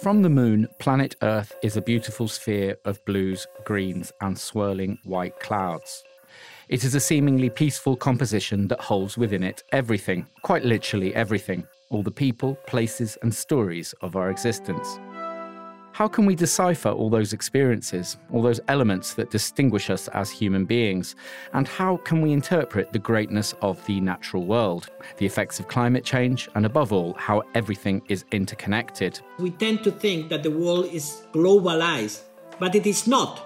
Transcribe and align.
From 0.00 0.22
the 0.22 0.30
moon, 0.30 0.68
planet 0.78 1.16
Earth 1.22 1.56
is 1.60 1.76
a 1.76 1.82
beautiful 1.82 2.28
sphere 2.28 2.76
of 2.84 3.04
blues, 3.04 3.48
greens, 3.64 4.12
and 4.20 4.38
swirling 4.38 4.96
white 5.02 5.40
clouds. 5.40 6.04
It 6.68 6.84
is 6.84 6.94
a 6.94 7.00
seemingly 7.00 7.50
peaceful 7.50 7.96
composition 7.96 8.68
that 8.68 8.80
holds 8.80 9.18
within 9.18 9.42
it 9.42 9.64
everything, 9.72 10.26
quite 10.42 10.64
literally 10.64 11.12
everything, 11.16 11.66
all 11.90 12.04
the 12.04 12.12
people, 12.12 12.54
places, 12.68 13.18
and 13.22 13.34
stories 13.34 13.92
of 14.00 14.14
our 14.14 14.30
existence. 14.30 15.00
How 15.92 16.06
can 16.06 16.26
we 16.26 16.36
decipher 16.36 16.90
all 16.90 17.10
those 17.10 17.32
experiences, 17.32 18.18
all 18.32 18.42
those 18.42 18.60
elements 18.68 19.14
that 19.14 19.30
distinguish 19.30 19.90
us 19.90 20.08
as 20.08 20.30
human 20.30 20.64
beings? 20.64 21.16
And 21.52 21.66
how 21.66 21.96
can 21.98 22.20
we 22.20 22.32
interpret 22.32 22.92
the 22.92 22.98
greatness 22.98 23.54
of 23.62 23.84
the 23.86 24.00
natural 24.00 24.44
world, 24.44 24.90
the 25.16 25.26
effects 25.26 25.58
of 25.58 25.68
climate 25.68 26.04
change, 26.04 26.48
and 26.54 26.64
above 26.64 26.92
all, 26.92 27.14
how 27.14 27.42
everything 27.54 28.02
is 28.08 28.24
interconnected? 28.30 29.20
We 29.38 29.50
tend 29.50 29.82
to 29.84 29.90
think 29.90 30.28
that 30.28 30.42
the 30.42 30.50
world 30.50 30.86
is 30.92 31.22
globalized, 31.32 32.22
but 32.60 32.74
it 32.74 32.86
is 32.86 33.06
not. 33.06 33.44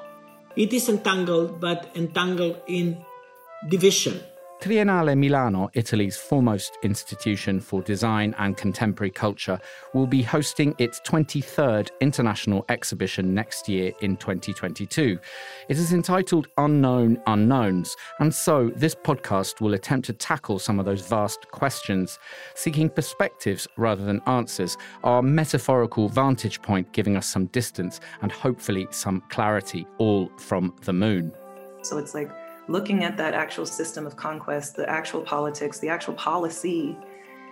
It 0.55 0.73
is 0.73 0.89
entangled, 0.89 1.61
but 1.61 1.91
entangled 1.95 2.61
in 2.67 3.03
division. 3.69 4.21
Triennale 4.63 5.19
Milano, 5.19 5.69
Italy's 5.75 6.17
foremost 6.17 6.79
institution 6.85 7.59
for 7.59 7.83
design 7.83 8.33
and 8.39 8.57
contemporary 8.57 9.11
culture, 9.11 9.59
will 9.93 10.07
be 10.07 10.23
hosting 10.23 10.73
its 10.79 11.01
23rd 11.01 11.89
international 12.01 12.65
exhibition 12.69 13.35
next 13.35 13.69
year 13.69 13.91
in 14.03 14.17
2022. 14.17 15.19
It 15.69 15.79
is 15.79 15.93
entitled 15.93 16.47
Unknown 16.59 17.21
Unknowns, 17.27 17.97
and 18.21 18.33
so 18.33 18.71
this 18.77 18.95
podcast 18.95 19.61
will 19.61 19.75
attempt 19.75 20.07
to 20.07 20.13
tackle 20.13 20.61
some 20.61 20.79
of 20.79 20.85
those 20.85 21.09
vast 21.09 21.51
questions, 21.51 22.21
seeking 22.55 22.89
perspectives 22.89 23.67
rather 23.77 24.05
than 24.05 24.23
answers, 24.29 24.79
our 25.03 25.23
metaphorical 25.23 26.09
vantage 26.09 26.63
point 26.63 26.93
giving 26.93 27.17
us 27.17 27.27
some 27.29 27.47
distance 27.47 27.99
and 28.21 28.31
hopefully 28.31 28.87
some 28.93 29.25
clarity, 29.29 29.89
all 29.99 30.31
from 30.39 30.73
the 30.83 30.93
moon. 30.93 31.33
So 31.83 31.99
it's 31.99 32.15
like 32.15 32.31
looking 32.73 33.05
at 33.05 33.19
that 33.19 33.35
actual 33.35 33.67
system 33.67 34.07
of 34.07 34.17
conquest, 34.17 34.77
the 34.77 34.89
actual 34.89 35.21
politics, 35.21 35.79
the 35.79 35.91
actual 35.91 36.15
policy, 36.15 36.97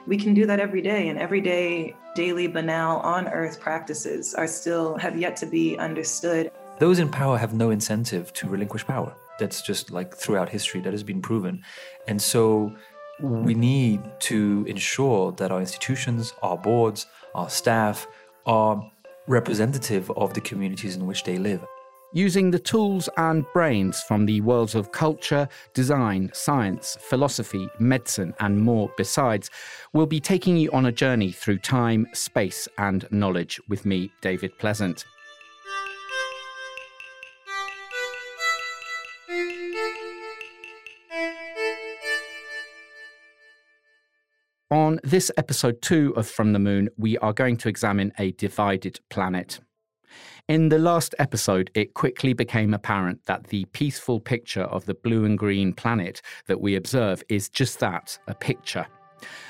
we 0.07 0.17
can 0.17 0.33
do 0.33 0.47
that 0.47 0.59
every 0.59 0.81
day. 0.81 1.09
And 1.09 1.19
everyday, 1.19 1.95
daily, 2.15 2.47
banal, 2.47 3.01
on 3.01 3.29
earth 3.29 3.61
practices 3.61 4.35
are 4.35 4.47
still 4.47 4.97
have 4.97 5.19
yet 5.19 5.37
to 5.37 5.47
be 5.47 5.79
understood. 5.79 6.51
Those 6.79 6.99
in 6.99 7.11
power 7.11 7.37
have 7.37 7.53
no 7.53 7.69
incentive 7.71 8.33
to 8.33 8.49
relinquish 8.49 8.87
power. 8.87 9.15
That's 9.39 9.61
just 9.61 9.91
like 9.91 10.17
throughout 10.17 10.49
history, 10.49 10.81
that 10.81 10.93
has 10.93 11.03
been 11.03 11.21
proven. 11.21 11.63
And 12.09 12.21
so 12.21 12.75
we 13.21 13.55
need 13.55 14.01
to 14.21 14.65
ensure 14.67 15.33
that 15.33 15.53
our 15.53 15.61
institutions, 15.61 16.33
our 16.43 16.57
boards, 16.57 17.07
our 17.35 17.51
staff 17.51 18.09
are 18.47 18.91
representative 19.27 20.11
of 20.13 20.33
the 20.33 20.41
communities 20.41 20.97
in 20.97 21.07
which 21.07 21.25
they 21.25 21.37
live. 21.37 21.63
Using 22.13 22.51
the 22.51 22.59
tools 22.59 23.09
and 23.19 23.45
brains 23.53 24.03
from 24.03 24.27
the 24.27 24.41
worlds 24.41 24.75
of 24.75 24.91
culture, 24.91 25.49
design, 25.75 26.29
science, 26.35 26.97
philosophy, 27.01 27.69
medicine, 27.79 28.35
and 28.41 28.61
more 28.61 28.91
besides, 28.97 29.49
we'll 29.93 30.07
be 30.07 30.19
taking 30.19 30.57
you 30.57 30.73
on 30.73 30.87
a 30.87 30.93
journey 30.93 31.31
through 31.31 31.59
time, 31.59 32.09
space, 32.13 32.67
and 32.79 33.07
knowledge 33.13 33.61
with 33.69 33.87
me, 33.87 34.11
David 34.23 34.59
Pleasant. 34.59 35.05
On 44.73 44.99
this 45.05 45.31
episode 45.37 45.81
two 45.81 46.13
of 46.17 46.27
From 46.29 46.53
the 46.53 46.59
Moon, 46.59 46.89
we 46.97 47.17
are 47.19 47.33
going 47.33 47.57
to 47.59 47.69
examine 47.69 48.13
a 48.19 48.33
divided 48.33 48.99
planet. 49.11 49.61
In 50.49 50.69
the 50.69 50.79
last 50.79 51.15
episode, 51.19 51.71
it 51.75 51.95
quickly 51.95 52.33
became 52.33 52.75
apparent 52.75 53.25
that 53.27 53.49
the 53.49 53.65
peaceful 53.67 54.19
picture 54.19 54.63
of 54.63 54.85
the 54.87 54.95
blue 54.95 55.25
and 55.25 55.39
green 55.39 55.73
planet 55.73 56.23
that 56.47 56.61
we 56.61 56.77
observe 56.77 57.23
is 57.29 57.49
just 57.49 57.79
that 57.81 58.19
a 58.27 58.35
picture. 58.35 58.87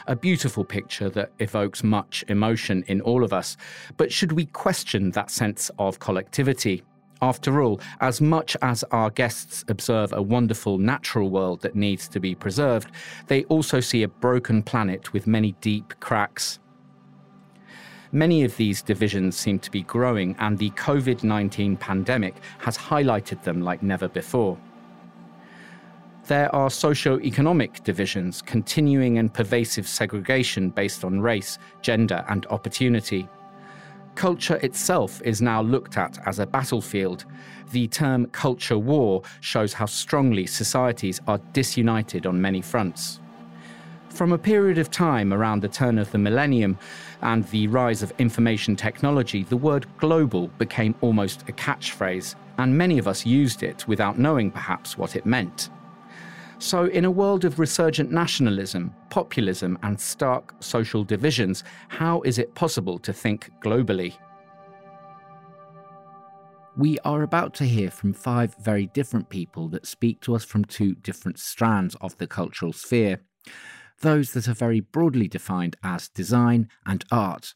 A 0.09 0.17
beautiful 0.17 0.65
picture 0.65 1.09
that 1.11 1.33
evokes 1.39 1.85
much 1.85 2.25
emotion 2.29 2.85
in 2.89 3.01
all 3.03 3.25
of 3.25 3.33
us. 3.33 3.57
But 3.97 4.13
should 4.13 4.33
we 4.33 4.47
question 4.47 5.11
that 5.13 5.31
sense 5.31 5.71
of 5.79 6.01
collectivity? 6.01 6.83
After 7.23 7.61
all, 7.61 7.81
as 8.01 8.21
much 8.21 8.57
as 8.63 8.83
our 8.91 9.11
guests 9.11 9.65
observe 9.69 10.13
a 10.13 10.23
wonderful 10.23 10.79
natural 10.79 11.31
world 11.31 11.61
that 11.61 11.77
needs 11.77 12.09
to 12.09 12.21
be 12.21 12.35
preserved, 12.35 12.91
they 13.27 13.45
also 13.45 13.79
see 13.79 14.03
a 14.03 14.09
broken 14.09 14.63
planet 14.63 15.13
with 15.13 15.27
many 15.27 15.53
deep 15.61 15.95
cracks 16.01 16.59
Many 18.13 18.43
of 18.43 18.57
these 18.57 18.83
divisions 18.83 19.37
seem 19.37 19.61
to 19.61 19.71
be 19.71 19.83
growing, 19.83 20.35
and 20.41 20.59
the 20.59 20.71
COVID 20.71 21.23
19 21.23 21.77
pandemic 21.77 22.35
has 22.59 22.77
highlighted 22.77 23.43
them 23.45 23.63
like 23.63 23.85
never 23.85 24.09
before. 24.09 24.59
There 26.27 26.53
are 26.55 26.71
socio-economic 26.71 27.85
divisions, 27.85 28.43
continuing 28.43 29.19
and 29.19 29.33
pervasive 29.33 29.87
segregation 29.87 30.71
based 30.71 31.05
on 31.05 31.21
race, 31.21 31.59
gender, 31.83 32.25
and 32.29 32.47
opportunity. 32.47 33.29
Culture 34.17 34.57
itself 34.57 35.23
is 35.25 35.41
now 35.41 35.63
looked 35.63 35.97
at 35.97 36.19
as 36.27 36.41
a 36.41 36.47
battlefield. 36.47 37.27
The 37.71 37.87
term 37.87 38.27
culture 38.27 38.79
war 38.79 39.23
shows 39.41 39.73
how 39.73 39.87
strongly 39.87 40.47
societies 40.47 41.21
are 41.29 41.39
disunited 41.53 42.27
on 42.27 42.41
many 42.41 42.61
fronts. 42.61 43.21
From 44.11 44.33
a 44.33 44.39
period 44.39 44.79
of 44.79 44.91
time 44.91 45.33
around 45.33 45.63
the 45.63 45.69
turn 45.69 45.97
of 45.97 46.11
the 46.11 46.19
millennium 46.19 46.79
and 47.23 47.47
the 47.49 47.67
rise 47.69 48.03
of 48.03 48.13
information 48.19 48.77
technology, 48.77 49.45
the 49.45 49.57
word 49.57 49.87
global 49.99 50.49
became 50.59 50.95
almost 51.01 51.43
a 51.49 51.53
catchphrase, 51.53 52.35
and 52.59 52.77
many 52.77 52.99
of 52.99 53.09
us 53.09 53.27
used 53.27 53.63
it 53.63 53.87
without 53.87 54.19
knowing 54.19 54.51
perhaps 54.51 54.97
what 54.97 55.17
it 55.17 55.27
meant. 55.27 55.71
So, 56.59 56.85
in 56.85 57.07
a 57.07 57.11
world 57.11 57.47
of 57.47 57.59
resurgent 57.59 58.11
nationalism, 58.13 58.95
populism, 59.09 59.79
and 59.83 59.99
stark 59.99 60.55
social 60.61 61.05
divisions, 61.05 61.65
how 61.89 62.21
is 62.23 62.39
it 62.39 62.55
possible 62.55 62.99
to 62.99 63.13
think 63.13 63.51
globally? 63.65 64.15
We 66.77 66.99
are 67.01 67.23
about 67.23 67.55
to 67.55 67.65
hear 67.65 67.91
from 67.91 68.13
five 68.13 68.55
very 68.57 68.87
different 68.89 69.31
people 69.31 69.69
that 69.69 69.87
speak 69.87 70.21
to 70.21 70.35
us 70.35 70.45
from 70.45 70.65
two 70.65 70.95
different 70.97 71.39
strands 71.39 71.97
of 72.01 72.17
the 72.19 72.27
cultural 72.27 72.73
sphere 72.73 73.21
those 74.01 74.33
that 74.33 74.49
are 74.49 74.55
very 74.55 74.81
broadly 74.81 75.29
defined 75.29 75.77
as 75.83 76.09
design 76.09 76.69
and 76.85 77.05
art. 77.11 77.55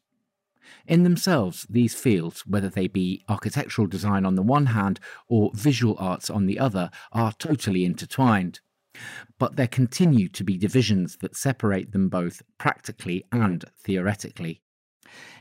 In 0.87 1.03
themselves, 1.03 1.67
these 1.69 1.95
fields, 1.95 2.47
whether 2.47 2.69
they 2.69 2.89
be 2.89 3.23
architectural 3.29 3.87
design 3.87 4.25
on 4.25 4.35
the 4.35 4.43
one 4.43 4.67
hand 4.67 5.01
or 5.29 5.51
visual 5.55 5.97
arts 5.99 6.31
on 6.31 6.47
the 6.47 6.59
other, 6.59 6.91
are 7.13 7.33
totally 7.33 7.85
intertwined. 7.85 8.61
But 9.39 9.57
there 9.57 9.67
continue 9.67 10.29
to 10.29 10.45
be 10.45 10.57
divisions 10.57 11.17
that 11.19 11.37
separate 11.37 11.93
them 11.93 12.09
both 12.09 12.43
practically 12.59 13.25
and 13.33 13.65
theoretically. 13.83 14.63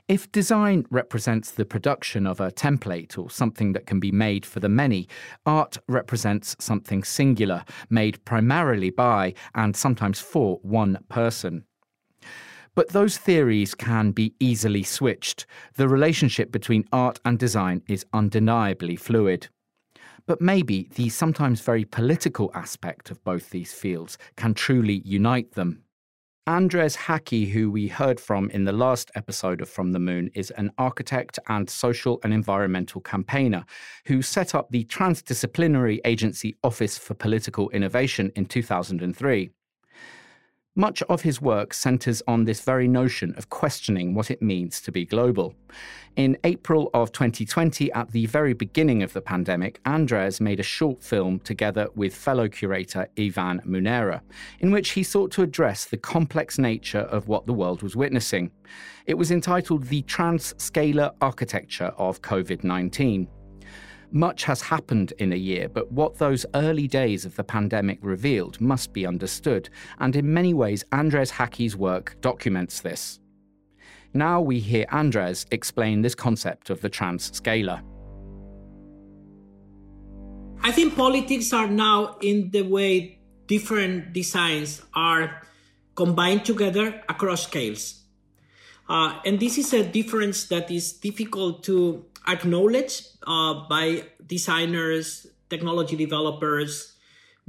If 0.10 0.30
design 0.34 0.86
represents 0.92 1.52
the 1.52 1.64
production 1.64 2.28
of 2.28 2.42
a 2.42 2.52
template 2.52 3.18
or 3.18 3.30
something 3.30 3.72
that 3.72 3.86
can 3.86 4.02
be 4.02 4.12
made 4.12 4.46
for 4.46 4.60
the 4.60 4.68
many, 4.68 5.08
art 5.46 5.78
represents 5.88 6.58
something 6.60 7.06
singular, 7.06 7.64
made 7.90 8.24
primarily 8.26 8.90
by 8.90 9.34
and 9.56 9.78
sometimes 9.78 10.20
for 10.20 10.60
one 10.62 11.00
person. 11.08 11.64
But 12.76 12.90
those 12.90 13.18
theories 13.18 13.76
can 13.76 14.12
be 14.12 14.34
easily 14.42 14.84
switched. 14.84 15.46
The 15.76 15.88
relationship 15.88 16.52
between 16.52 16.84
art 16.92 17.22
and 17.24 17.40
design 17.40 17.82
is 17.88 18.06
undeniably 18.12 18.98
fluid. 18.98 19.48
But 20.26 20.42
maybe 20.42 20.90
the 20.96 21.08
sometimes 21.10 21.62
very 21.62 21.86
political 21.86 22.52
aspect 22.54 23.10
of 23.10 23.24
both 23.24 23.52
these 23.52 23.72
fields 23.72 24.18
can 24.36 24.54
truly 24.54 25.02
unite 25.06 25.54
them. 25.54 25.84
Andres 26.46 26.98
Jaque, 26.98 27.50
who 27.50 27.72
we 27.72 27.88
heard 27.88 28.20
from 28.20 28.50
in 28.50 28.66
the 28.66 28.74
last 28.74 29.10
episode 29.16 29.62
of 29.62 29.70
From 29.70 29.94
the 29.94 30.00
Moon, 30.00 30.30
is 30.34 30.52
an 30.52 30.72
architect 30.78 31.40
and 31.48 31.70
social 31.70 32.20
and 32.22 32.34
environmental 32.34 33.00
campaigner 33.00 33.64
who 34.08 34.22
set 34.22 34.54
up 34.54 34.70
the 34.70 34.84
transdisciplinary 34.84 36.02
agency 36.04 36.54
Office 36.62 36.98
for 36.98 37.14
Political 37.14 37.70
Innovation 37.70 38.30
in 38.36 38.46
2003. 38.46 39.52
Much 40.76 41.04
of 41.04 41.22
his 41.22 41.40
work 41.40 41.72
centers 41.72 42.24
on 42.28 42.46
this 42.46 42.62
very 42.62 42.88
notion 42.88 43.32
of 43.38 43.48
questioning 43.52 44.16
what 44.16 44.32
it 44.32 44.42
means 44.42 44.82
to 44.82 44.92
be 44.92 45.06
global. 45.06 45.54
In 46.16 46.36
April 46.44 46.90
of 46.96 47.12
2020, 47.12 47.92
at 47.92 48.10
the 48.10 48.26
very 48.26 48.54
beginning 48.54 49.04
of 49.04 49.14
the 49.14 49.22
pandemic, 49.22 49.80
Andres 49.86 50.42
made 50.42 50.60
a 50.60 50.64
short 50.64 51.04
film 51.04 51.40
together 51.42 51.90
with 51.94 52.16
fellow 52.16 52.50
curator 52.50 53.08
Ivan 53.20 53.62
Munuera, 53.68 54.22
in 54.62 54.72
which 54.72 54.92
he 54.92 55.04
sought 55.04 55.30
to 55.34 55.44
address 55.44 55.86
the 55.86 55.98
complex 55.98 56.58
nature 56.58 57.02
of 57.02 57.28
what 57.28 57.46
the 57.46 57.54
world 57.54 57.84
was 57.84 57.96
witnessing. 57.96 58.50
It 59.06 59.14
was 59.14 59.30
entitled 59.30 59.84
The 59.84 60.02
Transscalar 60.02 61.12
Architecture 61.22 61.94
of 62.00 62.24
COVID 62.24 62.64
19. 62.64 63.28
Much 64.16 64.44
has 64.44 64.62
happened 64.62 65.12
in 65.18 65.34
a 65.34 65.36
year, 65.36 65.68
but 65.68 65.92
what 65.92 66.20
those 66.20 66.46
early 66.54 66.88
days 66.88 67.26
of 67.26 67.36
the 67.36 67.44
pandemic 67.44 67.98
revealed 68.04 68.62
must 68.62 68.94
be 68.94 69.08
understood, 69.08 69.68
and 69.98 70.16
in 70.16 70.32
many 70.32 70.54
ways, 70.54 70.86
Andres 70.92 71.32
Jaque's 71.32 71.76
work 71.76 72.16
documents 72.22 72.82
this. 72.82 73.20
Now 74.14 74.40
we 74.40 74.60
hear 74.60 74.86
Andres 74.92 75.48
explain 75.50 76.04
this 76.04 76.14
concept 76.14 76.70
of 76.70 76.82
the 76.82 76.92
transscalar. 76.92 77.82
I 80.62 80.72
think 80.72 80.96
politics 80.96 81.52
are 81.52 81.68
now 81.68 82.18
in 82.22 82.52
the 82.52 82.62
way 82.62 83.18
different 83.48 84.14
designs 84.14 84.84
are 84.94 85.42
combined 85.96 86.46
together 86.46 87.02
across 87.10 87.48
scales. 87.48 88.04
Uh, 88.88 89.20
and 89.26 89.40
this 89.40 89.58
is 89.58 89.74
a 89.74 89.84
difference 89.84 90.46
that 90.46 90.70
is 90.70 90.94
difficult 90.94 91.64
to 91.64 92.06
acknowledge 92.28 93.04
uh, 93.26 93.68
by 93.68 94.04
designers, 94.26 95.28
technology 95.50 95.96
developers. 95.96 96.96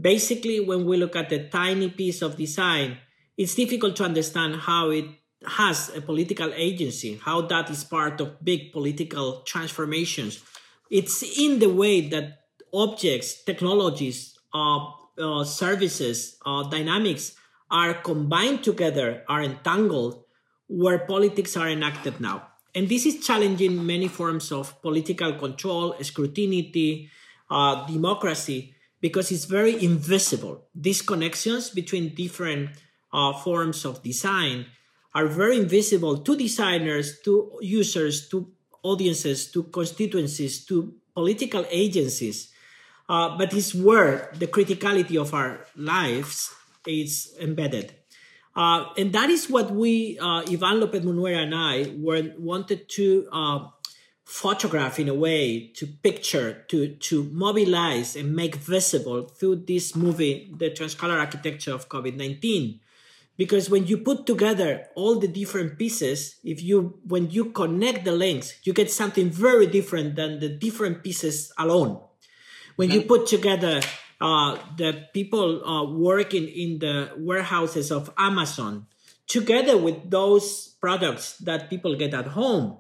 Basically, 0.01 0.61
when 0.61 0.85
we 0.87 0.97
look 0.97 1.17
at 1.17 1.31
the 1.31 1.49
tiny 1.49 1.91
piece 1.91 2.23
of 2.23 2.37
design, 2.37 2.99
it's 3.37 3.55
difficult 3.55 3.97
to 3.97 4.05
understand 4.05 4.57
how 4.57 4.91
it 4.91 5.07
has 5.47 5.95
a 5.95 6.01
political 6.01 6.53
agency, 6.55 7.21
how 7.23 7.43
that 7.43 7.71
is 7.71 7.85
part 7.85 8.21
of 8.21 8.43
big 8.45 8.73
political 8.73 9.43
transformations. 9.43 10.43
It's 10.91 11.23
in 11.39 11.59
the 11.59 11.69
way 11.69 12.09
that 12.09 12.41
objects, 12.73 13.43
technologies, 13.45 14.39
uh, 14.53 14.87
uh, 15.19 15.45
services, 15.45 16.39
uh, 16.45 16.65
dynamics 16.65 17.37
are 17.71 17.95
combined 17.95 18.63
together, 18.63 19.23
are 19.29 19.43
entangled, 19.43 20.25
where 20.69 20.99
politics 21.01 21.57
are 21.57 21.69
enacted 21.69 22.21
now. 22.21 22.49
And 22.75 22.89
this 22.89 23.07
is 23.07 23.25
challenging 23.25 23.87
many 23.87 24.09
forms 24.09 24.51
of 24.51 24.81
political 24.83 25.35
control, 25.35 25.95
scrutiny, 26.03 27.09
uh, 27.49 27.87
democracy, 27.87 28.75
because 29.01 29.31
it's 29.31 29.45
very 29.45 29.83
invisible. 29.85 30.67
These 30.75 31.03
connections 31.03 31.71
between 31.71 32.15
different 32.15 32.71
uh, 33.13 33.33
forms 33.33 33.85
of 33.85 34.03
design 34.03 34.67
are 35.15 35.29
very 35.29 35.57
invisible 35.59 36.19
to 36.19 36.37
designers, 36.37 37.21
to 37.21 37.59
users, 37.61 38.29
to 38.31 38.51
audiences, 38.83 39.51
to 39.53 39.65
constituencies, 39.65 40.65
to 40.67 40.95
political 41.15 41.65
agencies. 41.71 42.51
Uh, 43.09 43.37
but 43.39 43.55
it's 43.55 43.75
where 43.75 44.33
the 44.35 44.47
criticality 44.47 45.21
of 45.21 45.33
our 45.33 45.67
lives 45.77 46.53
is 46.87 47.35
embedded. 47.41 47.95
Uh, 48.57 48.87
and 48.97 49.13
that 49.13 49.31
is 49.31 49.51
what 49.51 49.71
we, 49.71 50.19
uh, 50.19 50.43
Ivan 50.49 50.81
Lopez 50.81 51.05
Munuera 51.05 51.43
and 51.43 51.55
I, 51.55 51.93
were, 51.97 52.33
wanted 52.39 52.89
to 52.91 53.29
uh, 53.33 53.67
photograph 54.25 55.01
in 55.01 55.09
a 55.09 55.15
way, 55.15 55.69
to 55.75 55.87
picture, 55.87 56.65
to, 56.69 56.95
to 56.95 57.25
mobilize 57.25 58.15
and 58.15 58.35
make 58.35 58.55
visible 58.57 59.23
through 59.23 59.57
this 59.67 59.97
movie, 59.97 60.53
the 60.57 60.71
transscalar 60.71 61.19
architecture 61.19 61.73
of 61.73 61.89
COVID 61.89 62.17
19 62.17 62.81
because 63.37 63.69
when 63.69 63.87
you 63.87 63.99
put 63.99 64.27
together 64.27 64.87
all 64.95 65.19
the 65.19 65.29
different 65.29 65.79
pieces 65.79 66.37
if 66.45 66.63
you 66.63 66.99
when 67.05 67.31
you 67.31 67.47
connect 67.47 68.05
the 68.05 68.13
links 68.13 68.55
you 68.63 68.73
get 68.73 68.91
something 68.91 69.31
very 69.31 69.67
different 69.67 70.15
than 70.17 70.39
the 70.41 70.49
different 70.49 71.03
pieces 71.03 71.53
alone. 71.59 72.01
When 72.77 72.91
you 72.91 73.03
put 73.03 73.27
together 73.27 73.81
uh, 74.21 74.57
the 74.77 75.07
people 75.13 75.65
uh, 75.65 75.85
working 75.91 76.47
in 76.49 76.79
the 76.79 77.11
warehouses 77.17 77.91
of 77.91 78.11
amazon 78.19 78.87
together 79.27 79.77
with 79.77 80.11
those 80.11 80.75
products 80.81 81.37
that 81.39 81.71
people 81.71 81.97
get 81.97 82.15
at 82.15 82.29
home 82.29 82.77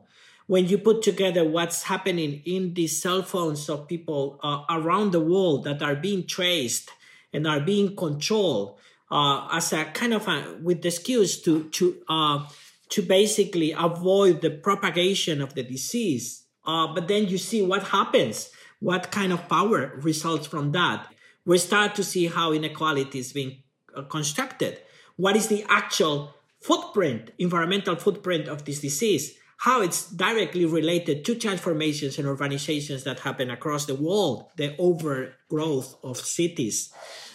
when 0.46 0.66
you 0.66 0.76
put 0.76 1.02
together 1.02 1.44
what's 1.44 1.84
happening 1.84 2.42
in 2.44 2.74
the 2.74 2.86
cell 2.86 3.22
phones 3.22 3.68
of 3.68 3.88
people 3.88 4.38
uh, 4.42 4.62
around 4.70 5.12
the 5.12 5.20
world 5.20 5.64
that 5.64 5.82
are 5.82 5.96
being 5.96 6.26
traced 6.26 6.90
and 7.32 7.46
are 7.46 7.60
being 7.60 7.96
controlled 7.96 8.78
uh, 9.10 9.48
as 9.52 9.72
a 9.72 9.84
kind 9.86 10.12
of 10.12 10.28
a, 10.28 10.58
with 10.62 10.82
the 10.82 10.90
skills 10.90 11.38
to 11.38 11.68
to 11.70 11.96
uh, 12.08 12.44
to 12.90 13.02
basically 13.02 13.72
avoid 13.72 14.40
the 14.40 14.50
propagation 14.50 15.40
of 15.40 15.54
the 15.54 15.62
disease. 15.62 16.44
But 16.64 17.08
then 17.08 17.28
you 17.28 17.38
see 17.38 17.62
what 17.62 17.88
happens, 17.88 18.50
what 18.80 19.10
kind 19.10 19.32
of 19.32 19.48
power 19.48 19.98
results 20.02 20.46
from 20.46 20.72
that. 20.72 21.13
We 21.46 21.58
start 21.58 21.94
to 21.96 22.04
see 22.04 22.26
how 22.26 22.52
inequality 22.52 23.18
is 23.18 23.32
being 23.32 23.62
uh, 23.94 24.02
constructed. 24.02 24.80
What 25.16 25.36
is 25.36 25.48
the 25.48 25.64
actual 25.68 26.34
footprint, 26.60 27.32
environmental 27.38 27.96
footprint 27.96 28.48
of 28.48 28.64
this 28.64 28.80
disease? 28.80 29.36
How 29.58 29.82
it's 29.82 30.10
directly 30.10 30.64
related 30.64 31.24
to 31.26 31.34
transformations 31.34 32.18
and 32.18 32.26
urbanizations 32.26 33.04
that 33.04 33.20
happen 33.20 33.50
across 33.50 33.86
the 33.86 33.94
world, 33.94 34.48
the 34.56 34.74
overgrowth 34.78 35.96
of 36.02 36.16
cities. 36.16 36.92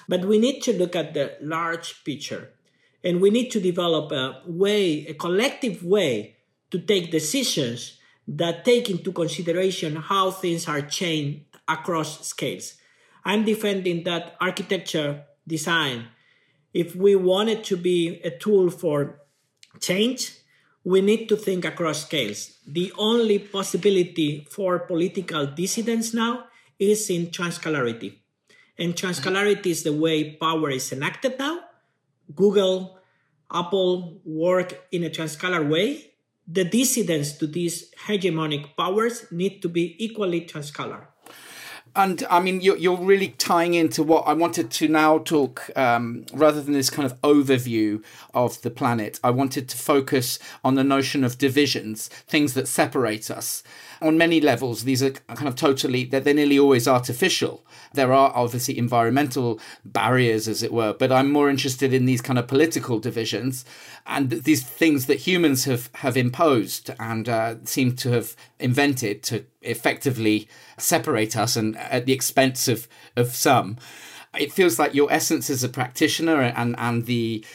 But 0.08 0.26
we 0.26 0.40
need 0.40 0.62
to 0.62 0.78
look 0.78 0.96
at 0.96 1.14
the 1.14 1.38
large 1.42 2.04
picture 2.04 2.52
and 3.04 3.22
we 3.22 3.30
need 3.30 3.50
to 3.52 3.62
develop 3.62 4.12
a 4.12 4.42
way, 4.46 5.06
a 5.06 5.14
collective 5.14 5.84
way 5.84 6.36
to 6.72 6.80
take 6.80 7.12
decisions 7.12 7.98
that 8.28 8.66
take 8.66 8.90
into 8.90 9.12
consideration 9.12 9.96
how 9.96 10.32
things 10.32 10.68
are 10.68 10.82
changed 10.82 11.46
across 11.68 12.28
scales. 12.28 12.79
I'm 13.26 13.46
defending 13.46 14.04
that 14.04 14.36
architecture 14.40 15.26
design, 15.48 16.08
if 16.74 16.96
we 16.96 17.16
want 17.16 17.50
it 17.50 17.64
to 17.66 17.78
be 17.78 18.22
a 18.24 18.30
tool 18.30 18.70
for 18.70 19.20
change, 19.80 20.36
we 20.84 21.02
need 21.02 21.28
to 21.30 21.36
think 21.36 21.66
across 21.66 22.04
scales. 22.04 22.58
The 22.66 22.94
only 22.98 23.40
possibility 23.40 24.48
for 24.50 24.80
political 24.80 25.48
dissidence 25.48 26.14
now 26.14 26.46
is 26.78 27.10
in 27.10 27.28
transscalarity. 27.28 28.20
And 28.78 28.96
transscalarity 28.96 29.68
is 29.68 29.84
the 29.84 29.94
way 29.94 30.36
power 30.36 30.70
is 30.70 30.92
enacted 30.94 31.38
now. 31.38 31.60
Google, 32.34 32.98
Apple 33.52 34.22
work 34.24 34.88
in 34.92 35.04
a 35.04 35.10
transscalar 35.10 35.68
way. 35.68 36.14
The 36.48 36.64
dissidents 36.64 37.34
to 37.34 37.48
these 37.48 37.92
hegemonic 38.08 38.76
powers 38.78 39.26
need 39.32 39.62
to 39.62 39.70
be 39.70 39.96
equally 40.04 40.42
transscalar. 40.42 41.09
And 41.96 42.26
I 42.30 42.40
mean, 42.40 42.62
you're, 42.62 42.78
you're 42.78 42.98
really 42.98 43.30
tying 43.38 43.74
into 43.74 44.04
what 44.04 44.28
I 44.28 44.34
wanted 44.34 44.72
to 44.72 44.88
now 44.88 45.20
talk, 45.20 45.70
um, 45.76 46.26
rather 46.34 46.62
than 46.62 46.74
this 46.74 46.90
kind 46.90 47.06
of 47.06 47.20
overview 47.22 48.04
of 48.34 48.62
the 48.62 48.70
planet. 48.70 49.20
I 49.24 49.32
wanted 49.32 49.68
to 49.70 49.78
focus 49.78 50.40
on 50.64 50.76
the 50.76 50.84
notion 50.84 51.24
of 51.24 51.38
divisions, 51.38 52.08
things 52.08 52.54
that 52.54 52.68
separate 52.68 53.32
us 53.32 53.64
on 54.02 54.18
many 54.18 54.40
levels, 54.40 54.84
these 54.84 55.04
are 55.04 55.12
kind 55.12 55.48
of 55.48 55.56
totally, 55.56 56.06
they're, 56.06 56.20
they're 56.20 56.34
nearly 56.34 56.60
always 56.60 56.88
artificial. 56.88 57.66
There 57.94 58.14
are 58.14 58.32
obviously 58.36 58.78
environmental 58.78 59.60
barriers, 59.84 60.48
as 60.48 60.64
it 60.64 60.72
were, 60.72 60.94
but 60.94 61.12
I'm 61.12 61.32
more 61.32 61.50
interested 61.50 61.94
in 61.94 62.06
these 62.06 62.22
kind 62.22 62.40
of 62.40 62.48
political 62.48 63.00
divisions 63.00 63.66
and 64.08 64.30
these 64.30 64.64
things 64.64 65.06
that 65.08 65.20
humans 65.20 65.66
have, 65.66 65.90
have 65.96 66.16
imposed 66.16 66.92
and 67.00 67.28
uh, 67.28 67.56
seem 67.66 67.96
to 67.98 68.12
have 68.12 68.36
invented 68.60 69.24
to 69.24 69.46
effectively 69.62 70.48
separate 70.78 71.36
us 71.36 71.56
and 71.56 71.78
at 71.78 72.06
the 72.06 72.14
expense 72.14 72.68
of, 72.68 72.88
of 73.16 73.36
some. 73.36 73.78
It 74.38 74.54
feels 74.54 74.80
like 74.80 74.94
your 74.94 75.12
essence 75.12 75.50
as 75.50 75.64
a 75.64 75.70
practitioner 75.70 76.42
and, 76.42 76.76
and 76.78 77.06
the 77.06 77.46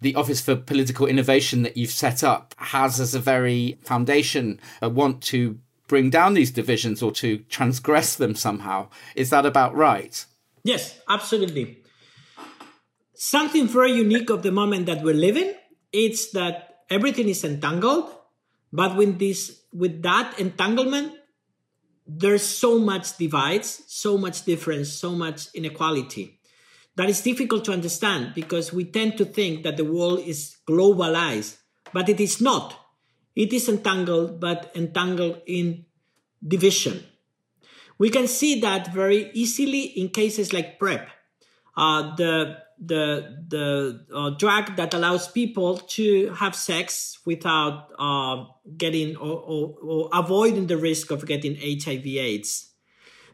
the 0.00 0.16
Office 0.16 0.40
for 0.42 0.54
Political 0.54 1.06
Innovation 1.06 1.62
that 1.62 1.78
you've 1.78 1.90
set 1.90 2.22
up 2.22 2.54
has 2.58 3.00
as 3.00 3.14
a 3.14 3.18
very 3.20 3.78
foundation 3.82 4.60
a 4.82 4.88
want 4.88 5.22
to 5.22 5.58
bring 5.86 6.10
down 6.10 6.34
these 6.34 6.50
divisions 6.50 7.02
or 7.02 7.12
to 7.12 7.38
transgress 7.48 8.14
them 8.14 8.34
somehow. 8.34 8.88
Is 9.14 9.30
that 9.30 9.46
about 9.46 9.74
right? 9.74 10.24
Yes, 10.62 10.98
absolutely. 11.08 11.82
Something 13.14 13.68
very 13.68 13.92
unique 13.92 14.30
of 14.30 14.42
the 14.42 14.50
moment 14.50 14.86
that 14.86 15.02
we're 15.02 15.14
living 15.14 15.54
it's 15.94 16.32
that 16.32 16.80
everything 16.90 17.28
is 17.28 17.44
entangled, 17.44 18.10
but 18.72 18.96
with 18.96 19.18
this 19.18 19.62
with 19.72 20.02
that 20.02 20.38
entanglement, 20.38 21.12
there's 22.06 22.42
so 22.42 22.78
much 22.78 23.16
divides, 23.16 23.82
so 23.86 24.18
much 24.18 24.44
difference, 24.44 24.92
so 24.92 25.12
much 25.12 25.46
inequality 25.54 26.40
that 26.96 27.08
is 27.08 27.22
difficult 27.22 27.64
to 27.64 27.72
understand 27.72 28.34
because 28.34 28.72
we 28.72 28.84
tend 28.84 29.16
to 29.16 29.24
think 29.24 29.62
that 29.62 29.76
the 29.76 29.84
world 29.84 30.20
is 30.20 30.56
globalized, 30.68 31.56
but 31.92 32.08
it 32.08 32.20
is 32.20 32.40
not. 32.40 32.76
It 33.34 33.52
is 33.52 33.68
entangled, 33.68 34.40
but 34.40 34.70
entangled 34.74 35.42
in 35.46 35.86
division. 36.46 37.04
We 37.98 38.10
can 38.10 38.26
see 38.26 38.60
that 38.60 38.92
very 38.92 39.30
easily 39.34 39.82
in 39.82 40.08
cases 40.08 40.52
like 40.52 40.78
PrEP, 40.78 41.08
uh, 41.76 42.14
the 42.16 42.58
the 42.78 43.44
the 43.48 44.04
uh, 44.12 44.30
drug 44.30 44.76
that 44.76 44.94
allows 44.94 45.28
people 45.28 45.78
to 45.78 46.30
have 46.30 46.56
sex 46.56 47.18
without 47.24 47.90
uh, 47.98 48.44
getting 48.76 49.16
or, 49.16 49.38
or, 49.38 49.74
or, 49.80 50.10
avoiding 50.12 50.66
the 50.66 50.76
risk 50.76 51.10
of 51.10 51.24
getting 51.26 51.54
HIV/AIDS. 51.56 52.72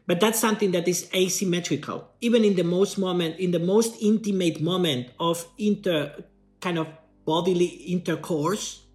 But 0.05 0.19
that's 0.19 0.39
something 0.39 0.71
that 0.71 0.87
is 0.87 1.09
asymmetrical, 1.13 2.09
even 2.21 2.43
in 2.43 2.55
the 2.55 2.63
most 2.63 2.97
moment, 2.97 3.39
in 3.39 3.51
the 3.51 3.59
most 3.59 3.95
intimate 4.01 4.61
moment 4.61 5.09
of 5.19 5.47
inter 5.57 6.23
kind 6.59 6.77
of 6.77 6.87
bodily 7.25 7.65
intercourse 7.65 8.85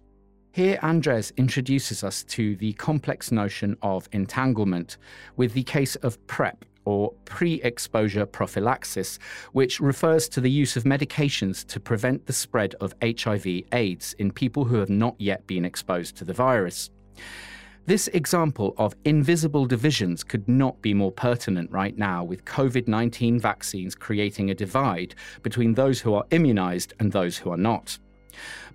here, 0.57 0.79
Andres 0.81 1.31
introduces 1.37 2.03
us 2.03 2.23
to 2.23 2.55
the 2.55 2.73
complex 2.73 3.31
notion 3.31 3.77
of 3.83 4.09
entanglement 4.11 4.97
with 5.35 5.53
the 5.53 5.61
case 5.61 5.95
of 5.97 6.17
PrEP, 6.25 6.65
or 6.83 7.13
pre 7.25 7.61
exposure 7.61 8.25
prophylaxis, 8.25 9.19
which 9.51 9.79
refers 9.79 10.27
to 10.29 10.41
the 10.41 10.49
use 10.49 10.75
of 10.75 10.83
medications 10.83 11.63
to 11.67 11.79
prevent 11.79 12.25
the 12.25 12.33
spread 12.33 12.73
of 12.81 12.95
HIV/AIDS 13.03 14.13
in 14.13 14.31
people 14.31 14.65
who 14.65 14.77
have 14.77 14.89
not 14.89 15.13
yet 15.19 15.45
been 15.45 15.63
exposed 15.63 16.15
to 16.17 16.25
the 16.25 16.33
virus. 16.33 16.89
This 17.85 18.07
example 18.07 18.73
of 18.79 18.95
invisible 19.05 19.67
divisions 19.67 20.23
could 20.23 20.47
not 20.47 20.81
be 20.81 20.95
more 20.95 21.11
pertinent 21.11 21.69
right 21.69 21.95
now, 21.95 22.23
with 22.23 22.45
COVID 22.45 22.87
19 22.87 23.39
vaccines 23.39 23.93
creating 23.93 24.49
a 24.49 24.55
divide 24.55 25.13
between 25.43 25.75
those 25.75 26.01
who 26.01 26.15
are 26.15 26.25
immunized 26.31 26.95
and 26.99 27.11
those 27.11 27.37
who 27.37 27.51
are 27.51 27.57
not. 27.57 27.99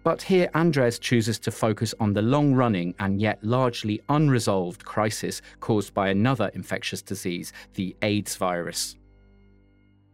But 0.04 0.23
here, 0.23 0.50
Andres 0.54 0.99
chooses 0.99 1.38
to 1.40 1.50
focus 1.50 1.94
on 2.00 2.12
the 2.12 2.23
long 2.23 2.54
running 2.54 2.94
and 2.99 3.21
yet 3.21 3.42
largely 3.42 4.00
unresolved 4.09 4.85
crisis 4.85 5.42
caused 5.61 5.94
by 5.94 6.09
another 6.09 6.50
infectious 6.54 7.02
disease, 7.02 7.52
the 7.75 7.94
AIDS 8.02 8.37
virus. 8.37 8.97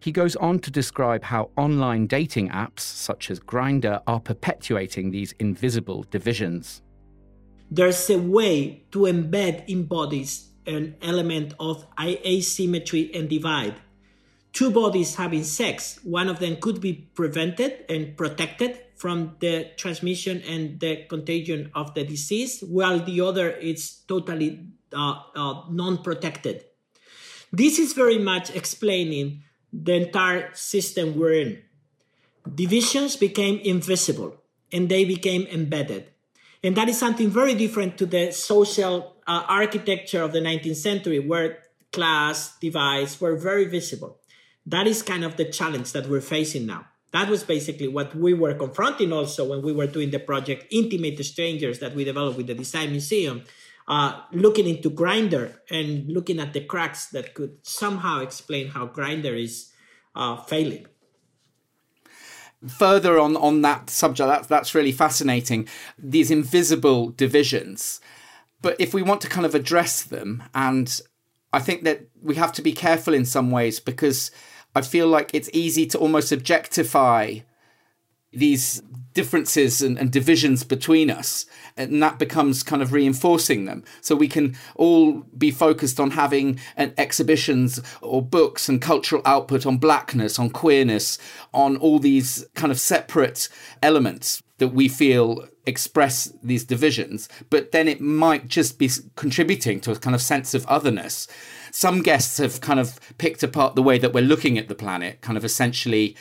He 0.00 0.12
goes 0.12 0.36
on 0.36 0.60
to 0.60 0.70
describe 0.70 1.24
how 1.24 1.50
online 1.56 2.06
dating 2.06 2.50
apps 2.50 2.80
such 2.80 3.30
as 3.30 3.40
Grindr 3.40 4.02
are 4.06 4.20
perpetuating 4.20 5.10
these 5.10 5.32
invisible 5.38 6.04
divisions. 6.10 6.82
There's 7.70 8.08
a 8.10 8.18
way 8.18 8.84
to 8.92 9.00
embed 9.00 9.68
in 9.68 9.84
bodies 9.84 10.48
an 10.66 10.96
element 11.00 11.54
of 11.58 11.86
asymmetry 11.98 13.10
and 13.14 13.28
divide. 13.28 13.74
Two 14.52 14.70
bodies 14.70 15.16
having 15.16 15.44
sex, 15.44 15.98
one 16.02 16.28
of 16.28 16.40
them 16.40 16.56
could 16.56 16.80
be 16.80 17.08
prevented 17.14 17.84
and 17.88 18.16
protected 18.16 18.78
from 18.98 19.36
the 19.38 19.70
transmission 19.76 20.42
and 20.42 20.80
the 20.80 21.04
contagion 21.08 21.70
of 21.74 21.94
the 21.94 22.04
disease, 22.04 22.60
while 22.60 22.98
the 22.98 23.20
other 23.20 23.48
is 23.48 24.00
totally 24.08 24.66
uh, 24.92 25.22
uh, 25.34 25.62
non-protected. 25.70 26.64
This 27.52 27.78
is 27.78 27.92
very 27.92 28.18
much 28.18 28.50
explaining 28.54 29.44
the 29.72 29.94
entire 29.94 30.52
system 30.52 31.16
we're 31.16 31.32
in. 31.32 31.62
Divisions 32.54 33.16
became 33.16 33.58
invisible 33.60 34.42
and 34.72 34.88
they 34.88 35.04
became 35.04 35.46
embedded. 35.46 36.08
And 36.62 36.76
that 36.76 36.88
is 36.88 36.98
something 36.98 37.30
very 37.30 37.54
different 37.54 37.98
to 37.98 38.06
the 38.06 38.32
social 38.32 39.16
uh, 39.26 39.44
architecture 39.46 40.22
of 40.22 40.32
the 40.32 40.40
19th 40.40 40.76
century, 40.76 41.20
where 41.20 41.58
class 41.92 42.58
divides 42.58 43.20
were 43.20 43.36
very 43.36 43.66
visible. 43.66 44.18
That 44.66 44.86
is 44.86 45.02
kind 45.02 45.24
of 45.24 45.36
the 45.36 45.44
challenge 45.44 45.92
that 45.92 46.08
we're 46.08 46.20
facing 46.20 46.66
now. 46.66 46.86
That 47.12 47.28
was 47.28 47.42
basically 47.42 47.88
what 47.88 48.14
we 48.14 48.34
were 48.34 48.54
confronting 48.54 49.12
also 49.12 49.48
when 49.48 49.62
we 49.62 49.72
were 49.72 49.86
doing 49.86 50.10
the 50.10 50.18
project 50.18 50.66
Intimate 50.70 51.24
Strangers 51.24 51.78
that 51.78 51.94
we 51.94 52.04
developed 52.04 52.36
with 52.36 52.48
the 52.48 52.54
Design 52.54 52.90
Museum, 52.90 53.44
uh, 53.86 54.20
looking 54.32 54.68
into 54.68 54.90
Grindr 54.90 55.54
and 55.70 56.06
looking 56.08 56.38
at 56.38 56.52
the 56.52 56.60
cracks 56.60 57.06
that 57.06 57.34
could 57.34 57.56
somehow 57.62 58.20
explain 58.20 58.68
how 58.68 58.86
Grindr 58.86 59.42
is 59.42 59.72
uh, 60.14 60.36
failing. 60.36 60.86
Further 62.66 63.18
on 63.18 63.36
on 63.36 63.62
that 63.62 63.88
subject, 63.88 64.28
that's 64.28 64.46
that's 64.48 64.74
really 64.74 64.90
fascinating. 64.90 65.68
These 65.96 66.32
invisible 66.32 67.10
divisions, 67.10 68.00
but 68.60 68.74
if 68.80 68.92
we 68.92 69.00
want 69.00 69.20
to 69.20 69.28
kind 69.28 69.46
of 69.46 69.54
address 69.54 70.02
them, 70.02 70.42
and 70.54 71.00
I 71.52 71.60
think 71.60 71.84
that 71.84 72.08
we 72.20 72.34
have 72.34 72.52
to 72.54 72.62
be 72.62 72.72
careful 72.72 73.14
in 73.14 73.24
some 73.24 73.52
ways 73.52 73.78
because 73.78 74.32
I 74.78 74.82
feel 74.82 75.08
like 75.08 75.32
it's 75.34 75.50
easy 75.52 75.86
to 75.86 75.98
almost 75.98 76.30
objectify 76.30 77.40
these 78.32 78.80
differences 79.12 79.82
and, 79.82 79.98
and, 79.98 80.12
divisions 80.12 80.62
between 80.62 81.10
us 81.10 81.46
and 81.76 82.00
that 82.00 82.20
becomes 82.20 82.62
kind 82.62 82.80
of 82.82 82.92
reinforcing 82.92 83.64
them. 83.64 83.82
So 84.00 84.14
we 84.14 84.28
can 84.28 84.56
all 84.76 85.24
be 85.36 85.50
focused 85.50 85.98
on 85.98 86.12
having 86.12 86.60
an 86.76 86.94
exhibitions 86.96 87.80
or 88.00 88.22
books 88.22 88.68
and 88.68 88.80
cultural 88.80 89.22
output 89.24 89.66
on 89.66 89.78
blackness 89.78 90.38
on 90.38 90.50
queerness 90.50 91.18
on 91.52 91.76
all 91.78 91.98
these 91.98 92.46
kind 92.54 92.70
of 92.70 92.78
separate 92.78 93.48
elements 93.82 94.42
that 94.58 94.68
we 94.68 94.86
feel 94.88 95.48
express 95.66 96.32
these 96.42 96.64
divisions. 96.64 97.28
But 97.50 97.72
then 97.72 97.88
it 97.88 98.00
might 98.00 98.46
just 98.46 98.78
be 98.78 98.90
contributing 99.16 99.80
to 99.80 99.90
a 99.90 99.96
kind 99.96 100.14
of 100.14 100.22
sense 100.22 100.54
of 100.54 100.66
otherness 100.66 101.26
some 101.78 102.02
guests 102.02 102.38
have 102.38 102.60
kind 102.60 102.80
of 102.80 102.98
picked 103.18 103.44
apart 103.44 103.76
the 103.76 103.82
way 103.84 103.98
that 103.98 104.12
we're 104.12 104.30
looking 104.32 104.58
at 104.58 104.66
the 104.66 104.74
planet, 104.74 105.20
kind 105.20 105.38
of 105.38 105.44
essentially 105.44 106.16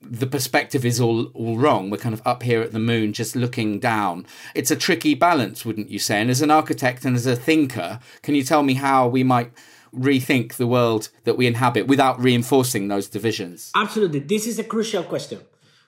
the 0.00 0.26
perspective 0.26 0.84
is 0.84 1.00
all 1.00 1.24
all 1.40 1.56
wrong. 1.58 1.90
We're 1.90 2.04
kind 2.06 2.14
of 2.14 2.22
up 2.24 2.44
here 2.44 2.60
at 2.62 2.70
the 2.70 2.78
moon, 2.78 3.12
just 3.12 3.34
looking 3.34 3.80
down. 3.80 4.24
It's 4.54 4.70
a 4.70 4.76
tricky 4.76 5.14
balance, 5.14 5.64
wouldn't 5.64 5.90
you 5.90 5.98
say? 5.98 6.20
And 6.20 6.30
as 6.30 6.42
an 6.42 6.52
architect 6.52 7.04
and 7.04 7.16
as 7.16 7.26
a 7.26 7.34
thinker, 7.34 7.98
can 8.22 8.36
you 8.36 8.44
tell 8.44 8.62
me 8.62 8.74
how 8.74 9.08
we 9.08 9.24
might 9.24 9.50
rethink 9.92 10.54
the 10.54 10.66
world 10.76 11.08
that 11.24 11.36
we 11.36 11.48
inhabit 11.48 11.88
without 11.88 12.20
reinforcing 12.20 12.86
those 12.86 13.08
divisions? 13.08 13.72
Absolutely, 13.74 14.20
this 14.20 14.46
is 14.46 14.60
a 14.60 14.64
crucial 14.64 15.02
question. 15.02 15.40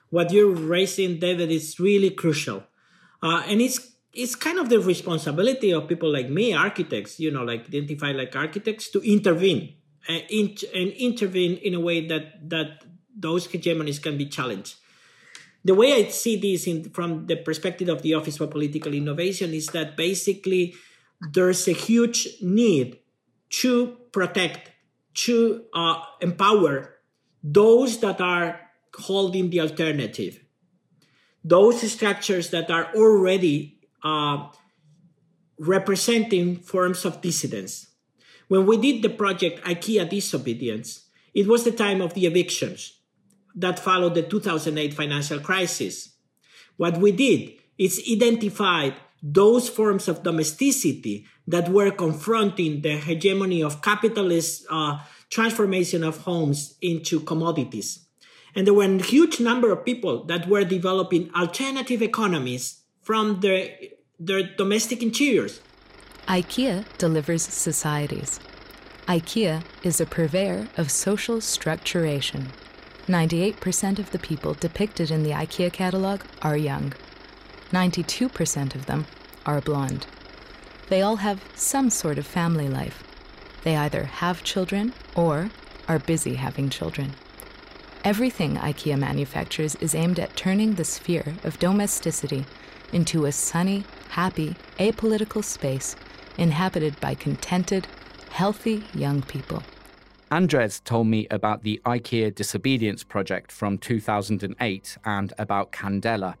What 0.09 0.33
you're 0.33 0.51
raising, 0.75 1.19
David, 1.19 1.49
is 1.49 1.79
really 1.79 2.09
crucial, 2.09 2.63
uh, 3.23 3.43
and 3.47 3.61
it's 3.61 3.79
it's 4.17 4.35
kind 4.35 4.57
of 4.57 4.67
the 4.69 4.79
responsibility 4.79 5.71
of 5.71 5.87
people 5.87 6.11
like 6.11 6.29
me, 6.29 6.53
architects, 6.53 7.19
you 7.19 7.31
know, 7.31 7.43
like 7.43 7.67
identify 7.67 8.11
like 8.11 8.35
architects 8.35 8.89
to 8.89 8.99
intervene 9.01 9.75
and, 10.09 10.63
and 10.73 10.91
intervene 10.97 11.57
in 11.57 11.75
a 11.75 11.79
way 11.79 12.07
that 12.07 12.49
that 12.49 12.83
those 13.15 13.47
hegemonies 13.47 14.01
can 14.01 14.17
be 14.17 14.25
challenged. 14.25 14.75
The 15.63 15.75
way 15.75 15.93
I 15.93 16.09
see 16.09 16.37
this 16.37 16.65
in, 16.67 16.89
from 16.91 17.27
the 17.27 17.35
perspective 17.35 17.89
of 17.89 18.01
the 18.01 18.13
Office 18.13 18.37
for 18.37 18.47
Political 18.47 18.93
Innovation 18.93 19.53
is 19.53 19.67
that 19.67 19.97
basically 19.97 20.75
there's 21.33 21.67
a 21.67 21.73
huge 21.73 22.27
need 22.41 22.99
to 23.61 23.97
protect, 24.11 24.71
to 25.25 25.65
uh, 25.73 26.01
empower 26.21 26.95
those 27.43 27.99
that 27.99 28.21
are 28.21 28.61
holding 28.95 29.49
the 29.49 29.61
alternative, 29.61 30.43
those 31.43 31.91
structures 31.91 32.49
that 32.51 32.69
are 32.71 32.93
already 32.95 33.76
uh, 34.03 34.47
representing 35.59 36.57
forms 36.57 37.05
of 37.05 37.21
dissidence. 37.21 37.87
When 38.47 38.65
we 38.65 38.77
did 38.77 39.01
the 39.01 39.09
project 39.09 39.63
IKEA 39.65 40.09
Disobedience, 40.09 41.05
it 41.33 41.47
was 41.47 41.63
the 41.63 41.71
time 41.71 42.01
of 42.01 42.13
the 42.13 42.25
evictions 42.25 42.93
that 43.55 43.79
followed 43.79 44.15
the 44.15 44.23
2008 44.23 44.93
financial 44.93 45.39
crisis. 45.39 46.13
What 46.77 46.97
we 46.97 47.11
did 47.11 47.53
is 47.77 48.01
identified 48.09 48.95
those 49.21 49.67
forms 49.67 50.07
of 50.07 50.23
domesticity 50.23 51.25
that 51.47 51.69
were 51.69 51.91
confronting 51.91 52.81
the 52.81 52.97
hegemony 52.97 53.63
of 53.63 53.81
capitalist 53.81 54.65
uh, 54.69 54.99
transformation 55.29 56.03
of 56.03 56.19
homes 56.19 56.75
into 56.81 57.19
commodities. 57.21 58.05
And 58.55 58.65
there 58.65 58.73
were 58.73 58.85
a 58.85 59.03
huge 59.03 59.39
number 59.39 59.71
of 59.71 59.85
people 59.85 60.23
that 60.25 60.47
were 60.47 60.63
developing 60.63 61.31
alternative 61.35 62.01
economies 62.01 62.83
from 63.07 63.39
their, 63.39 63.69
their 64.19 64.43
domestic 64.43 65.01
interiors. 65.01 65.61
IKEA 66.27 66.83
delivers 66.97 67.41
societies. 67.41 68.41
IKEA 69.07 69.63
is 69.81 70.01
a 70.01 70.05
purveyor 70.05 70.67
of 70.75 70.91
social 70.91 71.37
structuration. 71.37 72.47
98% 73.07 73.97
of 73.97 74.11
the 74.11 74.19
people 74.19 74.55
depicted 74.55 75.09
in 75.09 75.23
the 75.23 75.31
IKEA 75.31 75.71
catalog 75.71 76.19
are 76.41 76.57
young. 76.57 76.91
92% 77.71 78.75
of 78.75 78.87
them 78.87 79.05
are 79.45 79.61
blonde. 79.61 80.05
They 80.89 81.01
all 81.01 81.15
have 81.27 81.41
some 81.55 81.89
sort 81.89 82.17
of 82.17 82.27
family 82.27 82.67
life. 82.67 83.05
They 83.63 83.77
either 83.77 84.03
have 84.03 84.43
children 84.43 84.91
or 85.15 85.49
are 85.87 85.99
busy 85.99 86.33
having 86.33 86.69
children. 86.69 87.13
Everything 88.03 88.57
IKEA 88.57 88.99
manufactures 88.99 89.75
is 89.75 89.95
aimed 89.95 90.19
at 90.19 90.35
turning 90.35 90.75
the 90.75 90.83
sphere 90.83 91.35
of 91.45 91.57
domesticity 91.57 92.45
into 92.93 93.25
a 93.25 93.31
sunny, 93.31 93.83
happy, 94.09 94.55
apolitical 94.79 95.43
space 95.43 95.95
inhabited 96.37 96.99
by 96.99 97.15
contented, 97.15 97.87
healthy 98.29 98.83
young 98.93 99.21
people. 99.21 99.63
Andres 100.29 100.81
told 100.81 101.07
me 101.07 101.25
about 101.31 101.63
the 101.63 101.81
IKEA 101.85 102.35
Disobedience 102.35 103.03
Project 103.03 103.51
from 103.51 103.77
2008 103.77 104.97
and 105.05 105.33
about 105.37 105.71
Candela, 105.71 106.35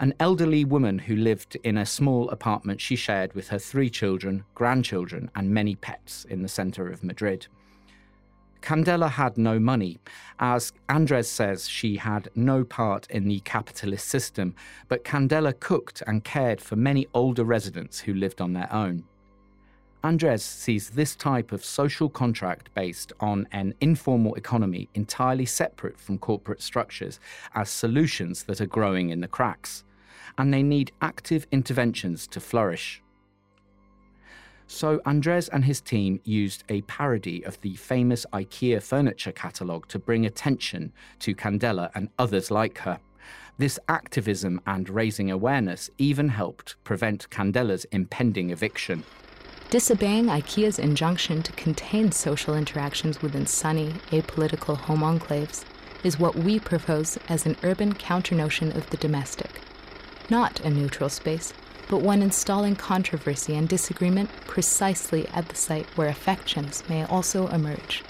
an 0.00 0.14
elderly 0.18 0.64
woman 0.64 0.98
who 0.98 1.14
lived 1.14 1.56
in 1.62 1.78
a 1.78 1.86
small 1.86 2.28
apartment 2.30 2.80
she 2.80 2.96
shared 2.96 3.32
with 3.34 3.48
her 3.48 3.58
three 3.58 3.88
children, 3.88 4.44
grandchildren, 4.54 5.30
and 5.36 5.50
many 5.50 5.76
pets 5.76 6.24
in 6.28 6.42
the 6.42 6.48
center 6.48 6.88
of 6.90 7.04
Madrid. 7.04 7.46
Candela 8.62 9.10
had 9.10 9.38
no 9.38 9.58
money. 9.58 9.98
As 10.38 10.72
Andres 10.88 11.28
says, 11.28 11.68
she 11.68 11.96
had 11.96 12.28
no 12.34 12.64
part 12.64 13.06
in 13.10 13.26
the 13.26 13.40
capitalist 13.40 14.08
system, 14.08 14.54
but 14.88 15.04
Candela 15.04 15.58
cooked 15.58 16.02
and 16.06 16.24
cared 16.24 16.60
for 16.60 16.76
many 16.76 17.06
older 17.14 17.44
residents 17.44 18.00
who 18.00 18.14
lived 18.14 18.40
on 18.40 18.52
their 18.52 18.72
own. 18.72 19.04
Andres 20.02 20.42
sees 20.42 20.90
this 20.90 21.14
type 21.14 21.52
of 21.52 21.64
social 21.64 22.08
contract 22.08 22.72
based 22.74 23.12
on 23.20 23.46
an 23.52 23.74
informal 23.82 24.34
economy 24.34 24.88
entirely 24.94 25.44
separate 25.44 25.98
from 25.98 26.16
corporate 26.16 26.62
structures 26.62 27.20
as 27.54 27.68
solutions 27.68 28.44
that 28.44 28.62
are 28.62 28.66
growing 28.66 29.10
in 29.10 29.20
the 29.20 29.28
cracks, 29.28 29.84
and 30.38 30.54
they 30.54 30.62
need 30.62 30.92
active 31.02 31.46
interventions 31.52 32.26
to 32.28 32.40
flourish. 32.40 33.02
So 34.72 35.00
Andres 35.04 35.48
and 35.48 35.64
his 35.64 35.80
team 35.80 36.20
used 36.22 36.62
a 36.68 36.82
parody 36.82 37.44
of 37.44 37.60
the 37.60 37.74
famous 37.74 38.24
IKEA 38.32 38.80
furniture 38.80 39.32
catalogue 39.32 39.88
to 39.88 39.98
bring 39.98 40.24
attention 40.24 40.92
to 41.18 41.34
Candela 41.34 41.90
and 41.92 42.08
others 42.20 42.52
like 42.52 42.78
her. 42.78 43.00
This 43.58 43.80
activism 43.88 44.60
and 44.68 44.88
raising 44.88 45.28
awareness 45.28 45.90
even 45.98 46.28
helped 46.28 46.76
prevent 46.84 47.28
Candela's 47.30 47.84
impending 47.86 48.50
eviction. 48.50 49.02
Disobeying 49.70 50.26
IKEA's 50.26 50.78
injunction 50.78 51.42
to 51.42 51.52
contain 51.52 52.12
social 52.12 52.54
interactions 52.54 53.20
within 53.20 53.46
sunny, 53.46 53.94
apolitical 54.12 54.76
home 54.76 55.00
enclaves 55.00 55.64
is 56.04 56.20
what 56.20 56.36
we 56.36 56.60
propose 56.60 57.18
as 57.28 57.44
an 57.44 57.56
urban 57.64 57.92
counter 57.92 58.36
notion 58.36 58.70
of 58.76 58.88
the 58.90 58.96
domestic. 58.98 59.62
Not 60.30 60.60
a 60.60 60.70
neutral 60.70 61.08
space, 61.08 61.52
but 61.88 62.02
one 62.02 62.22
installing 62.22 62.76
controversy 62.76 63.54
and 63.54 63.68
disagreement 63.68 64.30
precisely 64.46 65.26
at 65.28 65.48
the 65.48 65.54
site 65.56 65.86
where 65.96 66.08
affections 66.08 66.82
may 66.88 67.04
also 67.04 67.48
emerge. 67.48 68.02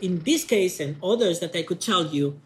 In 0.00 0.22
this 0.22 0.44
case 0.44 0.80
and 0.80 0.96
others 1.02 1.40
that 1.40 1.54
I 1.56 1.62
could 1.62 1.80
tell 1.80 2.06
you, 2.06 2.40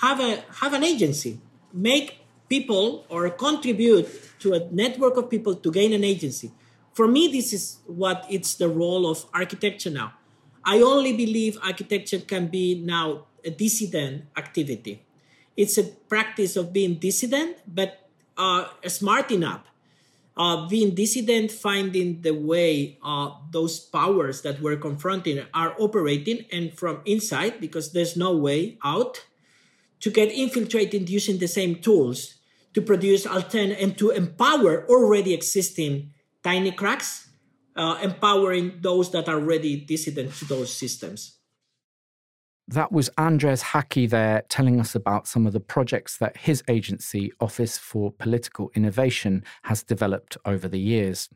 have 0.00 0.20
a 0.20 0.44
have 0.60 0.72
an 0.74 0.84
agency, 0.84 1.40
make 1.72 2.20
people 2.48 3.04
or 3.08 3.28
contribute 3.30 4.08
to 4.40 4.54
a 4.54 4.60
network 4.70 5.16
of 5.16 5.28
people 5.28 5.54
to 5.54 5.70
gain 5.70 5.92
an 5.92 6.04
agency. 6.04 6.52
For 6.92 7.06
me, 7.06 7.28
this 7.28 7.52
is 7.52 7.78
what 7.86 8.26
it's 8.28 8.54
the 8.54 8.68
role 8.68 9.08
of 9.08 9.26
architecture 9.32 9.90
now. 9.90 10.14
I 10.64 10.80
only 10.80 11.16
believe 11.16 11.58
architecture 11.62 12.18
can 12.18 12.48
be 12.48 12.74
now 12.74 13.26
a 13.44 13.50
dissident 13.50 14.24
activity. 14.36 15.04
It's 15.56 15.78
a 15.78 15.84
practice 15.84 16.56
of 16.56 16.72
being 16.72 16.96
dissident, 16.96 17.56
but 17.66 18.07
uh, 18.38 18.68
smart 18.86 19.30
enough. 19.30 19.62
Uh, 20.36 20.68
being 20.68 20.94
dissident, 20.94 21.50
finding 21.50 22.22
the 22.22 22.30
way 22.30 22.96
uh, 23.02 23.28
those 23.50 23.80
powers 23.80 24.42
that 24.42 24.60
we're 24.62 24.76
confronting 24.76 25.42
are 25.52 25.74
operating, 25.80 26.44
and 26.52 26.72
from 26.78 27.00
inside, 27.04 27.60
because 27.60 27.90
there's 27.92 28.16
no 28.16 28.36
way 28.36 28.78
out, 28.84 29.26
to 29.98 30.10
get 30.10 30.30
infiltrated 30.30 31.10
using 31.10 31.38
the 31.38 31.48
same 31.48 31.74
tools 31.74 32.34
to 32.72 32.80
produce 32.80 33.26
altern 33.26 33.74
and 33.82 33.98
to 33.98 34.10
empower 34.10 34.86
already 34.86 35.34
existing 35.34 36.12
tiny 36.44 36.70
cracks, 36.70 37.28
uh, 37.74 37.98
empowering 38.00 38.78
those 38.80 39.10
that 39.10 39.28
are 39.28 39.40
already 39.40 39.80
dissident 39.80 40.32
to 40.34 40.44
those 40.44 40.72
systems. 40.72 41.37
That 42.70 42.92
was 42.92 43.08
Andres 43.16 43.62
Jaque 43.62 44.10
there 44.10 44.42
telling 44.50 44.78
us 44.78 44.94
about 44.94 45.26
some 45.26 45.46
of 45.46 45.54
the 45.54 45.58
projects 45.58 46.18
that 46.18 46.36
his 46.36 46.62
agency, 46.68 47.32
Office 47.40 47.78
for 47.78 48.12
Political 48.12 48.70
Innovation, 48.74 49.42
has 49.62 49.82
developed 49.82 50.36
over 50.44 50.68
the 50.68 50.78
years. 50.78 51.30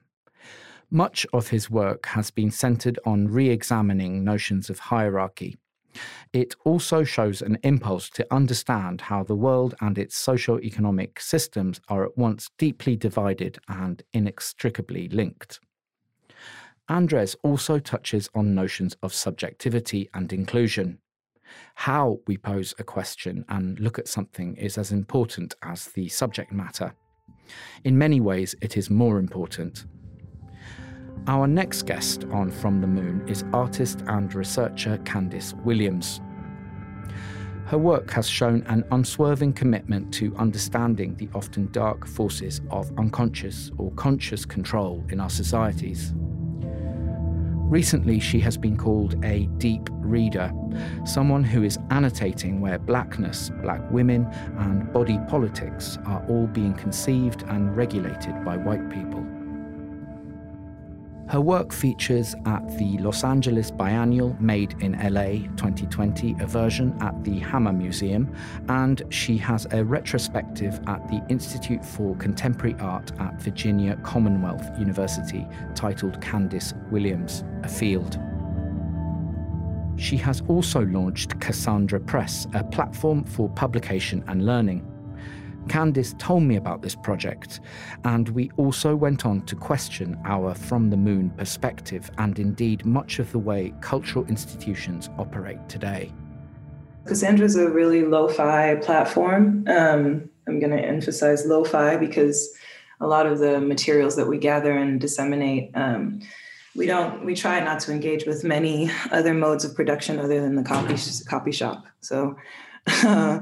Much 0.91 1.27
of 1.33 1.49
his 1.49 1.71
work 1.71 2.05
has 2.05 2.31
been 2.31 2.51
centered 2.51 2.99
on 3.07 3.29
re 3.29 3.49
examining 3.49 4.23
notions 4.23 4.69
of 4.69 4.79
hierarchy. 4.79 5.57
It 6.35 6.55
also 6.67 7.03
shows 7.03 7.41
an 7.41 7.57
impulse 7.62 8.11
to 8.11 8.27
understand 8.31 9.01
how 9.01 9.25
the 9.25 9.35
world 9.35 9.75
and 9.81 9.97
its 9.97 10.15
socio 10.15 10.59
economic 10.59 11.19
systems 11.19 11.81
are 11.89 12.05
at 12.05 12.19
once 12.19 12.51
deeply 12.59 12.95
divided 12.95 13.59
and 13.69 14.03
inextricably 14.12 15.09
linked. 15.09 15.61
Andres 16.91 17.35
also 17.43 17.79
touches 17.79 18.29
on 18.35 18.55
notions 18.55 18.95
of 19.03 19.15
subjectivity 19.15 20.11
and 20.12 20.31
inclusion. 20.31 20.99
How 21.75 22.18
we 22.26 22.37
pose 22.37 22.75
a 22.78 22.85
question 22.85 23.44
and 23.49 23.78
look 23.80 23.99
at 23.99 24.09
something 24.09 24.56
is 24.56 24.78
as 24.78 24.92
important 24.92 25.54
as 25.62 25.87
the 25.87 26.09
subject 26.09 26.52
matter. 26.52 26.94
In 27.85 27.99
many 27.99 28.21
ways, 28.21 28.54
it 28.61 28.76
is 28.76 28.90
more 28.90 29.18
important. 29.18 29.87
Our 31.26 31.47
next 31.47 31.82
guest 31.82 32.25
on 32.32 32.50
From 32.50 32.80
the 32.80 32.87
Moon 32.87 33.26
is 33.28 33.44
artist 33.52 34.02
and 34.09 34.35
researcher 34.35 34.99
Candice 34.99 35.54
Williams. 35.64 36.21
Her 37.66 37.78
work 37.78 38.11
has 38.11 38.28
shown 38.28 38.64
an 38.66 38.85
unswerving 38.90 39.52
commitment 39.54 40.12
to 40.14 40.35
understanding 40.37 41.14
the 41.16 41.29
often 41.35 41.70
dark 41.72 42.07
forces 42.07 42.61
of 42.70 42.90
unconscious 42.98 43.70
or 43.79 43.92
conscious 43.92 44.44
control 44.44 45.03
in 45.11 45.20
our 45.20 45.31
societies. 45.31 46.12
Recently, 47.72 48.20
she 48.20 48.38
has 48.40 48.58
been 48.58 48.76
called 48.76 49.24
a 49.24 49.46
deep 49.56 49.88
reader, 49.92 50.52
someone 51.06 51.42
who 51.42 51.62
is 51.62 51.78
annotating 51.88 52.61
where 52.61 52.78
blackness, 52.78 53.50
black 53.62 53.80
women, 53.90 54.26
and 54.58 54.92
body 54.92 55.18
politics 55.26 55.96
are 56.04 56.22
all 56.28 56.46
being 56.48 56.74
conceived 56.74 57.44
and 57.48 57.74
regulated 57.74 58.44
by 58.44 58.58
white 58.58 58.90
people. 58.90 59.26
Her 61.33 61.40
work 61.40 61.73
features 61.73 62.35
at 62.45 62.77
the 62.77 62.99
Los 62.99 63.25
Angeles 63.25 63.71
Biennial 63.71 64.37
Made 64.38 64.75
in 64.83 64.92
LA 64.92 65.49
2020, 65.57 66.37
a 66.38 66.47
version 66.47 66.95
at 67.01 67.25
the 67.25 67.38
Hammer 67.38 67.73
Museum, 67.73 68.31
and 68.68 69.03
she 69.09 69.38
has 69.38 69.66
a 69.71 69.83
retrospective 69.83 70.79
at 70.88 71.09
the 71.09 71.25
Institute 71.31 71.83
for 71.83 72.14
Contemporary 72.16 72.79
Art 72.81 73.12
at 73.18 73.40
Virginia 73.40 73.97
Commonwealth 74.03 74.79
University 74.79 75.47
titled 75.75 76.21
Candice 76.21 76.75
Williams, 76.90 77.45
A 77.62 77.68
Field. 77.68 78.18
She 79.97 80.18
has 80.18 80.42
also 80.49 80.83
launched 80.83 81.40
Cassandra 81.40 81.99
Press, 82.01 82.47
a 82.53 82.62
platform 82.62 83.25
for 83.25 83.49
publication 83.49 84.23
and 84.29 84.45
learning. 84.45 84.87
Candice 85.68 86.18
told 86.18 86.42
me 86.42 86.57
about 86.57 86.83
this 86.83 86.94
project, 86.94 87.61
and 88.05 88.29
we 88.31 88.51
also 88.57 88.94
went 88.96 89.25
on 89.25 89.42
to 89.42 89.57
question 89.57 90.18
our 90.25 90.55
from 90.55 90.90
the 90.90 90.96
moon 90.96 91.31
perspective 91.31 92.11
and 92.18 92.38
indeed 92.38 92.85
much 92.85 93.18
of 93.18 93.31
the 93.33 93.38
way 93.38 93.72
cultural 93.81 94.25
institutions 94.27 95.09
operate 95.18 95.68
today. 95.68 96.12
Cassandra 97.07 97.46
is 97.46 97.57
a 97.57 97.68
really 97.70 98.05
lo 98.05 98.29
fi 98.29 98.77
platform. 98.77 99.64
Um, 99.68 100.29
I'm 100.46 100.59
going 100.61 100.70
to 100.70 100.83
emphasize 100.83 101.46
lo 101.46 101.64
fi 101.64 101.96
because 101.96 102.53
a 103.01 103.07
lot 103.07 103.27
of 103.27 103.38
the 103.38 103.61
materials 103.61 104.16
that 104.16 104.29
we 104.29 104.38
gather 104.38 104.72
and 104.72 105.01
disseminate. 105.01 105.70
Um, 105.75 106.20
we 106.75 106.87
don't 106.87 107.25
we 107.25 107.35
try 107.35 107.61
not 107.61 107.81
to 107.81 107.92
engage 107.92 108.25
with 108.25 108.44
many 108.44 108.90
other 109.11 109.35
modes 109.35 109.64
of 109.64 109.75
production 109.75 110.18
other 110.18 110.40
than 110.40 110.55
the 110.57 110.62
copy 110.62 110.96
copy 111.27 111.53
shop 111.53 111.85
so 112.01 112.35
uh, 112.87 113.40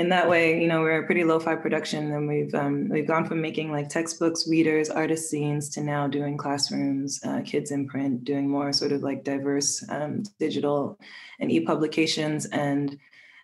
in 0.00 0.08
that 0.08 0.30
way, 0.30 0.58
you 0.58 0.66
know, 0.66 0.80
we're 0.80 1.02
a 1.02 1.04
pretty 1.04 1.24
lo-fi 1.24 1.54
production, 1.56 2.10
and 2.10 2.26
we've 2.26 2.54
um, 2.54 2.88
we've 2.88 3.06
gone 3.06 3.26
from 3.26 3.42
making 3.42 3.70
like 3.70 3.90
textbooks, 3.90 4.48
readers, 4.48 4.88
artist 4.88 5.30
zines 5.30 5.70
to 5.74 5.82
now 5.82 6.08
doing 6.08 6.38
classrooms, 6.38 7.20
uh, 7.22 7.42
kids 7.44 7.70
in 7.70 7.86
print, 7.86 8.24
doing 8.24 8.48
more 8.48 8.72
sort 8.72 8.92
of 8.92 9.02
like 9.02 9.24
diverse 9.24 9.86
um, 9.90 10.22
digital 10.38 10.98
and 11.38 11.52
e-publications, 11.52 12.46
and 12.46 12.98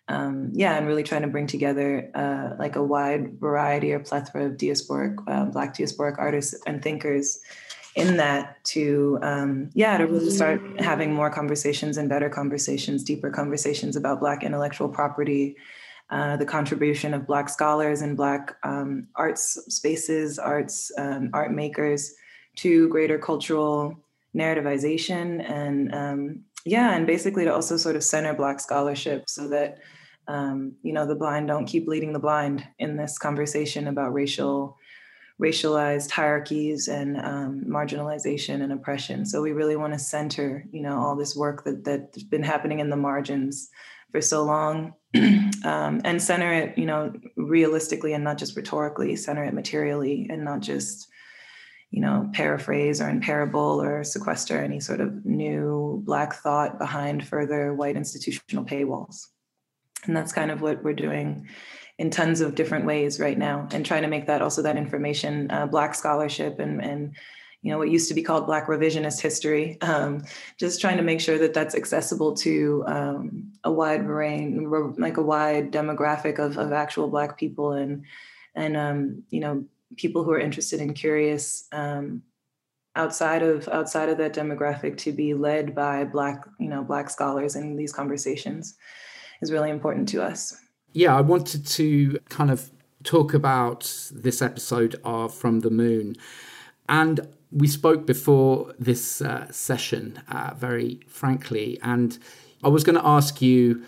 um, 0.07 0.49
yeah, 0.51 0.75
and 0.75 0.87
really 0.87 1.03
trying 1.03 1.21
to 1.21 1.27
bring 1.27 1.45
together 1.45 2.09
uh, 2.15 2.55
like 2.57 2.75
a 2.75 2.81
wide 2.83 3.39
variety 3.39 3.93
or 3.93 3.99
plethora 3.99 4.47
of 4.47 4.53
diasporic, 4.53 5.15
uh, 5.27 5.45
Black 5.45 5.77
diasporic 5.77 6.15
artists 6.17 6.55
and 6.65 6.81
thinkers 6.81 7.39
in 7.95 8.17
that 8.17 8.63
to 8.63 9.19
um, 9.21 9.69
yeah 9.75 9.95
to 9.95 10.05
really 10.05 10.31
start 10.31 10.59
having 10.79 11.13
more 11.13 11.29
conversations 11.29 11.97
and 11.97 12.09
better 12.09 12.29
conversations 12.29 13.03
deeper 13.03 13.29
conversations 13.29 13.95
about 13.95 14.19
black 14.19 14.43
intellectual 14.43 14.87
property 14.87 15.55
uh, 16.09 16.37
the 16.37 16.45
contribution 16.45 17.13
of 17.13 17.27
Black 17.27 17.49
scholars 17.49 18.01
and 18.01 18.15
Black 18.15 18.55
um, 18.63 19.07
arts 19.15 19.59
spaces, 19.67 20.39
arts 20.39 20.91
um, 20.97 21.29
art 21.33 21.51
makers 21.51 22.13
to 22.57 22.87
greater 22.89 23.19
cultural 23.19 23.97
narrativization 24.35 25.49
and 25.49 25.93
um, 25.93 26.43
yeah, 26.65 26.95
and 26.95 27.07
basically 27.07 27.45
to 27.45 27.53
also 27.53 27.77
sort 27.77 27.95
of 27.95 28.03
center 28.03 28.33
Black 28.33 28.59
scholarship 28.59 29.29
so 29.29 29.47
that 29.49 29.79
um, 30.27 30.73
you 30.81 30.93
know 30.93 31.05
the 31.05 31.15
blind 31.15 31.47
don't 31.47 31.65
keep 31.65 31.87
leading 31.87 32.13
the 32.13 32.19
blind 32.19 32.65
in 32.79 32.97
this 32.97 33.17
conversation 33.17 33.87
about 33.87 34.13
racial 34.13 34.77
racialized 35.41 36.09
hierarchies 36.09 36.87
and 36.87 37.17
um, 37.21 37.63
marginalization 37.67 38.63
and 38.63 38.73
oppression. 38.73 39.23
So 39.23 39.41
we 39.41 39.51
really 39.51 39.75
want 39.75 39.93
to 39.93 39.99
center, 39.99 40.65
you 40.71 40.81
know, 40.81 40.97
all 40.97 41.15
this 41.15 41.35
work 41.35 41.63
that 41.63 41.83
that's 41.83 42.23
been 42.23 42.43
happening 42.43 42.79
in 42.79 42.89
the 42.89 42.95
margins 42.95 43.69
for 44.11 44.21
so 44.21 44.43
long 44.43 44.93
um, 45.15 46.01
and 46.03 46.21
center 46.21 46.51
it, 46.53 46.77
you 46.77 46.85
know, 46.85 47.13
realistically 47.35 48.13
and 48.13 48.23
not 48.23 48.37
just 48.37 48.55
rhetorically, 48.55 49.15
center 49.15 49.43
it 49.43 49.53
materially 49.53 50.27
and 50.29 50.43
not 50.43 50.59
just, 50.59 51.07
you 51.91 52.01
know, 52.01 52.29
paraphrase 52.33 53.01
or 53.01 53.09
in 53.09 53.21
parable 53.21 53.81
or 53.81 54.03
sequester 54.03 54.61
any 54.61 54.79
sort 54.79 55.01
of 55.01 55.25
new 55.25 56.01
Black 56.05 56.35
thought 56.35 56.77
behind 56.77 57.27
further 57.27 57.73
white 57.73 57.95
institutional 57.95 58.65
paywalls. 58.65 59.27
And 60.05 60.15
that's 60.15 60.33
kind 60.33 60.51
of 60.51 60.61
what 60.61 60.83
we're 60.83 60.93
doing 60.93 61.47
in 61.97 62.11
tons 62.11 62.41
of 62.41 62.55
different 62.55 62.85
ways 62.85 63.19
right 63.19 63.37
now 63.37 63.67
and 63.71 63.85
trying 63.85 64.03
to 64.03 64.07
make 64.07 64.27
that 64.27 64.41
also 64.41 64.61
that 64.61 64.77
information 64.77 65.49
uh, 65.49 65.65
Black 65.65 65.95
scholarship 65.95 66.59
and, 66.59 66.83
and 66.83 67.15
you 67.67 67.73
know 67.73 67.79
what 67.79 67.89
used 67.89 68.07
to 68.07 68.13
be 68.13 68.23
called 68.23 68.45
black 68.45 68.67
revisionist 68.67 69.19
history 69.19 69.77
um, 69.81 70.23
just 70.57 70.79
trying 70.79 70.95
to 70.95 71.03
make 71.03 71.19
sure 71.19 71.37
that 71.37 71.53
that's 71.53 71.75
accessible 71.75 72.33
to 72.33 72.81
um, 72.87 73.51
a 73.65 73.71
wide 73.71 74.07
range 74.07 74.65
like 74.97 75.17
a 75.17 75.21
wide 75.21 75.69
demographic 75.69 76.39
of, 76.39 76.57
of 76.57 76.71
actual 76.71 77.09
black 77.09 77.37
people 77.37 77.73
and 77.73 78.05
and 78.55 78.77
um, 78.77 79.21
you 79.31 79.41
know 79.41 79.65
people 79.97 80.23
who 80.23 80.31
are 80.31 80.39
interested 80.39 80.79
and 80.79 80.95
curious 80.95 81.67
um, 81.73 82.23
outside 82.95 83.43
of 83.43 83.67
outside 83.67 84.07
of 84.07 84.17
that 84.17 84.33
demographic 84.33 84.97
to 84.97 85.11
be 85.11 85.33
led 85.33 85.75
by 85.75 86.05
black 86.05 86.45
you 86.61 86.69
know 86.69 86.85
black 86.85 87.09
scholars 87.09 87.57
in 87.57 87.75
these 87.75 87.91
conversations 87.91 88.77
is 89.41 89.51
really 89.51 89.69
important 89.69 90.07
to 90.07 90.23
us. 90.23 90.55
Yeah 90.93 91.17
i 91.17 91.21
wanted 91.21 91.67
to 91.67 92.17
kind 92.29 92.49
of 92.49 92.71
talk 93.03 93.33
about 93.33 94.09
this 94.11 94.41
episode 94.41 94.95
of 95.03 95.33
from 95.33 95.59
the 95.59 95.69
moon. 95.69 96.15
And 96.89 97.27
we 97.51 97.67
spoke 97.67 98.05
before 98.05 98.73
this 98.77 99.21
uh, 99.21 99.51
session 99.51 100.21
uh, 100.29 100.53
very 100.55 100.99
frankly 101.07 101.79
and 101.81 102.19
i 102.63 102.67
was 102.67 102.83
going 102.83 102.97
to 102.97 103.05
ask 103.05 103.41
you 103.41 103.83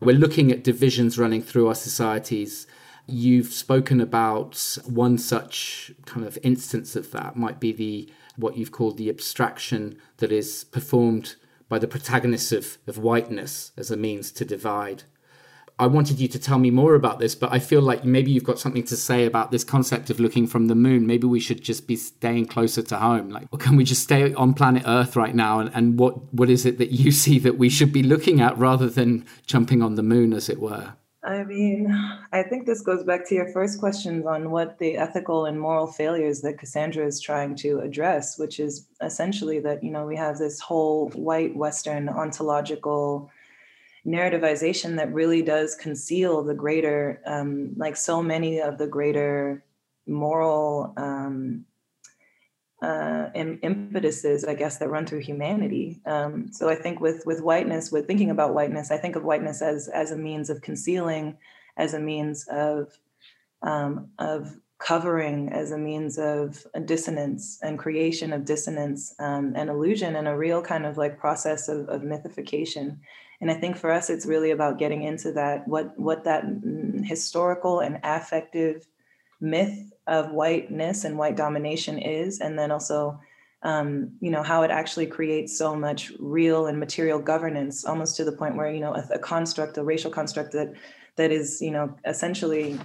we're 0.00 0.16
looking 0.16 0.52
at 0.52 0.62
divisions 0.62 1.18
running 1.18 1.42
through 1.42 1.66
our 1.68 1.74
societies 1.74 2.66
You've 3.08 3.52
spoken 3.52 4.00
about 4.00 4.78
one 4.84 5.16
such 5.16 5.92
kind 6.06 6.26
of 6.26 6.38
instance 6.42 6.96
of 6.96 7.12
that 7.12 7.36
might 7.36 7.60
be 7.60 7.70
the 7.70 8.12
what 8.34 8.56
you've 8.56 8.72
called 8.72 8.98
the 8.98 9.08
abstraction 9.08 9.96
that 10.16 10.32
is 10.32 10.64
performed 10.64 11.36
by 11.68 11.78
the 11.78 11.86
protagonists 11.86 12.50
of, 12.50 12.78
of 12.86 12.98
whiteness 12.98 13.70
as 13.76 13.92
a 13.92 13.96
means 13.96 14.32
to 14.32 14.44
divide. 14.44 15.04
I 15.78 15.86
wanted 15.86 16.18
you 16.18 16.28
to 16.28 16.38
tell 16.38 16.58
me 16.58 16.70
more 16.70 16.94
about 16.94 17.18
this, 17.18 17.34
but 17.34 17.52
I 17.52 17.58
feel 17.58 17.82
like 17.82 18.02
maybe 18.02 18.30
you've 18.30 18.44
got 18.44 18.58
something 18.58 18.84
to 18.84 18.96
say 18.96 19.26
about 19.26 19.50
this 19.50 19.62
concept 19.62 20.08
of 20.08 20.18
looking 20.18 20.46
from 20.46 20.68
the 20.68 20.74
moon. 20.74 21.06
Maybe 21.06 21.26
we 21.26 21.38
should 21.38 21.62
just 21.62 21.86
be 21.86 21.96
staying 21.96 22.46
closer 22.46 22.80
to 22.82 22.96
home. 22.96 23.28
Like, 23.28 23.48
or 23.52 23.58
can 23.58 23.76
we 23.76 23.84
just 23.84 24.02
stay 24.02 24.32
on 24.32 24.54
planet 24.54 24.84
Earth 24.86 25.16
right 25.16 25.34
now? 25.34 25.60
And, 25.60 25.70
and 25.74 25.98
what, 25.98 26.32
what 26.32 26.48
is 26.48 26.64
it 26.64 26.78
that 26.78 26.92
you 26.92 27.12
see 27.24 27.38
that 27.40 27.58
we 27.58 27.68
should 27.68 27.92
be 27.92 28.02
looking 28.02 28.40
at 28.40 28.56
rather 28.56 28.88
than 28.88 29.26
jumping 29.46 29.82
on 29.82 29.96
the 29.96 30.02
moon, 30.02 30.32
as 30.32 30.48
it 30.48 30.60
were? 30.60 30.94
I 31.22 31.42
mean, 31.42 31.92
I 32.32 32.44
think 32.44 32.66
this 32.66 32.80
goes 32.80 33.02
back 33.02 33.28
to 33.28 33.34
your 33.34 33.48
first 33.48 33.80
questions 33.80 34.24
on 34.26 34.50
what 34.52 34.78
the 34.78 34.96
ethical 34.96 35.44
and 35.44 35.60
moral 35.60 35.88
failures 35.88 36.40
that 36.42 36.56
Cassandra 36.56 37.04
is 37.04 37.20
trying 37.20 37.56
to 37.56 37.80
address, 37.80 38.38
which 38.38 38.60
is 38.60 38.86
essentially 39.02 39.58
that, 39.60 39.82
you 39.82 39.90
know, 39.90 40.06
we 40.06 40.16
have 40.16 40.38
this 40.38 40.60
whole 40.60 41.08
white 41.10 41.56
Western 41.56 42.08
ontological 42.08 43.28
narrativization 44.06 44.96
that 44.96 45.12
really 45.12 45.42
does 45.42 45.74
conceal 45.74 46.42
the 46.42 46.54
greater, 46.54 47.20
um, 47.26 47.72
like 47.76 47.96
so 47.96 48.22
many 48.22 48.60
of 48.60 48.78
the 48.78 48.86
greater 48.86 49.64
moral 50.06 50.94
um, 50.96 51.64
uh, 52.82 53.28
impetuses, 53.34 54.44
I 54.44 54.54
guess, 54.54 54.78
that 54.78 54.90
run 54.90 55.06
through 55.06 55.20
humanity. 55.20 56.00
Um, 56.06 56.52
so 56.52 56.68
I 56.68 56.74
think 56.74 57.00
with 57.00 57.24
with 57.26 57.40
whiteness, 57.42 57.90
with 57.90 58.06
thinking 58.06 58.30
about 58.30 58.54
whiteness, 58.54 58.90
I 58.90 58.98
think 58.98 59.16
of 59.16 59.24
whiteness 59.24 59.62
as 59.62 59.88
as 59.88 60.10
a 60.10 60.16
means 60.16 60.50
of 60.50 60.60
concealing, 60.60 61.36
as 61.76 61.94
a 61.94 61.98
means 61.98 62.46
of 62.48 62.98
um, 63.62 64.10
of 64.18 64.56
covering, 64.78 65.48
as 65.52 65.72
a 65.72 65.78
means 65.78 66.18
of 66.18 66.66
dissonance 66.84 67.58
and 67.62 67.78
creation 67.78 68.32
of 68.32 68.44
dissonance 68.44 69.14
um, 69.18 69.54
and 69.56 69.70
illusion, 69.70 70.14
and 70.14 70.28
a 70.28 70.36
real 70.36 70.60
kind 70.60 70.84
of 70.84 70.98
like 70.98 71.18
process 71.18 71.68
of, 71.68 71.88
of 71.88 72.02
mythification. 72.02 73.00
And 73.40 73.50
I 73.50 73.54
think 73.54 73.76
for 73.76 73.90
us, 73.90 74.08
it's 74.10 74.26
really 74.26 74.50
about 74.50 74.78
getting 74.78 75.02
into 75.02 75.32
that 75.32 75.66
what 75.68 75.98
what 75.98 76.24
that 76.24 76.44
historical 77.04 77.80
and 77.80 77.98
affective 78.02 78.86
myth 79.40 79.92
of 80.06 80.32
whiteness 80.32 81.04
and 81.04 81.18
white 81.18 81.36
domination 81.36 81.98
is, 81.98 82.40
and 82.40 82.58
then 82.58 82.70
also, 82.70 83.20
um, 83.62 84.12
you 84.20 84.30
know, 84.30 84.42
how 84.42 84.62
it 84.62 84.70
actually 84.70 85.06
creates 85.06 85.56
so 85.56 85.76
much 85.76 86.12
real 86.18 86.66
and 86.66 86.80
material 86.80 87.18
governance, 87.18 87.84
almost 87.84 88.16
to 88.16 88.24
the 88.24 88.32
point 88.32 88.56
where 88.56 88.70
you 88.70 88.80
know 88.80 88.94
a, 88.94 89.06
a 89.14 89.18
construct, 89.18 89.76
a 89.76 89.84
racial 89.84 90.10
construct 90.10 90.52
that 90.52 90.72
that 91.16 91.30
is, 91.30 91.60
you 91.60 91.70
know, 91.70 91.94
essentially. 92.04 92.78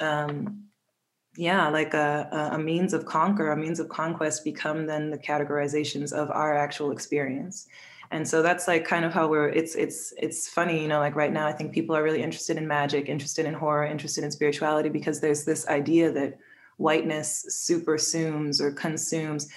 Um, 0.00 0.60
yeah, 1.36 1.68
like 1.68 1.94
a, 1.94 2.50
a 2.52 2.58
means 2.58 2.94
of 2.94 3.06
conquer, 3.06 3.50
a 3.50 3.56
means 3.56 3.80
of 3.80 3.88
conquest 3.88 4.44
become 4.44 4.86
then 4.86 5.10
the 5.10 5.18
categorizations 5.18 6.12
of 6.12 6.30
our 6.30 6.56
actual 6.56 6.92
experience 6.92 7.66
and 8.10 8.26
so 8.26 8.42
that's 8.42 8.68
like 8.68 8.84
kind 8.84 9.04
of 9.04 9.12
how 9.12 9.28
we're 9.28 9.48
it's 9.48 9.74
it's 9.74 10.12
it's 10.18 10.48
funny 10.48 10.80
you 10.80 10.88
know 10.88 10.98
like 10.98 11.16
right 11.16 11.32
now 11.32 11.46
i 11.46 11.52
think 11.52 11.72
people 11.72 11.96
are 11.96 12.02
really 12.02 12.22
interested 12.22 12.56
in 12.56 12.66
magic 12.66 13.08
interested 13.08 13.46
in 13.46 13.54
horror 13.54 13.84
interested 13.84 14.24
in 14.24 14.30
spirituality 14.30 14.88
because 14.88 15.20
there's 15.20 15.44
this 15.44 15.66
idea 15.68 16.10
that 16.10 16.38
whiteness 16.76 17.46
supersumes 17.68 18.60
or 18.60 18.72
consumes 18.72 19.48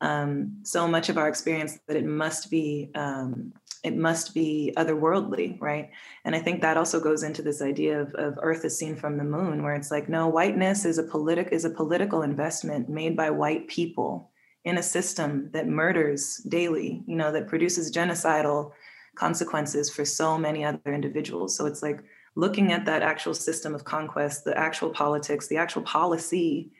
um, 0.00 0.56
so 0.64 0.88
much 0.88 1.10
of 1.10 1.16
our 1.16 1.28
experience 1.28 1.78
that 1.86 1.96
it 1.96 2.04
must 2.04 2.50
be 2.50 2.90
um, 2.94 3.52
it 3.84 3.96
must 3.96 4.32
be 4.32 4.72
otherworldly 4.76 5.60
right? 5.60 5.90
And 6.24 6.34
i 6.34 6.40
think 6.40 6.60
that 6.60 6.76
also 6.76 7.00
goes 7.00 7.22
into 7.22 7.42
this 7.42 7.62
idea 7.62 8.00
of, 8.00 8.14
of 8.14 8.38
earth 8.42 8.64
is 8.64 8.76
seen 8.76 8.96
from 8.96 9.16
the 9.16 9.24
moon 9.24 9.62
where 9.62 9.74
it's 9.74 9.90
like 9.90 10.08
no 10.08 10.28
whiteness 10.28 10.84
is 10.84 10.98
a 10.98 11.04
politic 11.04 11.48
is 11.52 11.64
a 11.64 11.70
political 11.70 12.22
investment 12.22 12.88
made 12.88 13.16
by 13.16 13.30
white 13.30 13.68
people 13.68 14.31
in 14.64 14.78
a 14.78 14.82
system 14.82 15.50
that 15.52 15.66
murders 15.66 16.36
daily, 16.48 17.02
you 17.06 17.16
know, 17.16 17.32
that 17.32 17.48
produces 17.48 17.90
genocidal 17.90 18.72
consequences 19.14 19.90
for 19.90 20.04
so 20.04 20.38
many 20.38 20.64
other 20.64 20.80
individuals. 20.86 21.56
So 21.56 21.66
it's 21.66 21.82
like 21.82 22.02
looking 22.34 22.72
at 22.72 22.84
that 22.86 23.02
actual 23.02 23.34
system 23.34 23.74
of 23.74 23.84
conquest, 23.84 24.44
the 24.44 24.56
actual 24.56 24.90
politics, 24.90 25.48
the 25.48 25.58
actual 25.58 25.82
policy. 25.82 26.70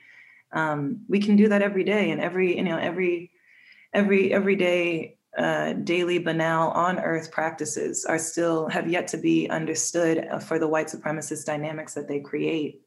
Um, 0.52 1.00
we 1.08 1.18
can 1.18 1.36
do 1.36 1.48
that 1.48 1.62
every 1.62 1.84
day, 1.84 2.10
and 2.10 2.20
every 2.20 2.56
you 2.56 2.62
know 2.62 2.78
every 2.78 3.30
every 3.92 4.32
everyday 4.32 5.16
uh, 5.36 5.72
daily 5.72 6.18
banal 6.18 6.70
on 6.70 6.98
earth 6.98 7.30
practices 7.32 8.04
are 8.04 8.18
still 8.18 8.68
have 8.68 8.88
yet 8.88 9.08
to 9.08 9.16
be 9.16 9.48
understood 9.48 10.26
uh, 10.30 10.38
for 10.38 10.58
the 10.58 10.68
white 10.68 10.88
supremacist 10.88 11.46
dynamics 11.46 11.94
that 11.94 12.06
they 12.06 12.20
create 12.20 12.82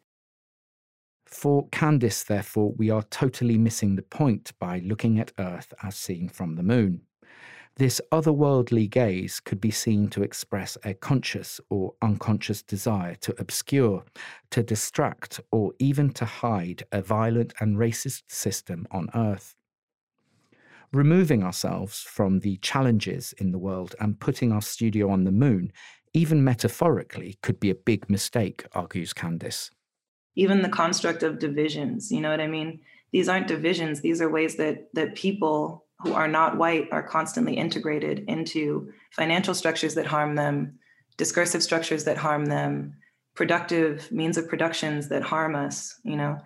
for 1.26 1.68
Candice, 1.70 2.24
therefore, 2.24 2.74
we 2.78 2.90
are 2.90 3.04
totally 3.04 3.58
missing 3.58 3.96
the 3.96 4.02
point 4.02 4.54
by 4.60 4.80
looking 4.80 5.20
at 5.20 5.32
Earth 5.40 5.74
as 5.84 5.96
seen 5.96 6.30
from 6.30 6.56
the 6.56 6.64
moon. 6.64 7.02
This 7.78 8.00
otherworldly 8.12 8.90
gaze 8.90 9.42
could 9.42 9.60
be 9.60 9.72
seen 9.72 10.08
to 10.10 10.24
express 10.24 10.78
a 10.86 10.94
conscious 10.94 11.60
or 11.70 11.94
unconscious 12.02 12.62
desire 12.62 13.16
to 13.16 13.36
obscure, 13.38 14.06
to 14.52 14.64
distract, 14.64 15.42
or 15.52 15.74
even 15.80 16.12
to 16.14 16.24
hide 16.24 16.84
a 16.94 17.02
violent 17.02 17.54
and 17.60 17.76
racist 17.76 18.24
system 18.28 18.88
on 18.92 19.10
Earth. 19.14 19.56
Removing 20.94 21.44
ourselves 21.44 22.00
from 22.00 22.40
the 22.40 22.56
challenges 22.58 23.34
in 23.34 23.52
the 23.52 23.60
world 23.60 23.94
and 24.00 24.22
putting 24.22 24.54
our 24.54 24.62
studio 24.62 25.10
on 25.10 25.26
the 25.26 25.32
moon, 25.32 25.74
even 26.14 26.46
metaphorically, 26.46 27.38
could 27.42 27.60
be 27.60 27.70
a 27.70 27.76
big 27.76 28.10
mistake, 28.10 28.66
argues 28.72 29.14
Candice 29.14 29.72
even 30.36 30.62
the 30.62 30.70
construct 30.70 31.24
of 31.24 31.40
divisions 31.40 32.12
you 32.12 32.22
know 32.22 32.30
what 32.30 32.42
i 32.42 32.48
mean? 32.48 32.80
These 33.12 33.30
aren't 33.30 33.48
divisions 33.48 34.02
these 34.02 34.22
are 34.22 34.30
ways 34.30 34.58
that 34.58 34.90
that 34.94 35.16
people 35.16 35.86
who 36.00 36.14
are 36.14 36.28
not 36.28 36.58
white 36.58 36.90
are 36.92 37.04
constantly 37.04 37.56
integrated 37.56 38.26
into 38.28 38.92
financial 39.12 39.54
structures 39.54 39.96
that 39.96 40.06
harm 40.06 40.36
them 40.36 40.78
discursive 41.18 41.64
structures 41.64 42.04
that 42.04 42.18
harm 42.18 42.46
them 42.46 42.96
productive 43.34 44.12
means 44.12 44.38
of 44.38 44.50
productions 44.50 45.08
that 45.10 45.24
harm 45.24 45.56
us 45.56 46.00
you 46.04 46.18
know 46.18 46.38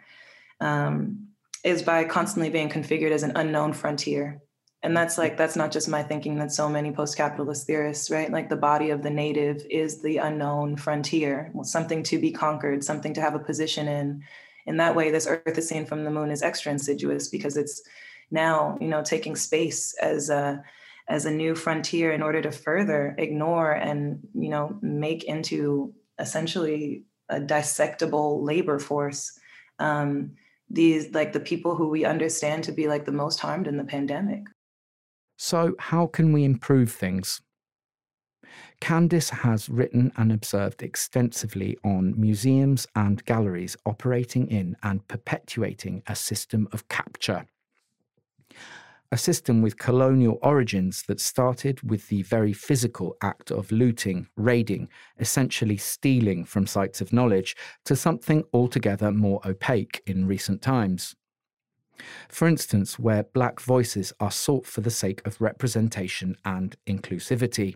um, 0.61 1.27
is 1.63 1.81
by 1.81 2.03
constantly 2.03 2.49
being 2.49 2.69
configured 2.69 3.11
as 3.11 3.23
an 3.23 3.31
unknown 3.35 3.73
frontier 3.73 4.39
and 4.81 4.95
that's 4.95 5.17
like 5.17 5.37
that's 5.37 5.55
not 5.55 5.71
just 5.71 5.89
my 5.89 6.01
thinking 6.01 6.37
that's 6.37 6.55
so 6.55 6.69
many 6.69 6.91
post-capitalist 6.91 7.67
theorists 7.67 8.09
right? 8.09 8.31
Like 8.31 8.49
the 8.49 8.55
body 8.55 8.91
of 8.91 9.03
the 9.03 9.09
native 9.09 9.65
is 9.69 10.01
the 10.01 10.17
unknown 10.17 10.77
frontier 10.77 11.51
something 11.63 12.03
to 12.03 12.19
be 12.19 12.31
conquered 12.31 12.83
something 12.83 13.13
to 13.13 13.21
have 13.21 13.35
a 13.35 13.39
position 13.39 13.87
in. 13.87 14.23
In 14.65 14.77
that 14.77 14.95
way 14.95 15.11
this 15.11 15.27
earth 15.27 15.57
is 15.57 15.67
seen 15.67 15.85
from 15.85 16.03
the 16.03 16.11
moon 16.11 16.31
is 16.31 16.41
extra 16.41 16.71
insidious 16.71 17.27
because 17.27 17.57
it's 17.57 17.81
now 18.31 18.77
you 18.79 18.87
know 18.87 19.03
taking 19.03 19.35
space 19.35 19.93
as 20.01 20.29
a 20.29 20.63
as 21.07 21.25
a 21.25 21.31
new 21.31 21.55
frontier 21.55 22.11
in 22.11 22.21
order 22.21 22.41
to 22.41 22.51
further 22.51 23.15
ignore 23.17 23.71
and 23.71 24.19
you 24.33 24.49
know 24.49 24.77
make 24.81 25.23
into 25.25 25.93
essentially 26.19 27.03
a 27.29 27.39
dissectable 27.39 28.45
labor 28.45 28.79
force. 28.79 29.37
Um, 29.79 30.31
these 30.69 31.13
like 31.13 31.33
the 31.33 31.39
people 31.39 31.75
who 31.75 31.89
we 31.89 32.05
understand 32.05 32.63
to 32.65 32.71
be 32.71 32.87
like 32.87 33.05
the 33.05 33.11
most 33.11 33.39
harmed 33.39 33.67
in 33.67 33.77
the 33.77 33.83
pandemic 33.83 34.43
so, 35.41 35.73
how 35.79 36.05
can 36.05 36.33
we 36.33 36.43
improve 36.43 36.91
things? 36.91 37.41
Candice 38.81 39.29
has 39.29 39.69
written 39.69 40.11
and 40.17 40.33
observed 40.33 40.83
extensively 40.83 41.77
on 41.81 42.19
museums 42.19 42.85
and 42.93 43.23
galleries 43.23 43.77
operating 43.85 44.47
in 44.51 44.75
and 44.83 45.07
perpetuating 45.07 46.03
a 46.07 46.15
system 46.15 46.67
of 46.73 46.89
capture. 46.89 47.45
A 49.13 49.17
system 49.17 49.61
with 49.61 49.77
colonial 49.77 50.39
origins 50.41 51.03
that 51.03 51.21
started 51.21 51.89
with 51.89 52.09
the 52.09 52.23
very 52.23 52.51
physical 52.51 53.15
act 53.21 53.49
of 53.49 53.71
looting, 53.71 54.27
raiding, 54.35 54.89
essentially 55.19 55.77
stealing 55.77 56.43
from 56.43 56.67
sites 56.67 56.99
of 56.99 57.13
knowledge, 57.13 57.55
to 57.85 57.95
something 57.95 58.43
altogether 58.53 59.09
more 59.09 59.39
opaque 59.45 60.03
in 60.05 60.27
recent 60.27 60.61
times. 60.61 61.15
For 62.27 62.47
instance, 62.47 62.97
where 62.97 63.23
black 63.23 63.59
voices 63.59 64.13
are 64.19 64.31
sought 64.31 64.65
for 64.65 64.81
the 64.81 64.91
sake 64.91 65.25
of 65.25 65.41
representation 65.41 66.35
and 66.45 66.75
inclusivity. 66.87 67.75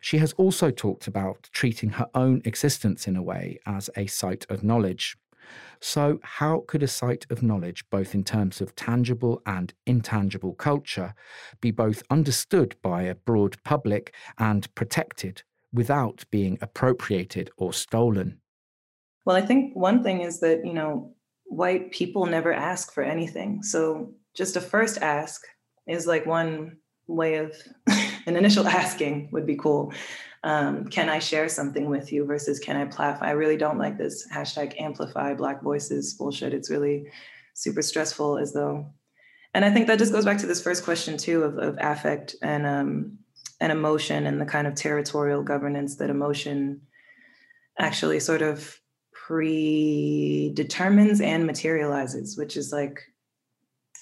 She 0.00 0.18
has 0.18 0.32
also 0.34 0.70
talked 0.70 1.06
about 1.06 1.48
treating 1.52 1.90
her 1.90 2.06
own 2.14 2.40
existence 2.44 3.08
in 3.08 3.16
a 3.16 3.22
way 3.22 3.58
as 3.66 3.90
a 3.96 4.06
site 4.06 4.46
of 4.48 4.62
knowledge, 4.62 5.16
So, 5.80 6.18
how 6.22 6.64
could 6.66 6.82
a 6.82 6.88
site 6.88 7.26
of 7.30 7.42
knowledge, 7.42 7.88
both 7.90 8.14
in 8.14 8.24
terms 8.24 8.60
of 8.60 8.74
tangible 8.74 9.40
and 9.46 9.72
intangible 9.86 10.54
culture, 10.54 11.14
be 11.60 11.70
both 11.70 12.02
understood 12.10 12.76
by 12.82 13.02
a 13.02 13.14
broad 13.14 13.62
public 13.62 14.14
and 14.38 14.72
protected 14.74 15.42
without 15.72 16.24
being 16.30 16.58
appropriated 16.60 17.50
or 17.56 17.72
stolen? 17.72 18.40
Well, 19.24 19.36
I 19.36 19.42
think 19.42 19.76
one 19.76 20.02
thing 20.02 20.22
is 20.22 20.40
that, 20.40 20.64
you 20.64 20.72
know, 20.72 21.14
white 21.48 21.90
people 21.90 22.26
never 22.26 22.52
ask 22.52 22.92
for 22.92 23.02
anything. 23.02 23.62
So, 23.62 24.12
just 24.34 24.56
a 24.56 24.60
first 24.60 24.98
ask 25.02 25.42
is 25.86 26.06
like 26.06 26.26
one 26.26 26.76
way 27.06 27.36
of 27.36 27.54
an 28.26 28.36
initial 28.36 28.66
asking 28.66 29.30
would 29.32 29.46
be 29.46 29.56
cool 29.56 29.92
um, 30.44 30.86
can 30.86 31.08
I 31.08 31.18
share 31.18 31.48
something 31.48 31.90
with 31.90 32.12
you 32.12 32.24
versus 32.24 32.58
can 32.58 32.76
I 32.76 32.84
plat? 32.84 33.18
I 33.20 33.32
really 33.32 33.56
don't 33.56 33.78
like 33.78 33.98
this 33.98 34.26
hashtag 34.32 34.80
amplify 34.80 35.34
Black 35.34 35.62
voices 35.62 36.14
bullshit. 36.14 36.54
It's 36.54 36.70
really 36.70 37.10
super 37.54 37.82
stressful 37.82 38.38
as 38.38 38.52
though, 38.52 38.86
and 39.54 39.64
I 39.64 39.72
think 39.72 39.88
that 39.88 39.98
just 39.98 40.12
goes 40.12 40.24
back 40.24 40.38
to 40.38 40.46
this 40.46 40.62
first 40.62 40.84
question 40.84 41.16
too 41.16 41.42
of, 41.42 41.58
of 41.58 41.76
affect 41.80 42.36
and 42.40 42.66
um, 42.66 43.18
and 43.60 43.72
emotion 43.72 44.26
and 44.26 44.40
the 44.40 44.46
kind 44.46 44.68
of 44.68 44.76
territorial 44.76 45.42
governance 45.42 45.96
that 45.96 46.10
emotion 46.10 46.82
actually 47.80 48.20
sort 48.20 48.42
of 48.42 48.78
predetermines 49.28 51.20
and 51.20 51.46
materializes, 51.46 52.38
which 52.38 52.56
is 52.56 52.72
like 52.72 53.02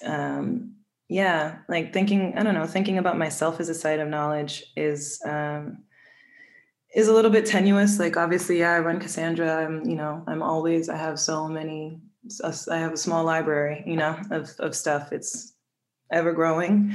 um, 0.05 0.73
yeah 1.09 1.59
like 1.69 1.93
thinking 1.93 2.33
i 2.37 2.43
don't 2.43 2.53
know 2.53 2.67
thinking 2.67 2.97
about 2.97 3.17
myself 3.17 3.61
as 3.61 3.69
a 3.69 3.73
site 3.73 4.01
of 4.01 4.09
knowledge 4.09 4.65
is 4.75 5.21
um 5.25 5.77
is 6.97 7.07
a 7.07 7.13
little 7.13 7.31
bit 7.31 7.45
tenuous. 7.45 7.99
Like 7.99 8.17
obviously, 8.17 8.59
yeah, 8.59 8.73
I 8.73 8.79
run 8.79 8.99
Cassandra. 8.99 9.63
I'm, 9.63 9.85
you 9.85 9.95
know, 9.95 10.23
I'm 10.27 10.41
always, 10.41 10.89
I 10.89 10.97
have 10.97 11.19
so 11.19 11.47
many, 11.47 11.99
I 12.43 12.77
have 12.77 12.93
a 12.93 12.97
small 12.97 13.23
library, 13.23 13.83
you 13.85 13.95
know, 13.95 14.17
of, 14.31 14.49
of 14.59 14.75
stuff. 14.75 15.11
It's 15.11 15.53
ever 16.11 16.33
growing. 16.33 16.93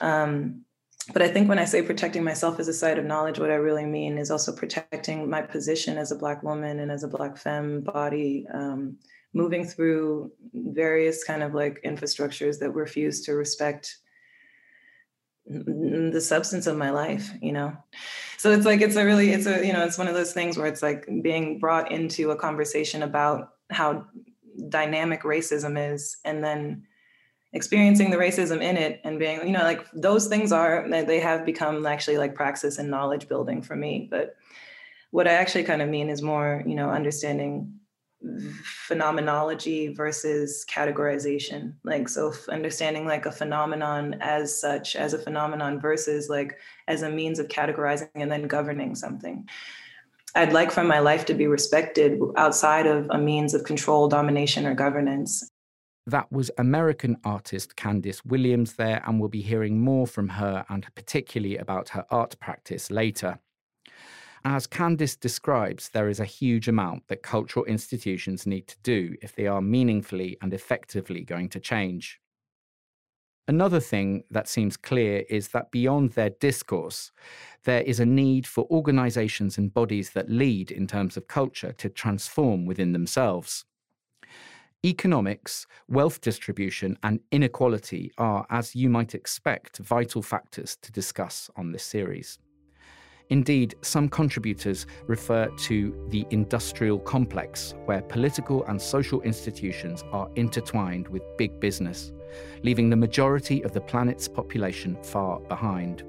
Um, 0.00 0.64
but 1.12 1.22
I 1.22 1.28
think 1.28 1.48
when 1.48 1.58
I 1.58 1.64
say 1.64 1.82
protecting 1.82 2.24
myself 2.24 2.58
as 2.58 2.68
a 2.68 2.72
site 2.72 2.98
of 2.98 3.04
knowledge, 3.04 3.38
what 3.38 3.50
I 3.50 3.54
really 3.54 3.84
mean 3.86 4.18
is 4.18 4.30
also 4.30 4.52
protecting 4.52 5.28
my 5.28 5.42
position 5.42 5.98
as 5.98 6.12
a 6.12 6.16
Black 6.16 6.42
woman 6.42 6.80
and 6.80 6.90
as 6.90 7.04
a 7.04 7.08
Black 7.08 7.36
femme 7.36 7.80
body, 7.82 8.46
um, 8.52 8.96
moving 9.34 9.64
through 9.64 10.30
various 10.52 11.24
kind 11.24 11.42
of 11.42 11.54
like 11.54 11.80
infrastructures 11.84 12.58
that 12.58 12.70
refuse 12.70 13.22
to 13.22 13.32
respect 13.32 13.98
the 15.46 16.20
substance 16.20 16.68
of 16.68 16.76
my 16.76 16.90
life 16.90 17.32
you 17.40 17.52
know? 17.52 17.76
So 18.38 18.52
it's 18.52 18.64
like 18.64 18.80
it's 18.80 18.96
a 18.96 19.04
really 19.04 19.30
it's 19.30 19.46
a 19.46 19.64
you 19.64 19.72
know 19.72 19.84
it's 19.84 19.98
one 19.98 20.08
of 20.08 20.14
those 20.14 20.32
things 20.32 20.56
where 20.56 20.66
it's 20.66 20.82
like 20.82 21.06
being 21.22 21.58
brought 21.58 21.90
into 21.90 22.30
a 22.30 22.36
conversation 22.36 23.02
about 23.02 23.50
how 23.70 24.06
dynamic 24.68 25.22
racism 25.22 25.92
is 25.92 26.16
and 26.24 26.42
then 26.44 26.84
experiencing 27.52 28.10
the 28.10 28.16
racism 28.16 28.62
in 28.62 28.76
it 28.76 29.00
and 29.04 29.18
being 29.18 29.46
you 29.46 29.52
know 29.52 29.62
like 29.62 29.86
those 29.92 30.26
things 30.26 30.52
are 30.52 30.88
they 30.88 31.20
have 31.20 31.44
become 31.44 31.84
actually 31.84 32.16
like 32.16 32.34
praxis 32.34 32.78
and 32.78 32.90
knowledge 32.90 33.28
building 33.28 33.62
for 33.62 33.76
me. 33.76 34.08
But 34.10 34.36
what 35.10 35.28
i 35.28 35.32
actually 35.32 35.64
kind 35.64 35.82
of 35.82 35.90
mean 35.90 36.08
is 36.08 36.22
more 36.22 36.62
you 36.66 36.74
know 36.74 36.90
understanding 36.90 37.80
phenomenology 38.86 39.92
versus 39.92 40.64
categorization. 40.70 41.74
Like 41.84 42.08
so 42.08 42.32
understanding 42.48 43.06
like 43.06 43.26
a 43.26 43.32
phenomenon 43.32 44.16
as 44.20 44.58
such 44.58 44.96
as 44.96 45.12
a 45.12 45.18
phenomenon 45.18 45.80
versus 45.80 46.28
like 46.28 46.58
as 46.88 47.02
a 47.02 47.10
means 47.10 47.38
of 47.38 47.48
categorizing 47.48 48.08
and 48.14 48.30
then 48.30 48.46
governing 48.46 48.94
something. 48.94 49.48
I'd 50.34 50.52
like 50.52 50.70
for 50.70 50.84
my 50.84 51.00
life 51.00 51.26
to 51.26 51.34
be 51.34 51.46
respected 51.46 52.18
outside 52.36 52.86
of 52.86 53.06
a 53.10 53.18
means 53.18 53.52
of 53.54 53.64
control 53.64 54.08
domination 54.08 54.66
or 54.66 54.74
governance 54.74 55.51
that 56.06 56.30
was 56.32 56.50
American 56.58 57.16
artist 57.24 57.76
Candice 57.76 58.24
Williams 58.24 58.74
there, 58.74 59.02
and 59.06 59.20
we'll 59.20 59.28
be 59.28 59.42
hearing 59.42 59.80
more 59.80 60.06
from 60.06 60.28
her 60.28 60.64
and 60.68 60.86
particularly 60.94 61.56
about 61.56 61.90
her 61.90 62.04
art 62.10 62.38
practice 62.40 62.90
later. 62.90 63.38
As 64.44 64.66
Candice 64.66 65.18
describes, 65.18 65.90
there 65.90 66.08
is 66.08 66.18
a 66.18 66.24
huge 66.24 66.66
amount 66.66 67.06
that 67.06 67.22
cultural 67.22 67.64
institutions 67.66 68.44
need 68.44 68.66
to 68.66 68.76
do 68.82 69.14
if 69.22 69.36
they 69.36 69.46
are 69.46 69.60
meaningfully 69.60 70.36
and 70.42 70.52
effectively 70.52 71.22
going 71.22 71.48
to 71.50 71.60
change. 71.60 72.20
Another 73.46 73.80
thing 73.80 74.24
that 74.30 74.48
seems 74.48 74.76
clear 74.76 75.24
is 75.28 75.48
that 75.48 75.70
beyond 75.70 76.12
their 76.12 76.30
discourse, 76.30 77.12
there 77.64 77.82
is 77.82 78.00
a 78.00 78.06
need 78.06 78.46
for 78.46 78.66
organizations 78.70 79.58
and 79.58 79.74
bodies 79.74 80.10
that 80.10 80.30
lead 80.30 80.70
in 80.72 80.86
terms 80.88 81.16
of 81.16 81.28
culture 81.28 81.72
to 81.72 81.88
transform 81.88 82.66
within 82.66 82.92
themselves. 82.92 83.64
Economics, 84.84 85.64
wealth 85.88 86.20
distribution, 86.20 86.98
and 87.04 87.20
inequality 87.30 88.10
are, 88.18 88.44
as 88.50 88.74
you 88.74 88.90
might 88.90 89.14
expect, 89.14 89.78
vital 89.78 90.20
factors 90.20 90.76
to 90.82 90.90
discuss 90.90 91.48
on 91.54 91.70
this 91.70 91.84
series. 91.84 92.40
Indeed, 93.30 93.76
some 93.82 94.08
contributors 94.08 94.86
refer 95.06 95.46
to 95.46 96.06
the 96.08 96.26
industrial 96.30 96.98
complex, 96.98 97.74
where 97.84 98.02
political 98.02 98.64
and 98.64 98.82
social 98.82 99.22
institutions 99.22 100.02
are 100.10 100.28
intertwined 100.34 101.06
with 101.06 101.22
big 101.38 101.60
business, 101.60 102.12
leaving 102.64 102.90
the 102.90 102.96
majority 102.96 103.62
of 103.62 103.72
the 103.72 103.80
planet's 103.80 104.26
population 104.26 105.00
far 105.04 105.38
behind. 105.38 106.02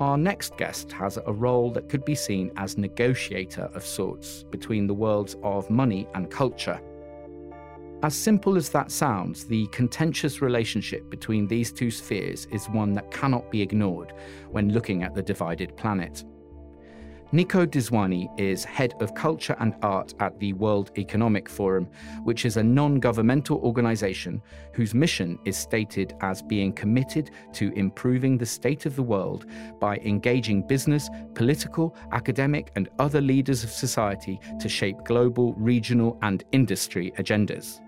Our 0.00 0.18
next 0.18 0.58
guest 0.58 0.92
has 0.92 1.18
a 1.24 1.32
role 1.32 1.70
that 1.70 1.88
could 1.88 2.04
be 2.04 2.14
seen 2.14 2.52
as 2.58 2.76
negotiator 2.76 3.70
of 3.72 3.86
sorts 3.86 4.42
between 4.50 4.86
the 4.86 4.92
worlds 4.92 5.34
of 5.42 5.70
money 5.70 6.06
and 6.14 6.30
culture. 6.30 6.78
As 8.04 8.14
simple 8.14 8.58
as 8.58 8.68
that 8.68 8.90
sounds, 8.90 9.46
the 9.46 9.66
contentious 9.68 10.42
relationship 10.42 11.08
between 11.08 11.46
these 11.46 11.72
two 11.72 11.90
spheres 11.90 12.46
is 12.52 12.68
one 12.68 12.92
that 12.92 13.10
cannot 13.10 13.50
be 13.50 13.62
ignored 13.62 14.12
when 14.50 14.74
looking 14.74 15.02
at 15.02 15.14
the 15.14 15.22
divided 15.22 15.74
planet. 15.78 16.22
Nico 17.32 17.64
Daswani 17.64 18.28
is 18.38 18.62
head 18.62 18.92
of 19.00 19.14
culture 19.14 19.56
and 19.58 19.74
art 19.82 20.12
at 20.20 20.38
the 20.38 20.52
World 20.52 20.90
Economic 20.98 21.48
Forum, 21.48 21.88
which 22.24 22.44
is 22.44 22.58
a 22.58 22.62
non 22.62 23.00
governmental 23.00 23.56
organization 23.60 24.42
whose 24.74 24.92
mission 24.92 25.38
is 25.46 25.56
stated 25.56 26.14
as 26.20 26.42
being 26.42 26.74
committed 26.74 27.30
to 27.54 27.72
improving 27.72 28.36
the 28.36 28.44
state 28.44 28.84
of 28.84 28.96
the 28.96 29.02
world 29.02 29.46
by 29.80 29.96
engaging 30.04 30.66
business, 30.66 31.08
political, 31.32 31.96
academic, 32.12 32.70
and 32.76 32.90
other 32.98 33.22
leaders 33.22 33.64
of 33.64 33.70
society 33.70 34.38
to 34.60 34.68
shape 34.68 35.02
global, 35.04 35.54
regional, 35.54 36.18
and 36.20 36.44
industry 36.52 37.10
agendas. 37.16 37.80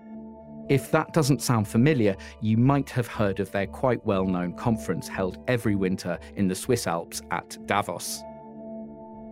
If 0.69 0.91
that 0.91 1.13
doesn't 1.13 1.41
sound 1.41 1.65
familiar, 1.65 2.17
you 2.41 2.57
might 2.57 2.89
have 2.89 3.07
heard 3.07 3.39
of 3.39 3.49
their 3.51 3.67
quite 3.67 4.05
well 4.05 4.25
known 4.25 4.53
conference 4.53 5.07
held 5.07 5.37
every 5.47 5.75
winter 5.75 6.19
in 6.35 6.49
the 6.49 6.55
Swiss 6.55 6.87
Alps 6.87 7.21
at 7.31 7.57
Davos. 7.67 8.21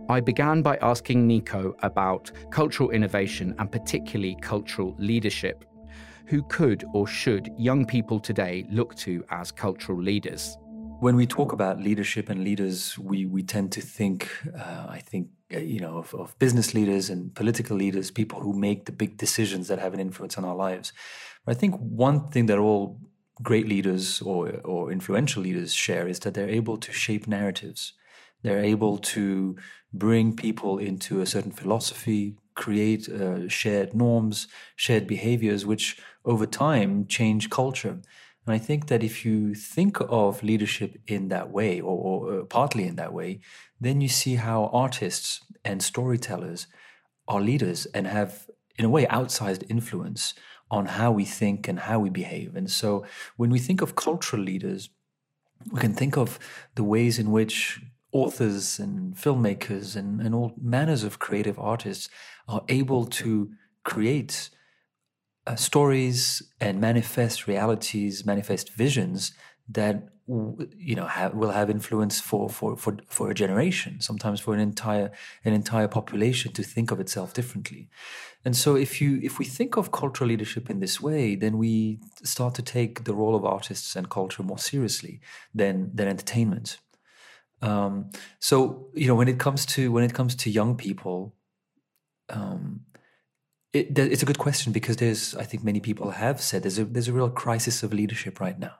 I 0.08 0.20
began 0.20 0.62
by 0.62 0.78
asking 0.78 1.26
Nico 1.26 1.76
about 1.82 2.30
cultural 2.50 2.90
innovation 2.90 3.54
and 3.58 3.70
particularly 3.70 4.36
cultural 4.40 4.94
leadership. 4.98 5.64
Who 6.26 6.42
could 6.44 6.84
or 6.94 7.06
should 7.06 7.50
young 7.58 7.84
people 7.84 8.18
today 8.18 8.66
look 8.70 8.94
to 8.96 9.22
as 9.30 9.52
cultural 9.52 10.00
leaders? 10.00 10.56
When 11.00 11.16
we 11.16 11.26
talk 11.26 11.52
about 11.52 11.80
leadership 11.80 12.30
and 12.30 12.42
leaders, 12.44 12.98
we, 12.98 13.26
we 13.26 13.42
tend 13.42 13.72
to 13.72 13.82
think, 13.82 14.30
uh, 14.58 14.86
I 14.88 15.00
think, 15.00 15.28
uh, 15.54 15.58
you 15.58 15.80
know, 15.80 15.98
of, 15.98 16.14
of 16.14 16.38
business 16.38 16.72
leaders 16.72 17.10
and 17.10 17.34
political 17.34 17.76
leaders, 17.76 18.10
people 18.10 18.40
who 18.40 18.54
make 18.54 18.86
the 18.86 18.92
big 18.92 19.18
decisions 19.18 19.68
that 19.68 19.78
have 19.78 19.92
an 19.92 20.00
influence 20.00 20.38
on 20.38 20.44
our 20.44 20.56
lives. 20.56 20.92
I 21.46 21.54
think 21.54 21.76
one 21.76 22.28
thing 22.28 22.46
that 22.46 22.58
all 22.58 23.00
great 23.42 23.68
leaders 23.68 24.20
or, 24.22 24.60
or 24.64 24.90
influential 24.90 25.42
leaders 25.42 25.74
share 25.74 26.08
is 26.08 26.20
that 26.20 26.34
they're 26.34 26.48
able 26.48 26.78
to 26.78 26.92
shape 26.92 27.26
narratives. 27.26 27.92
They're 28.42 28.64
able 28.64 28.98
to 28.98 29.56
bring 29.92 30.34
people 30.34 30.78
into 30.78 31.20
a 31.20 31.26
certain 31.26 31.52
philosophy, 31.52 32.36
create 32.54 33.08
uh, 33.08 33.48
shared 33.48 33.94
norms, 33.94 34.48
shared 34.74 35.06
behaviors, 35.06 35.64
which 35.66 36.00
over 36.24 36.46
time 36.46 37.06
change 37.06 37.50
culture. 37.50 38.00
And 38.46 38.54
I 38.54 38.58
think 38.58 38.86
that 38.86 39.02
if 39.02 39.24
you 39.24 39.54
think 39.54 39.98
of 40.00 40.42
leadership 40.42 40.98
in 41.06 41.28
that 41.28 41.50
way, 41.50 41.80
or, 41.80 41.98
or 41.98 42.40
uh, 42.40 42.44
partly 42.44 42.86
in 42.86 42.96
that 42.96 43.12
way, 43.12 43.40
then 43.80 44.00
you 44.00 44.08
see 44.08 44.36
how 44.36 44.70
artists 44.72 45.40
and 45.64 45.82
storytellers 45.82 46.66
are 47.28 47.40
leaders 47.40 47.86
and 47.86 48.06
have, 48.06 48.46
in 48.78 48.84
a 48.84 48.88
way, 48.88 49.04
outsized 49.06 49.68
influence 49.68 50.34
on 50.70 50.86
how 50.86 51.12
we 51.12 51.24
think 51.24 51.68
and 51.68 51.80
how 51.80 51.98
we 51.98 52.10
behave. 52.10 52.56
And 52.56 52.70
so 52.70 53.04
when 53.36 53.50
we 53.50 53.58
think 53.58 53.82
of 53.82 53.94
cultural 53.94 54.42
leaders, 54.42 54.90
we 55.72 55.80
can 55.80 55.94
think 55.94 56.16
of 56.16 56.38
the 56.74 56.84
ways 56.84 57.18
in 57.18 57.30
which 57.30 57.80
authors 58.12 58.78
and 58.78 59.14
filmmakers 59.16 59.96
and, 59.96 60.20
and 60.20 60.34
all 60.34 60.54
manners 60.60 61.04
of 61.04 61.18
creative 61.18 61.58
artists 61.58 62.08
are 62.48 62.62
able 62.68 63.04
to 63.04 63.50
create 63.84 64.50
uh, 65.46 65.54
stories 65.54 66.42
and 66.60 66.80
manifest 66.80 67.46
realities, 67.46 68.24
manifest 68.24 68.72
visions 68.72 69.32
that 69.68 70.08
you 70.28 70.96
know 70.96 71.06
have, 71.06 71.34
will 71.34 71.52
have 71.52 71.70
influence 71.70 72.20
for, 72.20 72.48
for 72.48 72.76
for 72.76 72.96
for 73.06 73.30
a 73.30 73.34
generation 73.34 74.00
sometimes 74.00 74.40
for 74.40 74.54
an 74.54 74.60
entire 74.60 75.12
an 75.44 75.52
entire 75.52 75.86
population 75.86 76.52
to 76.52 76.62
think 76.62 76.90
of 76.90 76.98
itself 76.98 77.32
differently. 77.32 77.88
And 78.44 78.56
so 78.56 78.76
if 78.76 79.00
you 79.00 79.20
if 79.22 79.38
we 79.38 79.44
think 79.44 79.76
of 79.76 79.92
cultural 79.92 80.28
leadership 80.28 80.68
in 80.68 80.80
this 80.80 81.00
way 81.00 81.36
then 81.36 81.58
we 81.58 82.00
start 82.24 82.54
to 82.56 82.62
take 82.62 83.04
the 83.04 83.14
role 83.14 83.36
of 83.36 83.44
artists 83.44 83.94
and 83.94 84.10
culture 84.10 84.42
more 84.42 84.58
seriously 84.58 85.20
than 85.54 85.90
than 85.94 86.08
entertainment. 86.08 86.78
Um, 87.62 88.10
so 88.40 88.88
you 88.94 89.06
know 89.06 89.14
when 89.14 89.28
it 89.28 89.38
comes 89.38 89.64
to 89.66 89.92
when 89.92 90.04
it 90.04 90.12
comes 90.12 90.34
to 90.36 90.50
young 90.50 90.76
people 90.76 91.34
um, 92.28 92.80
it, 93.72 93.96
it's 93.98 94.22
a 94.22 94.26
good 94.26 94.38
question 94.38 94.72
because 94.72 94.96
there's 94.96 95.34
i 95.36 95.44
think 95.44 95.62
many 95.62 95.80
people 95.80 96.10
have 96.10 96.40
said 96.40 96.62
there's 96.62 96.78
a 96.78 96.84
there's 96.84 97.08
a 97.08 97.12
real 97.12 97.30
crisis 97.30 97.82
of 97.82 97.92
leadership 97.92 98.40
right 98.40 98.58
now 98.58 98.74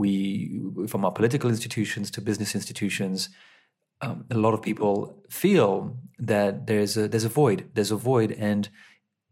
we 0.00 0.10
from 0.92 1.04
our 1.06 1.14
political 1.18 1.48
institutions 1.50 2.10
to 2.10 2.20
business 2.20 2.54
institutions 2.54 3.28
um, 4.02 4.24
a 4.30 4.34
lot 4.34 4.54
of 4.54 4.62
people 4.62 5.22
feel 5.28 5.96
that 6.18 6.66
there's 6.66 6.96
a 6.96 7.08
there's 7.08 7.24
a 7.24 7.28
void 7.28 7.70
there's 7.74 7.90
a 7.90 7.96
void. 7.96 8.32
And 8.32 8.68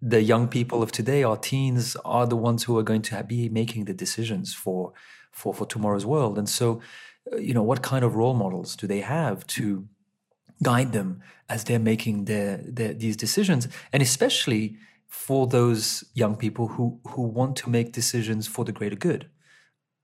the 0.01 0.23
young 0.23 0.49
people 0.49 0.83
of 0.83 0.93
today 0.93 1.23
our 1.25 1.37
teens 1.37 1.97
are 2.05 2.27
the 2.27 2.37
ones 2.37 2.65
who 2.65 2.79
are 2.79 2.83
going 2.83 3.03
to 3.03 3.25
be 3.25 3.49
making 3.49 3.87
the 3.87 3.95
decisions 3.95 4.55
for 4.55 4.93
for 5.33 5.55
for 5.55 5.67
tomorrow's 5.67 6.07
world. 6.07 6.39
And 6.39 6.49
so 6.49 6.81
uh, 7.33 7.37
you 7.37 7.55
know 7.55 7.63
what 7.63 7.83
kind 7.83 8.05
of 8.05 8.15
role 8.15 8.35
models 8.35 8.77
do 8.77 8.87
they 8.87 9.01
have 9.01 9.47
to 9.59 9.87
guide 10.63 10.93
them 10.93 11.23
as 11.49 11.65
they're 11.65 11.79
making 11.79 12.27
their, 12.27 12.59
their 12.59 12.93
these 12.93 13.17
decisions? 13.17 13.69
And 13.93 14.03
especially 14.03 14.77
for 15.07 15.47
those 15.47 16.05
young 16.15 16.37
people 16.37 16.69
who 16.69 17.01
who 17.09 17.23
want 17.23 17.57
to 17.57 17.71
make 17.71 17.93
decisions 17.93 18.47
for 18.47 18.65
the 18.65 18.73
greater 18.73 18.97
good 18.97 19.31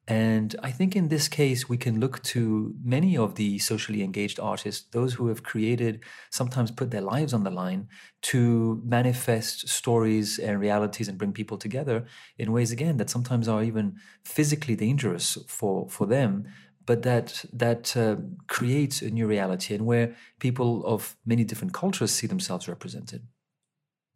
and 0.06 0.54
I 0.62 0.70
think 0.70 0.94
in 0.94 1.08
this 1.08 1.28
case, 1.28 1.66
we 1.66 1.78
can 1.78 1.98
look 1.98 2.22
to 2.24 2.74
many 2.84 3.16
of 3.16 3.36
the 3.36 3.58
socially 3.58 4.02
engaged 4.02 4.38
artists, 4.38 4.86
those 4.90 5.14
who 5.14 5.28
have 5.28 5.42
created, 5.42 6.00
sometimes 6.30 6.70
put 6.70 6.90
their 6.90 7.00
lives 7.00 7.32
on 7.32 7.42
the 7.42 7.50
line 7.50 7.88
to 8.22 8.82
manifest 8.84 9.66
stories 9.68 10.38
and 10.38 10.60
realities 10.60 11.08
and 11.08 11.16
bring 11.16 11.32
people 11.32 11.56
together 11.56 12.04
in 12.36 12.52
ways, 12.52 12.70
again, 12.70 12.98
that 12.98 13.08
sometimes 13.08 13.48
are 13.48 13.62
even 13.62 13.96
physically 14.24 14.76
dangerous 14.76 15.38
for, 15.48 15.88
for 15.88 16.06
them, 16.06 16.44
but 16.84 17.02
that, 17.02 17.42
that 17.50 17.96
uh, 17.96 18.16
creates 18.46 19.00
a 19.00 19.08
new 19.08 19.26
reality 19.26 19.74
and 19.74 19.86
where 19.86 20.14
people 20.38 20.84
of 20.84 21.16
many 21.24 21.44
different 21.44 21.72
cultures 21.72 22.10
see 22.10 22.26
themselves 22.26 22.68
represented. 22.68 23.26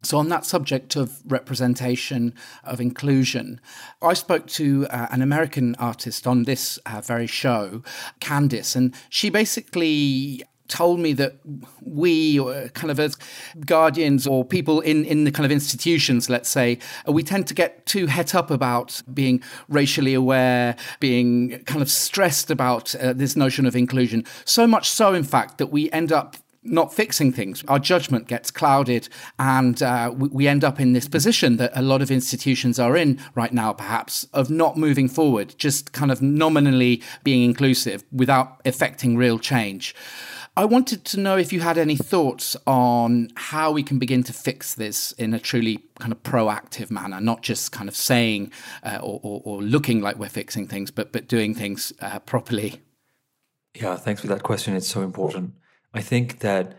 So, 0.01 0.17
on 0.17 0.29
that 0.29 0.45
subject 0.45 0.95
of 0.95 1.19
representation, 1.25 2.33
of 2.63 2.79
inclusion, 2.79 3.59
I 4.01 4.13
spoke 4.13 4.47
to 4.47 4.87
uh, 4.89 5.07
an 5.11 5.21
American 5.21 5.75
artist 5.75 6.25
on 6.25 6.43
this 6.43 6.79
uh, 6.85 7.01
very 7.01 7.27
show, 7.27 7.83
Candice, 8.21 8.77
and 8.77 8.95
she 9.09 9.29
basically 9.29 10.43
told 10.69 10.99
me 10.99 11.11
that 11.13 11.35
we 11.81 12.39
uh, 12.39 12.69
kind 12.69 12.91
of 12.91 12.99
as 12.99 13.17
guardians 13.65 14.25
or 14.25 14.45
people 14.45 14.79
in, 14.81 15.03
in 15.03 15.25
the 15.25 15.31
kind 15.31 15.45
of 15.45 15.51
institutions 15.51 16.29
let's 16.29 16.47
say 16.47 16.77
uh, 17.07 17.11
we 17.11 17.23
tend 17.23 17.47
to 17.47 17.53
get 17.53 17.85
too 17.85 18.05
het 18.05 18.35
up 18.35 18.51
about 18.51 19.01
being 19.13 19.41
racially 19.67 20.13
aware 20.13 20.75
being 20.99 21.59
kind 21.65 21.81
of 21.81 21.89
stressed 21.89 22.51
about 22.51 22.95
uh, 22.95 23.11
this 23.13 23.35
notion 23.35 23.65
of 23.65 23.75
inclusion. 23.75 24.23
So 24.45 24.67
much 24.67 24.89
so 24.89 25.13
in 25.13 25.23
fact 25.23 25.57
that 25.57 25.67
we 25.67 25.91
end 25.91 26.11
up 26.11 26.37
not 26.63 26.93
fixing 26.93 27.31
things. 27.31 27.63
Our 27.67 27.79
judgment 27.79 28.27
gets 28.27 28.51
clouded, 28.51 29.07
and 29.37 29.81
uh, 29.81 30.13
we, 30.15 30.29
we, 30.29 30.47
end 30.47 30.63
up 30.63 30.79
in 30.79 30.93
this 30.93 31.07
position 31.07 31.57
that 31.57 31.71
a 31.73 31.81
lot 31.81 32.01
of 32.01 32.11
institutions 32.11 32.79
are 32.79 32.97
in 32.97 33.19
right 33.35 33.53
now, 33.53 33.73
perhaps, 33.73 34.25
of 34.33 34.49
not 34.49 34.77
moving 34.77 35.07
forward, 35.07 35.55
just 35.57 35.93
kind 35.93 36.11
of 36.11 36.21
nominally 36.21 37.01
being 37.23 37.43
inclusive 37.43 38.03
without 38.11 38.59
effecting 38.65 39.15
real 39.15 39.39
change. 39.39 39.95
I 40.57 40.65
wanted 40.65 41.05
to 41.05 41.19
know 41.21 41.37
if 41.37 41.53
you 41.53 41.61
had 41.61 41.77
any 41.77 41.95
thoughts 41.95 42.57
on 42.67 43.29
how 43.35 43.71
we 43.71 43.81
can 43.81 43.97
begin 43.97 44.23
to 44.23 44.33
fix 44.33 44.75
this 44.75 45.13
in 45.13 45.33
a 45.33 45.39
truly 45.39 45.85
kind 45.99 46.11
of 46.11 46.21
proactive 46.23 46.91
manner, 46.91 47.21
not 47.21 47.43
just 47.43 47.71
kind 47.71 47.87
of 47.87 47.95
saying 47.95 48.51
uh, 48.83 48.99
or, 49.01 49.21
or, 49.23 49.41
or, 49.45 49.61
looking 49.61 50.01
like 50.01 50.17
we're 50.17 50.27
fixing 50.27 50.67
things, 50.67 50.91
but 50.91 51.13
but 51.13 51.29
doing 51.29 51.53
things 51.53 51.93
uh, 52.01 52.19
properly. 52.19 52.81
Yeah, 53.73 53.95
thanks 53.95 54.19
for 54.19 54.27
that 54.27 54.43
question. 54.43 54.75
It's 54.75 54.89
so 54.89 55.01
important. 55.01 55.53
I 55.93 56.01
think 56.01 56.39
that 56.39 56.77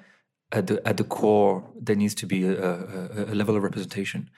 at 0.52 0.66
the 0.66 0.86
at 0.86 0.96
the 0.96 1.04
core 1.04 1.64
there 1.80 1.96
needs 1.96 2.14
to 2.16 2.26
be 2.26 2.44
a, 2.44 2.54
a, 2.62 3.24
a 3.32 3.34
level 3.34 3.56
of 3.56 3.62
representation. 3.62 4.30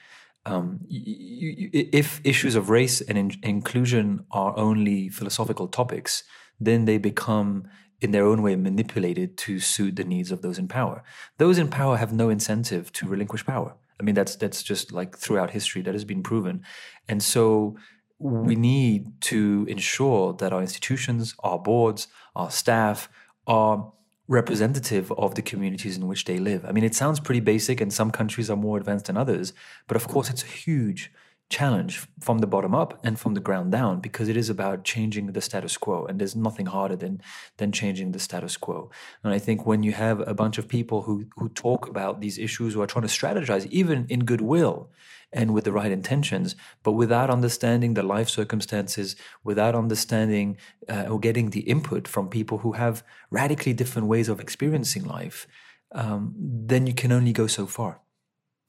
Um, 0.45 0.81
you, 0.87 1.51
you, 1.57 1.69
if 1.93 2.19
issues 2.25 2.55
of 2.55 2.69
race 2.69 2.99
and 2.99 3.17
in, 3.17 3.31
inclusion 3.43 4.25
are 4.31 4.57
only 4.57 5.07
philosophical 5.09 5.67
topics, 5.67 6.23
then 6.59 6.85
they 6.85 6.97
become 6.97 7.67
in 8.01 8.11
their 8.11 8.25
own 8.25 8.41
way 8.41 8.55
manipulated 8.57 9.37
to 9.37 9.61
suit 9.61 9.95
the 9.95 10.03
needs 10.03 10.31
of 10.31 10.41
those 10.41 10.59
in 10.59 10.67
power. 10.67 11.01
Those 11.37 11.57
in 11.57 11.69
power 11.69 11.95
have 11.95 12.11
no 12.11 12.29
incentive 12.29 12.91
to 12.93 13.07
relinquish 13.07 13.45
power. 13.45 13.75
I 13.99 14.03
mean, 14.03 14.15
that's 14.15 14.35
that's 14.35 14.61
just 14.61 14.91
like 14.91 15.17
throughout 15.17 15.51
history 15.51 15.81
that 15.83 15.93
has 15.93 16.03
been 16.03 16.23
proven, 16.23 16.63
and 17.07 17.23
so 17.23 17.77
we 18.19 18.55
need 18.55 19.21
to 19.21 19.65
ensure 19.69 20.33
that 20.33 20.53
our 20.53 20.61
institutions, 20.61 21.35
our 21.39 21.59
boards, 21.59 22.07
our 22.35 22.51
staff 22.51 23.09
are 23.47 23.91
representative 24.27 25.11
of 25.13 25.35
the 25.35 25.41
communities 25.41 25.97
in 25.97 26.07
which 26.07 26.25
they 26.25 26.39
live. 26.39 26.65
I 26.65 26.71
mean, 26.71 26.83
it 26.83 26.95
sounds 26.95 27.19
pretty 27.19 27.41
basic, 27.41 27.81
and 27.81 27.91
some 27.91 28.11
countries 28.11 28.49
are 28.49 28.55
more 28.55 28.77
advanced 28.77 29.05
than 29.05 29.17
others, 29.17 29.53
but 29.87 29.97
of 29.97 30.07
course, 30.07 30.29
it's 30.29 30.43
a 30.43 30.47
huge 30.47 31.11
challenge 31.57 31.93
from 32.19 32.37
the 32.39 32.51
bottom 32.53 32.73
up 32.81 32.91
and 33.05 33.19
from 33.19 33.33
the 33.35 33.45
ground 33.47 33.71
down 33.71 33.93
because 34.07 34.27
it 34.29 34.37
is 34.43 34.49
about 34.49 34.83
changing 34.93 35.25
the 35.27 35.45
status 35.49 35.75
quo 35.83 36.05
and 36.07 36.15
there's 36.19 36.35
nothing 36.47 36.67
harder 36.75 36.97
than 37.03 37.21
than 37.59 37.71
changing 37.71 38.09
the 38.11 38.23
status 38.27 38.55
quo 38.65 38.89
and 39.23 39.31
i 39.37 39.39
think 39.45 39.59
when 39.65 39.81
you 39.87 39.93
have 40.05 40.17
a 40.27 40.33
bunch 40.41 40.57
of 40.57 40.73
people 40.77 40.99
who 41.05 41.15
who 41.37 41.47
talk 41.65 41.81
about 41.93 42.21
these 42.21 42.37
issues 42.47 42.73
who 42.73 42.81
are 42.81 42.91
trying 42.93 43.07
to 43.07 43.17
strategize 43.19 43.65
even 43.81 43.99
in 44.09 44.21
goodwill 44.31 44.89
and 45.33 45.53
with 45.53 45.63
the 45.63 45.71
right 45.71 45.91
intentions, 45.91 46.55
but 46.83 46.93
without 46.93 47.29
understanding 47.29 47.95
the 47.95 48.03
life 48.03 48.29
circumstances, 48.29 49.15
without 49.43 49.73
understanding 49.75 50.57
uh, 50.87 51.05
or 51.11 51.19
getting 51.19 51.49
the 51.49 51.61
input 51.61 52.07
from 52.07 52.29
people 52.29 52.59
who 52.59 52.73
have 52.73 53.03
radically 53.31 53.73
different 53.73 54.07
ways 54.07 54.29
of 54.29 54.39
experiencing 54.39 55.03
life, 55.03 55.47
um, 55.91 56.35
then 56.71 56.87
you 56.87 56.93
can 56.93 57.11
only 57.11 57.33
go 57.33 57.47
so 57.47 57.65
far. 57.65 58.01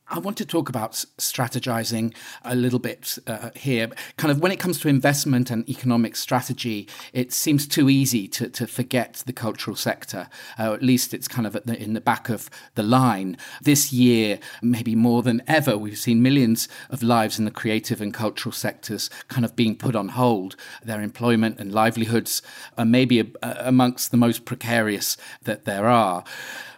I 0.09 0.19
want 0.19 0.37
to 0.37 0.45
talk 0.45 0.69
about 0.69 0.93
strategizing 1.17 2.15
a 2.45 2.55
little 2.55 2.79
bit 2.79 3.19
uh, 3.27 3.51
here. 3.57 3.91
Kind 4.19 4.31
of 4.31 4.41
when 4.41 4.53
it 4.53 4.59
comes 4.59 4.79
to 4.81 4.89
investment 4.89 5.51
and 5.51 5.67
economic 5.69 6.15
strategy, 6.15 6.87
it 7.15 7.33
seems 7.33 7.67
too 7.67 7.89
easy 7.89 8.29
to, 8.29 8.51
to 8.51 8.67
forget 8.67 9.23
the 9.25 9.33
cultural 9.33 9.77
sector. 9.77 10.29
Uh, 10.59 10.75
at 10.75 10.83
least 10.83 11.15
it's 11.15 11.27
kind 11.27 11.47
of 11.47 11.55
the, 11.55 11.83
in 11.83 11.95
the 11.95 12.03
back 12.03 12.29
of 12.29 12.51
the 12.75 12.83
line. 12.83 13.39
This 13.63 13.95
year, 13.95 14.41
maybe 14.61 14.95
more 14.95 15.23
than 15.23 15.43
ever, 15.47 15.79
we've 15.79 15.99
seen 15.99 16.23
millions 16.23 16.69
of 16.91 17.03
lives 17.03 17.39
in 17.39 17.47
the 17.47 17.51
creative 17.51 18.03
and 18.03 18.13
cultural 18.13 18.53
sectors 18.53 19.09
kind 19.29 19.45
of 19.47 19.57
being 19.57 19.75
put 19.75 19.97
on 19.97 20.09
hold. 20.11 20.55
Their 20.85 21.01
employment 21.01 21.59
and 21.59 21.73
livelihoods 21.73 22.43
are 22.77 22.85
maybe 22.85 23.21
a, 23.21 23.27
a, 23.43 23.57
amongst 23.61 24.11
the 24.11 24.19
most 24.19 24.45
precarious 24.45 25.17
that 25.45 25.65
there 25.65 25.89
are. 25.89 26.25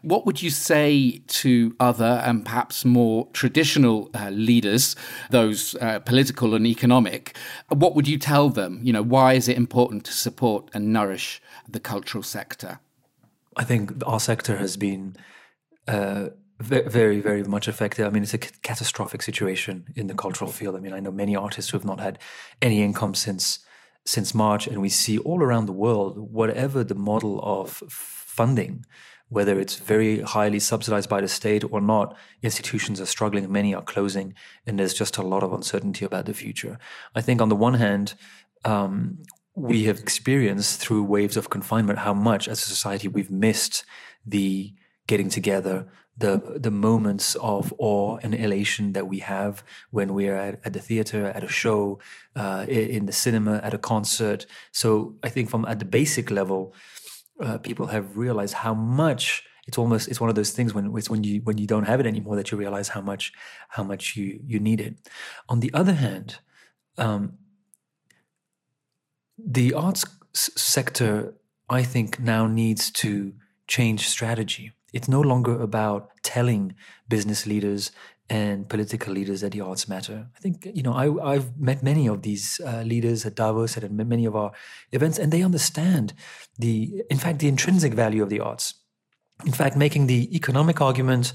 What 0.03 0.27
would 0.27 0.43
you 0.43 0.51
say 0.51 1.23
to 1.27 1.75
other 1.81 2.23
and 2.25 2.45
perhaps 2.45 2.85
more 2.85 3.29
traditional 3.33 4.11
uh, 4.15 4.31
leaders, 4.31 4.97
those 5.31 5.75
uh, 5.77 6.01
political 6.01 6.55
and 6.55 6.67
economic? 6.67 7.37
What 7.69 7.95
would 7.95 8.09
you 8.09 8.19
tell 8.19 8.49
them? 8.51 8.81
You 8.83 8.93
know, 8.93 9.03
why 9.03 9.35
is 9.35 9.49
it 9.49 9.57
important 9.57 10.05
to 10.05 10.13
support 10.13 10.71
and 10.75 10.93
nourish 10.93 11.43
the 11.69 11.81
cultural 11.81 12.23
sector? 12.23 12.81
I 13.57 13.65
think 13.65 13.93
our 14.07 14.21
sector 14.21 14.59
has 14.59 14.77
been 14.77 15.17
uh, 15.89 16.29
very, 16.59 17.21
very 17.21 17.43
much 17.45 17.69
affected. 17.69 18.07
I 18.07 18.11
mean, 18.11 18.23
it's 18.23 18.35
a 18.35 18.39
catastrophic 18.39 19.23
situation 19.23 19.87
in 19.95 20.07
the 20.07 20.15
cultural 20.15 20.51
field. 20.51 20.77
I 20.77 20.81
mean, 20.81 20.93
I 20.93 21.01
know 21.01 21.13
many 21.13 21.37
artists 21.37 21.71
who 21.71 21.77
have 21.79 21.85
not 21.85 22.01
had 22.01 22.19
any 22.63 22.83
income 22.83 23.15
since 23.15 23.61
since 24.09 24.33
March, 24.35 24.69
and 24.69 24.81
we 24.81 24.89
see 24.89 25.19
all 25.19 25.43
around 25.43 25.67
the 25.67 25.73
world, 25.73 26.17
whatever 26.17 26.85
the 26.85 26.95
model 26.95 27.41
of 27.43 27.83
funding 27.89 28.87
whether 29.29 29.59
it's 29.59 29.77
very 29.77 30.21
highly 30.21 30.61
subsidized 30.61 31.09
by 31.09 31.21
the 31.21 31.29
state 31.29 31.65
or 31.71 31.81
not, 31.81 32.17
institutions 32.43 33.01
are 33.01 33.07
struggling, 33.07 33.51
many 33.51 33.75
are 33.75 33.83
closing, 33.83 34.35
and 34.67 34.79
there's 34.79 34.95
just 34.95 35.17
a 35.17 35.23
lot 35.23 35.43
of 35.43 35.53
uncertainty 35.53 36.05
about 36.05 36.27
the 36.27 36.35
future. 36.35 36.79
I 37.15 37.21
think 37.21 37.41
on 37.41 37.49
the 37.49 37.57
one 37.57 37.75
hand, 37.75 38.15
um, 38.65 39.19
we 39.55 39.85
have 39.85 39.99
experienced 39.99 40.81
through 40.81 41.03
waves 41.05 41.37
of 41.37 41.51
confinement 41.51 42.01
how 42.01 42.15
much 42.15 42.47
as 42.47 42.63
a 42.63 42.67
society 42.67 43.09
we've 43.09 43.31
missed 43.31 43.85
the 44.25 44.75
getting 45.07 45.29
together, 45.29 45.87
the 46.17 46.59
the 46.59 46.71
moments 46.71 47.35
of 47.37 47.73
awe 47.79 48.19
and 48.23 48.35
elation 48.35 48.93
that 48.93 49.07
we 49.07 49.21
have 49.21 49.63
when 49.91 50.15
we're 50.15 50.35
at, 50.35 50.61
at 50.65 50.73
the 50.73 50.81
theater, 50.81 51.27
at 51.27 51.45
a 51.45 51.49
show, 51.49 51.99
uh, 52.35 52.65
in 52.69 53.07
the 53.07 53.13
cinema, 53.13 53.57
at 53.63 53.75
a 53.75 53.79
concert. 53.79 54.47
So 54.73 55.17
I 55.23 55.29
think 55.29 55.51
from 55.51 55.65
at 55.67 55.79
the 55.79 55.85
basic 55.85 56.31
level, 56.31 56.75
uh, 57.41 57.59
people 57.59 57.87
have 57.87 58.17
realized 58.17 58.55
how 58.55 58.75
much 58.75 59.45
it's 59.67 59.79
almost 59.79 60.09
it's 60.09 60.21
one 60.21 60.31
of 60.31 60.37
those 60.37 60.53
things 60.53 60.73
when 60.73 60.97
it's 60.97 61.11
when 61.11 61.25
you 61.25 61.41
when 61.43 61.59
you 61.59 61.67
don't 61.67 61.85
have 61.85 62.01
it 62.01 62.07
anymore 62.07 62.37
that 62.37 62.51
you 62.51 62.59
realize 62.59 62.89
how 62.89 63.01
much 63.01 63.33
how 63.69 63.83
much 63.83 64.17
you 64.17 64.41
you 64.47 64.61
need 64.61 64.81
it. 64.81 64.97
On 65.49 65.61
the 65.61 65.73
other 65.75 65.95
hand, 65.95 66.39
um, 66.99 67.39
the 69.37 69.75
arts 69.75 70.05
sector, 70.33 71.35
I 71.69 71.83
think, 71.83 72.21
now 72.21 72.47
needs 72.47 72.91
to 72.93 73.33
change 73.67 74.09
strategy. 74.09 74.73
It's 74.93 75.09
no 75.09 75.21
longer 75.21 75.61
about 75.61 76.11
telling 76.23 76.75
business 77.09 77.47
leaders 77.47 77.91
and 78.29 78.69
political 78.69 79.13
leaders 79.13 79.41
that 79.41 79.53
the 79.53 79.61
arts 79.61 79.89
matter. 79.89 80.29
I 80.37 80.41
think 80.41 80.67
you 80.75 80.83
know 80.83 80.93
I, 80.93 81.35
have 81.35 81.59
met 81.59 81.83
many 81.83 82.09
of 82.09 82.23
these 82.23 82.61
uh, 82.65 82.83
leaders 82.83 83.25
at 83.25 83.37
Davos 83.37 83.77
at 83.77 83.91
many 83.91 84.25
of 84.25 84.35
our 84.35 84.53
events, 84.93 85.19
and 85.19 85.33
they 85.33 85.43
understand 85.43 86.13
the, 86.59 87.03
in 87.11 87.19
fact, 87.19 87.39
the 87.39 87.49
intrinsic 87.49 87.95
value 87.95 88.23
of 88.23 88.29
the 88.29 88.41
arts. 88.41 88.75
In 89.45 89.53
fact, 89.53 89.77
making 89.77 90.07
the 90.07 90.35
economic 90.35 90.81
argument 90.81 91.35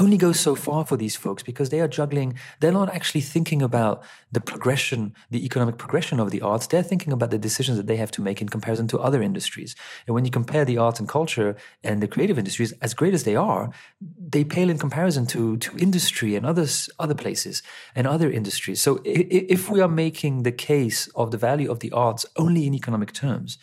only 0.00 0.16
goes 0.16 0.40
so 0.40 0.54
far 0.54 0.84
for 0.86 0.96
these 0.96 1.14
folks 1.14 1.42
because 1.42 1.68
they 1.68 1.80
are 1.80 1.86
juggling. 1.86 2.34
They're 2.60 2.72
not 2.72 2.88
actually 2.88 3.20
thinking 3.20 3.60
about 3.60 4.02
the 4.32 4.40
progression, 4.40 5.14
the 5.30 5.44
economic 5.44 5.76
progression 5.76 6.18
of 6.18 6.30
the 6.30 6.40
arts. 6.40 6.66
They're 6.66 6.82
thinking 6.82 7.12
about 7.12 7.30
the 7.30 7.38
decisions 7.38 7.76
that 7.76 7.86
they 7.86 7.96
have 7.96 8.10
to 8.12 8.22
make 8.22 8.40
in 8.40 8.48
comparison 8.48 8.88
to 8.88 8.98
other 8.98 9.20
industries. 9.22 9.76
And 10.06 10.14
when 10.14 10.24
you 10.24 10.30
compare 10.30 10.64
the 10.64 10.78
arts 10.78 11.00
and 11.00 11.08
culture 11.08 11.54
and 11.84 12.02
the 12.02 12.08
creative 12.08 12.38
industries, 12.38 12.72
as 12.80 12.94
great 12.94 13.12
as 13.12 13.24
they 13.24 13.36
are, 13.36 13.70
they 14.00 14.42
pale 14.42 14.70
in 14.70 14.78
comparison 14.78 15.26
to, 15.26 15.58
to 15.58 15.76
industry 15.76 16.34
and 16.34 16.46
others, 16.46 16.88
other 16.98 17.14
places 17.14 17.62
and 17.94 18.06
other 18.06 18.30
industries. 18.30 18.80
So 18.80 19.00
if 19.04 19.70
we 19.70 19.82
are 19.82 19.88
making 19.88 20.44
the 20.44 20.52
case 20.52 21.08
of 21.08 21.30
the 21.30 21.38
value 21.38 21.70
of 21.70 21.80
the 21.80 21.92
arts 21.92 22.24
only 22.36 22.66
in 22.66 22.72
economic 22.74 23.12
terms, 23.12 23.58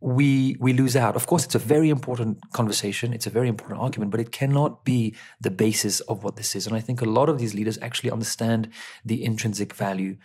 we 0.00 0.56
we 0.60 0.72
lose 0.72 0.94
out. 0.94 1.16
Of 1.16 1.26
course, 1.26 1.44
it's 1.44 1.54
a 1.54 1.58
very 1.58 1.88
important 1.88 2.38
conversation. 2.52 3.12
It's 3.12 3.26
a 3.26 3.30
very 3.30 3.48
important 3.48 3.80
argument, 3.80 4.10
but 4.10 4.20
it 4.20 4.30
cannot 4.30 4.84
be 4.84 5.14
the 5.40 5.50
basis 5.50 6.00
of 6.00 6.22
what 6.22 6.36
this 6.36 6.54
is. 6.54 6.66
And 6.66 6.76
I 6.76 6.80
think 6.80 7.00
a 7.00 7.06
lot 7.06 7.28
of 7.28 7.38
these 7.38 7.54
leaders 7.54 7.78
actually 7.80 8.10
understand 8.10 8.68
the 9.04 9.24
intrinsic 9.24 9.74
value 9.74 10.16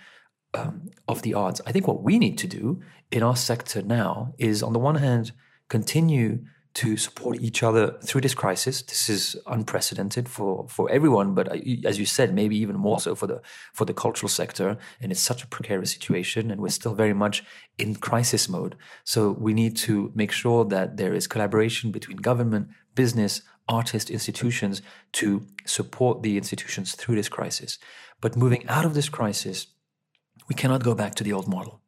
um, 0.54 0.90
of 1.08 1.22
the 1.22 1.34
arts. 1.34 1.62
I 1.66 1.72
think 1.72 1.88
what 1.88 2.04
we 2.04 2.20
need 2.20 2.38
to 2.40 2.48
do 2.48 2.82
in 3.12 3.24
our 3.24 3.36
sector 3.36 3.82
now 3.82 4.34
is, 4.38 4.62
on 4.62 4.74
the 4.74 4.80
one 4.80 4.96
hand, 4.96 5.32
continue 5.70 6.44
to 6.74 6.96
support 6.96 7.42
each 7.42 7.64
other 7.64 7.98
through 8.04 8.22
this 8.22 8.34
crisis. 8.34 8.82
This 8.82 9.10
is 9.10 9.36
unprecedented 9.48 10.30
for, 10.30 10.68
for 10.70 10.90
everyone, 10.90 11.34
but 11.34 11.50
uh, 11.50 11.58
as 11.86 12.00
you 12.00 12.06
said, 12.06 12.34
maybe 12.34 12.58
even 12.58 12.78
more 12.78 13.00
so 13.00 13.14
for 13.14 13.28
the 13.28 13.42
for 13.74 13.86
the 13.86 13.94
cultural 13.94 14.30
sector. 14.30 14.78
And 15.02 15.12
it's 15.12 15.22
such 15.22 15.44
a 15.44 15.48
precarious 15.48 15.92
situation, 15.92 16.50
and 16.50 16.62
we're 16.62 16.70
still 16.70 16.94
very 16.94 17.14
much 17.14 17.44
in 17.78 17.96
crisis 17.96 18.48
mode. 18.48 18.78
So 19.04 19.32
we 19.32 19.54
need 19.54 19.76
to 19.78 20.12
make 20.16 20.32
sure 20.32 20.64
that 20.66 20.98
there 20.98 21.14
is 21.14 21.28
collaboration 21.28 21.92
between 21.92 22.18
government, 22.18 22.70
business, 22.96 23.42
artist 23.68 24.10
institutions 24.10 24.82
to 25.14 25.46
support 25.66 26.24
the 26.24 26.38
institutions 26.38 26.96
through 26.96 27.16
this 27.16 27.30
crisis. 27.30 27.80
But 28.22 28.38
moving 28.38 28.68
out 28.70 28.86
of 28.86 28.94
this 28.94 29.10
crisis, 29.10 29.68
we 30.48 30.56
cannot 30.56 30.84
go 30.84 30.96
back 30.96 31.16
to 31.16 31.24
the 31.24 31.34
old 31.34 31.48
model 31.48 31.81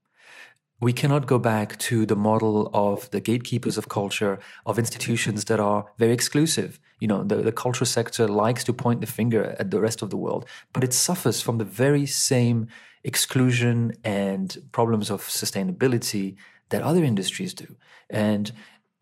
we 0.84 0.94
cannot 0.94 1.26
go 1.26 1.40
back 1.40 1.78
to 1.80 2.06
the 2.06 2.16
model 2.16 2.70
of 2.74 3.10
the 3.12 3.22
gatekeepers 3.22 3.78
of 3.78 3.90
culture, 3.90 4.40
of 4.66 4.78
institutions 4.78 5.46
that 5.46 5.60
are 5.60 5.86
very 5.98 6.14
exclusive. 6.14 6.80
You 7.00 7.08
know, 7.08 7.24
the, 7.24 7.38
the 7.38 7.52
cultural 7.52 7.86
sector 7.86 8.28
likes 8.28 8.64
to 8.66 8.74
point 8.74 9.02
the 9.02 9.08
finger 9.08 9.56
at 9.60 9.72
the 9.72 9.80
rest 9.80 10.02
of 10.02 10.10
the 10.10 10.18
world, 10.18 10.46
but 10.74 10.84
it 10.84 10.94
suffers 10.94 11.42
from 11.42 11.58
the 11.58 11.66
very 11.66 12.06
same 12.06 12.68
exclusion 13.04 13.94
and 14.04 14.58
problems 14.72 15.10
of 15.10 15.22
sustainability 15.22 16.36
that 16.70 16.82
other 16.82 17.04
industries 17.04 17.54
do. 17.54 17.76
And 18.10 18.52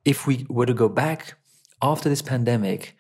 if 0.06 0.28
we 0.28 0.46
were 0.50 0.66
to 0.66 0.74
go 0.74 0.90
back 0.90 1.36
after 1.82 2.10
this 2.10 2.22
pandemic 2.22 2.98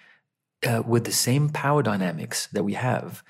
uh, 0.67 0.83
with 0.85 1.05
the 1.05 1.11
same 1.11 1.49
power 1.49 1.81
dynamics 1.81 2.47
that 2.47 2.63
we 2.63 2.73
have, 2.73 3.23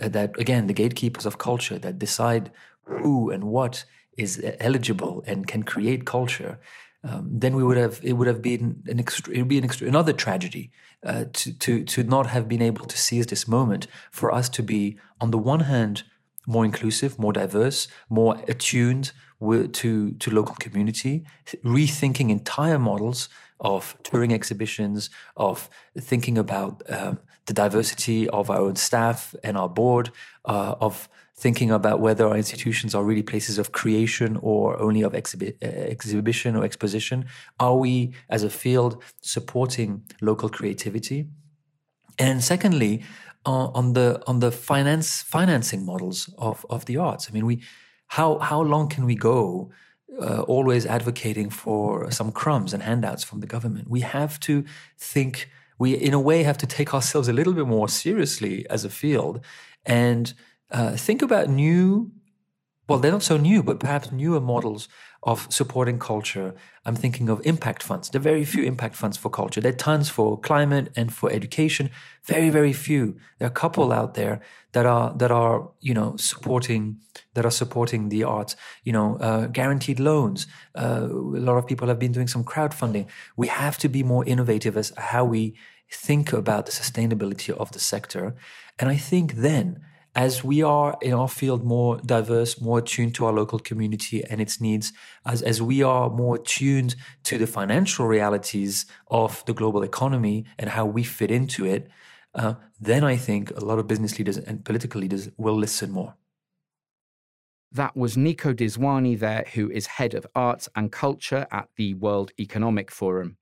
uh, 0.00 0.08
that 0.08 0.38
again, 0.38 0.66
the 0.66 0.72
gatekeepers 0.72 1.26
of 1.26 1.38
culture 1.38 1.78
that 1.78 1.98
decide 1.98 2.50
who 2.84 3.30
and 3.30 3.44
what 3.44 3.84
is 4.16 4.42
eligible 4.60 5.22
and 5.26 5.46
can 5.46 5.62
create 5.62 6.04
culture, 6.04 6.58
um, 7.04 7.28
then 7.30 7.54
we 7.54 7.62
would 7.62 7.76
have 7.76 8.00
it 8.02 8.14
would 8.14 8.26
have 8.26 8.42
been 8.42 8.82
an 8.86 8.98
extra, 8.98 9.32
it 9.32 9.38
would 9.38 9.48
be 9.48 9.58
an 9.58 9.70
another 9.80 10.12
tragedy 10.12 10.70
uh, 11.04 11.24
to 11.32 11.52
to 11.52 11.84
to 11.84 12.02
not 12.02 12.26
have 12.26 12.48
been 12.48 12.62
able 12.62 12.84
to 12.86 12.98
seize 12.98 13.26
this 13.26 13.46
moment 13.46 13.86
for 14.10 14.32
us 14.32 14.48
to 14.48 14.62
be 14.62 14.98
on 15.20 15.30
the 15.30 15.38
one 15.38 15.60
hand 15.60 16.02
more 16.46 16.64
inclusive, 16.64 17.18
more 17.18 17.32
diverse, 17.32 17.88
more 18.08 18.40
attuned 18.48 19.12
to 19.40 20.12
to 20.12 20.30
local 20.30 20.54
community, 20.56 21.24
rethinking 21.64 22.30
entire 22.30 22.78
models 22.78 23.28
of 23.60 23.96
touring 24.02 24.32
exhibitions, 24.32 25.10
of 25.36 25.68
thinking 25.98 26.38
about 26.38 26.82
um, 26.88 27.18
the 27.46 27.52
diversity 27.52 28.28
of 28.28 28.50
our 28.50 28.58
own 28.58 28.76
staff 28.76 29.34
and 29.42 29.56
our 29.56 29.68
board, 29.68 30.10
uh, 30.44 30.74
of 30.80 31.08
thinking 31.38 31.70
about 31.70 32.00
whether 32.00 32.26
our 32.26 32.36
institutions 32.36 32.94
are 32.94 33.04
really 33.04 33.22
places 33.22 33.58
of 33.58 33.72
creation 33.72 34.38
or 34.40 34.80
only 34.80 35.02
of 35.02 35.12
exhibi- 35.12 35.56
uh, 35.62 35.66
exhibition 35.66 36.56
or 36.56 36.64
exposition. 36.64 37.26
Are 37.60 37.76
we, 37.76 38.12
as 38.30 38.42
a 38.42 38.50
field, 38.50 39.02
supporting 39.20 40.02
local 40.22 40.48
creativity? 40.48 41.28
And 42.18 42.42
secondly, 42.42 43.02
uh, 43.44 43.68
on 43.74 43.92
the 43.92 44.20
on 44.26 44.40
the 44.40 44.50
finance 44.50 45.22
financing 45.22 45.84
models 45.84 46.28
of 46.38 46.66
of 46.68 46.86
the 46.86 46.96
arts. 46.96 47.28
I 47.28 47.32
mean, 47.32 47.46
we 47.46 47.62
how 48.08 48.38
how 48.38 48.60
long 48.62 48.88
can 48.88 49.04
we 49.04 49.14
go? 49.14 49.70
Uh, 50.20 50.40
always 50.42 50.86
advocating 50.86 51.50
for 51.50 52.10
some 52.10 52.32
crumbs 52.32 52.72
and 52.72 52.82
handouts 52.82 53.22
from 53.22 53.40
the 53.40 53.46
government. 53.46 53.88
We 53.90 54.00
have 54.00 54.40
to 54.40 54.64
think. 54.98 55.50
We, 55.78 55.92
in 55.92 56.14
a 56.14 56.20
way, 56.20 56.42
have 56.42 56.56
to 56.58 56.66
take 56.66 56.94
ourselves 56.94 57.28
a 57.28 57.34
little 57.34 57.52
bit 57.52 57.66
more 57.66 57.86
seriously 57.86 58.64
as 58.70 58.82
a 58.82 58.88
field 58.88 59.44
and 59.84 60.32
uh, 60.70 60.96
think 60.96 61.22
about 61.22 61.48
new, 61.48 62.12
well, 62.88 62.98
they're 62.98 63.12
not 63.12 63.22
so 63.22 63.36
new, 63.36 63.62
but 63.62 63.80
perhaps 63.80 64.12
newer 64.12 64.40
models 64.40 64.88
of 65.26 65.48
supporting 65.50 65.98
culture. 65.98 66.54
I'm 66.84 66.94
thinking 66.94 67.28
of 67.28 67.44
impact 67.44 67.82
funds. 67.82 68.08
There 68.08 68.20
are 68.20 68.22
very 68.22 68.44
few 68.44 68.62
impact 68.62 68.94
funds 68.94 69.16
for 69.16 69.28
culture. 69.28 69.60
There 69.60 69.72
are 69.72 69.76
tons 69.76 70.08
for 70.08 70.38
climate 70.38 70.92
and 70.94 71.12
for 71.12 71.30
education. 71.32 71.90
Very, 72.24 72.48
very 72.48 72.72
few. 72.72 73.16
There 73.38 73.48
are 73.48 73.50
a 73.50 73.54
couple 73.54 73.92
out 73.92 74.14
there 74.14 74.40
that 74.70 74.86
are 74.86 75.12
that 75.14 75.32
are 75.32 75.70
you 75.80 75.94
know 75.94 76.16
supporting 76.16 76.98
that 77.34 77.44
are 77.44 77.50
supporting 77.50 78.08
the 78.08 78.22
arts. 78.22 78.54
You 78.84 78.92
know, 78.92 79.16
uh, 79.16 79.46
guaranteed 79.48 79.98
loans. 79.98 80.46
Uh, 80.76 81.08
a 81.10 81.42
lot 81.48 81.58
of 81.58 81.66
people 81.66 81.88
have 81.88 81.98
been 81.98 82.12
doing 82.12 82.28
some 82.28 82.44
crowdfunding. 82.44 83.06
We 83.36 83.48
have 83.48 83.78
to 83.78 83.88
be 83.88 84.04
more 84.04 84.24
innovative 84.24 84.76
as 84.76 84.92
how 84.96 85.24
we 85.24 85.56
think 85.90 86.32
about 86.32 86.66
the 86.66 86.72
sustainability 86.72 87.52
of 87.52 87.72
the 87.72 87.80
sector. 87.80 88.36
And 88.78 88.88
I 88.88 88.96
think 88.96 89.34
then 89.34 89.80
as 90.16 90.42
we 90.42 90.62
are 90.62 90.96
in 91.02 91.12
our 91.12 91.28
field 91.28 91.62
more 91.62 91.98
diverse, 91.98 92.58
more 92.58 92.78
attuned 92.78 93.14
to 93.14 93.26
our 93.26 93.32
local 93.34 93.58
community 93.58 94.24
and 94.24 94.40
its 94.40 94.62
needs, 94.62 94.94
as, 95.26 95.42
as 95.42 95.60
we 95.60 95.82
are 95.82 96.08
more 96.08 96.36
attuned 96.36 96.96
to 97.24 97.36
the 97.36 97.46
financial 97.46 98.06
realities 98.06 98.86
of 99.08 99.44
the 99.44 99.52
global 99.52 99.82
economy 99.82 100.46
and 100.58 100.70
how 100.70 100.86
we 100.86 101.04
fit 101.04 101.30
into 101.30 101.66
it, 101.66 101.88
uh, 102.34 102.54
then 102.80 103.04
I 103.04 103.16
think 103.18 103.50
a 103.50 103.64
lot 103.64 103.78
of 103.78 103.86
business 103.86 104.18
leaders 104.18 104.38
and 104.38 104.64
political 104.64 105.02
leaders 105.02 105.28
will 105.36 105.56
listen 105.56 105.90
more. 105.90 106.14
That 107.70 107.94
was 107.94 108.16
Nico 108.16 108.54
Daswani 108.54 109.18
there, 109.18 109.44
who 109.52 109.70
is 109.70 109.86
head 109.86 110.14
of 110.14 110.26
arts 110.34 110.66
and 110.74 110.90
culture 110.90 111.46
at 111.50 111.68
the 111.76 111.92
World 111.92 112.32
Economic 112.40 112.90
Forum. 112.90 113.36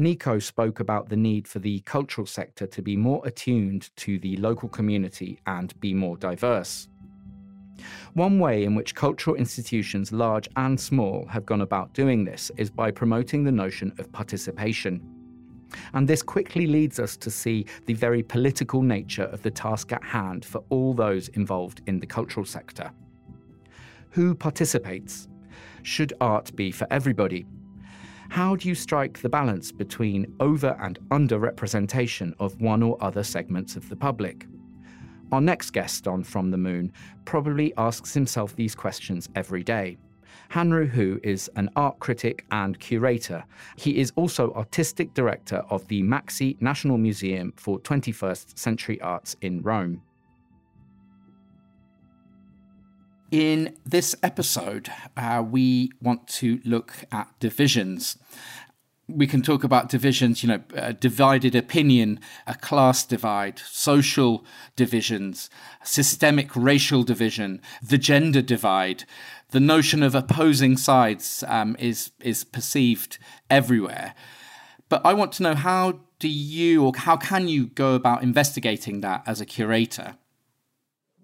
Nico 0.00 0.38
spoke 0.38 0.80
about 0.80 1.10
the 1.10 1.16
need 1.16 1.46
for 1.46 1.58
the 1.58 1.80
cultural 1.80 2.26
sector 2.26 2.66
to 2.66 2.80
be 2.80 2.96
more 2.96 3.20
attuned 3.26 3.94
to 3.96 4.18
the 4.20 4.34
local 4.38 4.66
community 4.66 5.38
and 5.46 5.78
be 5.78 5.92
more 5.92 6.16
diverse. 6.16 6.88
One 8.14 8.38
way 8.38 8.64
in 8.64 8.74
which 8.74 8.94
cultural 8.94 9.36
institutions, 9.36 10.10
large 10.10 10.48
and 10.56 10.80
small, 10.80 11.26
have 11.26 11.44
gone 11.44 11.60
about 11.60 11.92
doing 11.92 12.24
this 12.24 12.50
is 12.56 12.70
by 12.70 12.90
promoting 12.90 13.44
the 13.44 13.52
notion 13.52 13.92
of 13.98 14.10
participation. 14.10 15.02
And 15.92 16.08
this 16.08 16.22
quickly 16.22 16.66
leads 16.66 16.98
us 16.98 17.14
to 17.18 17.30
see 17.30 17.66
the 17.84 17.92
very 17.92 18.22
political 18.22 18.80
nature 18.80 19.24
of 19.24 19.42
the 19.42 19.50
task 19.50 19.92
at 19.92 20.02
hand 20.02 20.46
for 20.46 20.64
all 20.70 20.94
those 20.94 21.28
involved 21.28 21.82
in 21.86 22.00
the 22.00 22.06
cultural 22.06 22.46
sector. 22.46 22.90
Who 24.12 24.34
participates? 24.34 25.28
Should 25.82 26.14
art 26.22 26.56
be 26.56 26.70
for 26.70 26.86
everybody? 26.90 27.44
How 28.30 28.54
do 28.54 28.68
you 28.68 28.76
strike 28.76 29.18
the 29.18 29.28
balance 29.28 29.72
between 29.72 30.36
over 30.38 30.78
and 30.80 31.00
under 31.10 31.36
representation 31.36 32.32
of 32.38 32.60
one 32.60 32.80
or 32.80 32.96
other 33.02 33.24
segments 33.24 33.74
of 33.74 33.88
the 33.88 33.96
public? 33.96 34.46
Our 35.32 35.40
next 35.40 35.70
guest 35.70 36.06
on 36.06 36.22
From 36.22 36.52
the 36.52 36.56
Moon 36.56 36.92
probably 37.24 37.74
asks 37.76 38.14
himself 38.14 38.54
these 38.54 38.76
questions 38.76 39.28
every 39.34 39.64
day. 39.64 39.98
Hanru 40.48 40.88
Hou 40.88 41.18
is 41.24 41.50
an 41.56 41.70
art 41.74 41.98
critic 41.98 42.44
and 42.52 42.78
curator. 42.78 43.42
He 43.74 43.98
is 43.98 44.12
also 44.14 44.52
artistic 44.54 45.12
director 45.12 45.64
of 45.68 45.88
the 45.88 46.00
MAXXI 46.04 46.62
National 46.62 46.98
Museum 46.98 47.52
for 47.56 47.80
21st 47.80 48.56
Century 48.56 49.00
Arts 49.00 49.34
in 49.40 49.60
Rome. 49.60 50.02
In 53.30 53.76
this 53.86 54.16
episode, 54.24 54.90
uh, 55.16 55.44
we 55.48 55.92
want 56.02 56.26
to 56.40 56.60
look 56.64 57.04
at 57.12 57.28
divisions. 57.38 58.18
We 59.06 59.28
can 59.28 59.40
talk 59.40 59.62
about 59.62 59.88
divisions, 59.88 60.42
you 60.42 60.48
know, 60.48 60.62
uh, 60.76 60.92
divided 60.92 61.54
opinion, 61.54 62.18
a 62.48 62.54
class 62.54 63.04
divide, 63.04 63.60
social 63.60 64.44
divisions, 64.74 65.48
systemic 65.84 66.56
racial 66.56 67.04
division, 67.04 67.62
the 67.80 67.98
gender 67.98 68.42
divide, 68.42 69.04
the 69.50 69.60
notion 69.60 70.02
of 70.02 70.16
opposing 70.16 70.76
sides 70.76 71.44
um, 71.46 71.76
is 71.78 72.10
is 72.20 72.42
perceived 72.42 73.18
everywhere. 73.48 74.14
But 74.88 75.02
I 75.04 75.14
want 75.14 75.30
to 75.34 75.44
know 75.44 75.54
how 75.54 76.00
do 76.18 76.28
you 76.28 76.84
or 76.84 76.92
how 76.96 77.16
can 77.16 77.46
you 77.46 77.68
go 77.68 77.94
about 77.94 78.24
investigating 78.24 79.02
that 79.02 79.22
as 79.24 79.40
a 79.40 79.46
curator? 79.46 80.16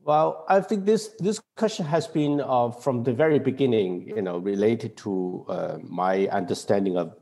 Well, 0.06 0.44
I 0.48 0.60
think 0.60 0.84
this 0.84 1.08
this 1.18 1.40
question 1.56 1.84
has 1.84 2.06
been 2.06 2.40
uh, 2.40 2.70
from 2.70 3.02
the 3.02 3.12
very 3.12 3.40
beginning, 3.40 4.06
you 4.06 4.22
know, 4.22 4.38
related 4.38 4.96
to 4.98 5.44
uh, 5.48 5.78
my 5.82 6.28
understanding 6.28 6.96
of, 6.96 7.12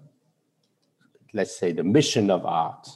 let's 1.32 1.56
say, 1.56 1.72
the 1.72 1.82
mission 1.82 2.30
of 2.30 2.44
art. 2.44 2.86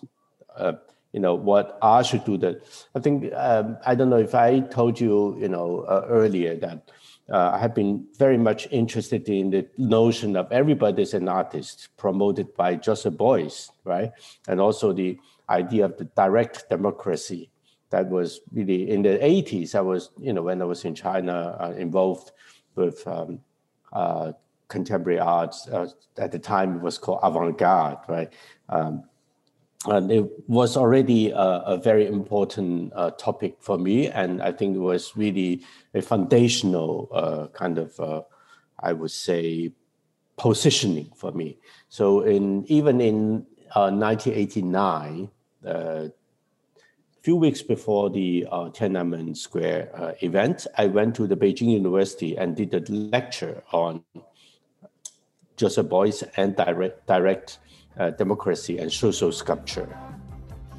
Uh, 0.55 0.75
you 1.15 1.21
know, 1.21 1.35
what 1.35 1.79
art 1.81 2.05
should 2.05 2.27
do. 2.27 2.37
That 2.37 2.61
I 2.95 3.01
think 3.01 3.33
um, 3.33 3.79
I 3.87 3.95
don't 3.95 4.11
know 4.11 4.19
if 4.19 4.35
I 4.35 4.61
told 4.61 5.01
you, 5.01 5.39
you 5.41 5.49
know, 5.49 5.87
uh, 5.89 6.05
earlier 6.07 6.55
that 6.57 6.93
uh, 7.33 7.53
I 7.55 7.59
have 7.59 7.75
been 7.75 8.09
very 8.19 8.37
much 8.37 8.69
interested 8.71 9.27
in 9.31 9.49
the 9.49 9.67
notion 9.79 10.37
of 10.37 10.53
everybody 10.53 11.01
is 11.01 11.15
an 11.15 11.31
artist, 11.31 11.89
promoted 11.97 12.55
by 12.55 12.75
Joseph 12.75 13.15
Beuys, 13.15 13.71
right, 13.85 14.13
and 14.49 14.61
also 14.61 14.93
the 14.93 15.19
idea 15.49 15.87
of 15.87 15.97
the 15.97 16.05
direct 16.05 16.69
democracy 16.69 17.49
that 17.91 18.09
was 18.09 18.41
really 18.53 18.91
in 18.91 19.03
the 19.03 19.19
80s. 19.19 19.75
I 19.75 19.81
was, 19.81 20.11
you 20.21 20.33
know, 20.33 20.43
when 20.43 20.61
I 20.61 20.65
was 20.65 20.85
in 20.85 20.95
China, 20.95 21.57
uh, 21.61 21.73
involved 21.73 22.33
with 22.75 23.07
um, 23.07 23.41
uh, 23.93 24.33
contemporary 24.69 25.19
arts. 25.19 25.69
Uh, 25.69 25.89
at 26.19 26.33
the 26.33 26.39
time, 26.39 26.77
it 26.77 26.83
was 26.83 26.99
called 26.99 27.21
avant-garde, 27.23 27.99
right? 28.09 28.33
Um, 28.69 29.05
and 29.87 30.11
it 30.11 30.27
was 30.49 30.77
already 30.77 31.31
a, 31.31 31.63
a 31.67 31.77
very 31.79 32.07
important 32.07 32.93
uh, 32.95 33.11
topic 33.13 33.57
for 33.61 33.79
me, 33.79 34.09
and 34.09 34.43
I 34.43 34.53
think 34.53 34.77
it 34.77 34.81
was 34.81 35.17
really 35.17 35.65
a 35.95 36.03
foundational 36.03 37.09
uh, 37.13 37.47
kind 37.49 37.79
of, 37.79 37.99
uh, 38.01 38.23
I 38.81 38.93
would 38.93 39.13
say, 39.13 39.73
positioning 40.37 41.11
for 41.17 41.33
me. 41.33 41.59
So, 41.89 42.23
in 42.23 42.65
even 42.67 43.01
in 43.01 43.47
1989 43.75 45.31
few 47.23 47.37
weeks 47.37 47.63
before 47.63 48.11
the 48.11 48.47
uh, 48.51 48.71
Tiananmen 48.71 49.37
Square 49.37 49.91
uh, 49.95 50.13
event, 50.23 50.67
I 50.77 50.87
went 50.87 51.17
to 51.17 51.27
the 51.27 51.37
Beijing 51.37 51.71
University 51.71 52.37
and 52.37 52.57
did 52.57 52.75
a 52.75 52.81
lecture 52.93 53.63
on 53.73 54.05
Joseph 55.57 55.87
Beuys 55.87 56.23
and 56.37 56.55
direct, 56.55 57.07
direct 57.07 57.59
uh, 57.99 58.11
democracy 58.11 58.79
and 58.79 58.93
social 58.93 59.33
sculpture. 59.33 59.89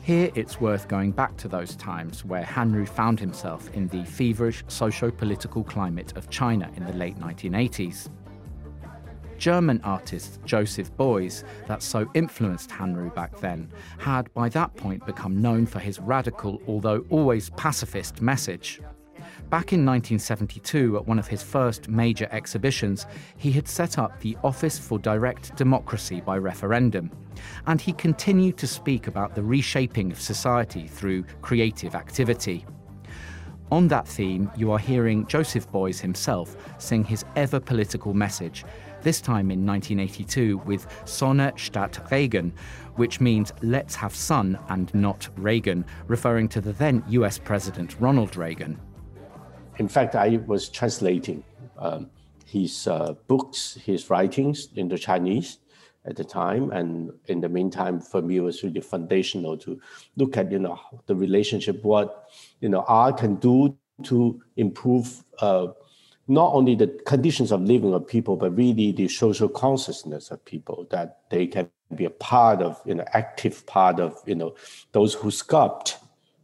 Here 0.01 0.31
it's 0.33 0.61
worth 0.61 0.87
going 0.87 1.11
back 1.11 1.35
to 1.37 1.47
those 1.47 1.75
times 1.75 2.23
where 2.23 2.43
Hanru 2.43 2.87
found 2.87 3.19
himself 3.19 3.69
in 3.75 3.87
the 3.89 4.03
feverish 4.05 4.63
socio 4.67 5.11
political 5.11 5.63
climate 5.63 6.13
of 6.15 6.29
China 6.29 6.71
in 6.77 6.85
the 6.85 6.93
late 6.93 7.19
1980s. 7.19 8.09
German 9.39 9.79
artist 9.83 10.39
Joseph 10.45 10.95
Beuys, 10.97 11.43
that 11.67 11.81
so 11.81 12.09
influenced 12.13 12.69
Hanru 12.69 13.13
back 13.15 13.39
then, 13.39 13.71
had 13.97 14.31
by 14.33 14.49
that 14.49 14.75
point 14.75 15.05
become 15.05 15.41
known 15.41 15.65
for 15.65 15.79
his 15.79 15.99
radical, 15.99 16.61
although 16.67 17.05
always 17.09 17.49
pacifist, 17.51 18.21
message. 18.21 18.81
Back 19.49 19.73
in 19.73 19.85
1972, 19.85 20.97
at 20.97 21.07
one 21.07 21.17
of 21.17 21.27
his 21.27 21.41
first 21.41 21.89
major 21.89 22.27
exhibitions, 22.31 23.07
he 23.37 23.51
had 23.51 23.67
set 23.67 23.97
up 23.97 24.19
the 24.19 24.37
Office 24.43 24.77
for 24.77 24.99
Direct 24.99 25.55
Democracy 25.55 26.21
by 26.21 26.37
Referendum, 26.37 27.09
and 27.65 27.81
he 27.81 27.93
continued 27.93 28.57
to 28.57 28.67
speak 28.67 29.07
about 29.07 29.33
the 29.33 29.41
reshaping 29.41 30.11
of 30.11 30.21
society 30.21 30.87
through 30.87 31.23
creative 31.41 31.95
activity. 31.95 32.65
On 33.71 33.87
that 33.87 34.07
theme, 34.07 34.49
you 34.55 34.71
are 34.71 34.79
hearing 34.79 35.27
Joseph 35.27 35.71
Beuys 35.71 36.01
himself 36.01 36.55
sing 36.79 37.03
his 37.03 37.23
ever 37.35 37.59
political 37.59 38.15
message, 38.15 38.65
this 39.01 39.21
time 39.21 39.51
in 39.51 39.65
1982 39.65 40.57
with 40.65 40.87
Sonne 41.05 41.51
statt 41.57 41.99
Regen, 42.11 42.53
which 42.95 43.21
means 43.21 43.53
let's 43.61 43.95
have 43.95 44.15
sun 44.15 44.57
and 44.69 44.93
not 44.93 45.29
Reagan, 45.37 45.85
referring 46.07 46.49
to 46.49 46.61
the 46.61 46.73
then 46.73 47.03
US 47.09 47.37
President 47.37 47.95
Ronald 47.99 48.35
Reagan. 48.35 48.79
In 49.77 49.87
fact, 49.87 50.15
I 50.15 50.37
was 50.45 50.69
translating 50.69 51.43
um, 51.77 52.09
his 52.45 52.87
uh, 52.87 53.13
books, 53.27 53.75
his 53.75 54.09
writings 54.09 54.69
into 54.75 54.97
Chinese 54.97 55.59
at 56.05 56.15
the 56.15 56.23
time. 56.23 56.71
And 56.71 57.11
in 57.27 57.41
the 57.41 57.49
meantime, 57.49 57.99
for 57.99 58.21
me, 58.21 58.37
it 58.37 58.41
was 58.41 58.63
really 58.63 58.81
foundational 58.81 59.57
to 59.59 59.79
look 60.17 60.37
at, 60.37 60.51
you 60.51 60.59
know, 60.59 60.79
the 61.05 61.15
relationship, 61.15 61.83
what, 61.83 62.29
you 62.59 62.69
know, 62.69 62.83
art 62.87 63.19
can 63.19 63.35
do 63.35 63.77
to 64.03 64.41
improve 64.57 65.23
uh, 65.39 65.67
not 66.29 66.53
only 66.53 66.75
the 66.75 66.87
conditions 67.05 67.51
of 67.51 67.61
living 67.61 67.93
of 67.93 68.07
people, 68.07 68.35
but 68.35 68.55
really 68.55 68.91
the 68.91 69.07
social 69.07 69.49
consciousness 69.49 70.29
of 70.29 70.45
people 70.45 70.87
that 70.91 71.21
they 71.29 71.47
can 71.47 71.69
be 71.95 72.05
a 72.05 72.09
part 72.09 72.61
of, 72.61 72.79
you 72.85 72.93
know, 72.93 73.05
active 73.13 73.65
part 73.65 73.99
of, 73.99 74.15
you 74.25 74.35
know, 74.35 74.55
those 74.91 75.15
who 75.15 75.29
sculpt 75.29 75.95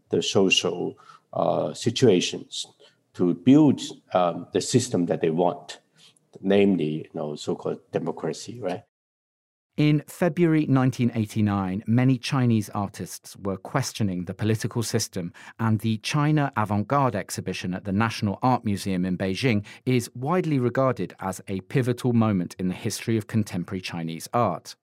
the 0.10 0.24
social 0.24 0.98
uh, 1.34 1.74
situations 1.74 2.66
to 3.14 3.36
build 3.36 3.80
um, 4.14 4.48
the 4.54 4.62
system 4.62 5.06
that 5.06 5.22
they 5.22 5.30
want, 5.30 5.80
namely, 6.42 7.04
you 7.04 7.10
know, 7.14 7.36
so-called 7.36 7.80
democracy, 7.92 8.60
right? 8.60 8.84
In 9.78 10.04
February 10.08 10.62
1989, 10.68 11.84
many 11.86 12.18
Chinese 12.18 12.70
artists 12.70 13.36
were 13.36 13.58
questioning 13.58 14.24
the 14.24 14.34
political 14.34 14.82
system, 14.82 15.34
and 15.60 15.82
the 15.82 15.98
China 15.98 16.54
Avant 16.56 16.88
Garde 16.88 17.18
exhibition 17.18 17.74
at 17.74 17.84
the 17.84 17.92
National 17.92 18.40
Art 18.42 18.64
Museum 18.64 19.04
in 19.04 19.18
Beijing 19.18 19.66
is 19.86 20.10
widely 20.16 20.60
regarded 20.60 21.14
as 21.20 21.42
a 21.50 21.60
pivotal 21.60 22.14
moment 22.14 22.56
in 22.58 22.70
the 22.70 22.74
history 22.74 23.18
of 23.18 23.28
contemporary 23.28 23.82
Chinese 23.82 24.30
art. 24.34 24.78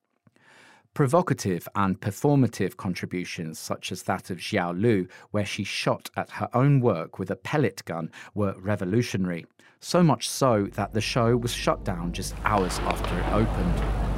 Provocative 0.92 1.66
and 1.74 1.98
performative 1.98 2.76
contributions, 2.76 3.58
such 3.58 3.92
as 3.92 4.02
that 4.02 4.28
of 4.28 4.36
Xiao 4.36 4.78
Lu, 4.78 5.08
where 5.30 5.46
she 5.46 5.64
shot 5.64 6.10
at 6.18 6.32
her 6.32 6.50
own 6.52 6.80
work 6.80 7.18
with 7.18 7.30
a 7.30 7.36
pellet 7.36 7.82
gun, 7.86 8.10
were 8.34 8.54
revolutionary. 8.60 9.46
So 9.80 10.02
much 10.02 10.28
so 10.28 10.68
that 10.74 10.92
the 10.92 11.00
show 11.00 11.34
was 11.34 11.50
shut 11.50 11.82
down 11.82 12.12
just 12.12 12.34
hours 12.44 12.78
after 12.80 13.18
it 13.18 13.32
opened. 13.32 14.11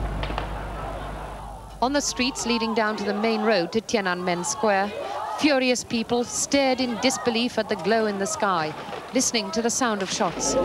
On 1.85 1.93
the 1.93 2.01
streets 2.01 2.47
leading 2.47 2.73
down 2.73 2.97
to 2.97 3.05
the 3.05 3.13
main 3.13 3.43
road 3.43 3.71
to 3.73 3.81
Tiananmen 3.83 4.47
Square, 4.47 4.91
furious 5.39 5.85
people 5.85 6.25
stared 6.25 6.81
in 6.81 6.99
disbelief 7.03 7.59
at 7.59 7.69
the 7.69 7.77
glow 7.77 8.07
in 8.07 8.19
the 8.19 8.27
sky, 8.27 8.75
listening 9.13 9.51
to 9.51 9.61
the 9.61 9.69
sound 9.69 10.01
of 10.01 10.11
shots. 10.11 10.55
The 10.55 10.65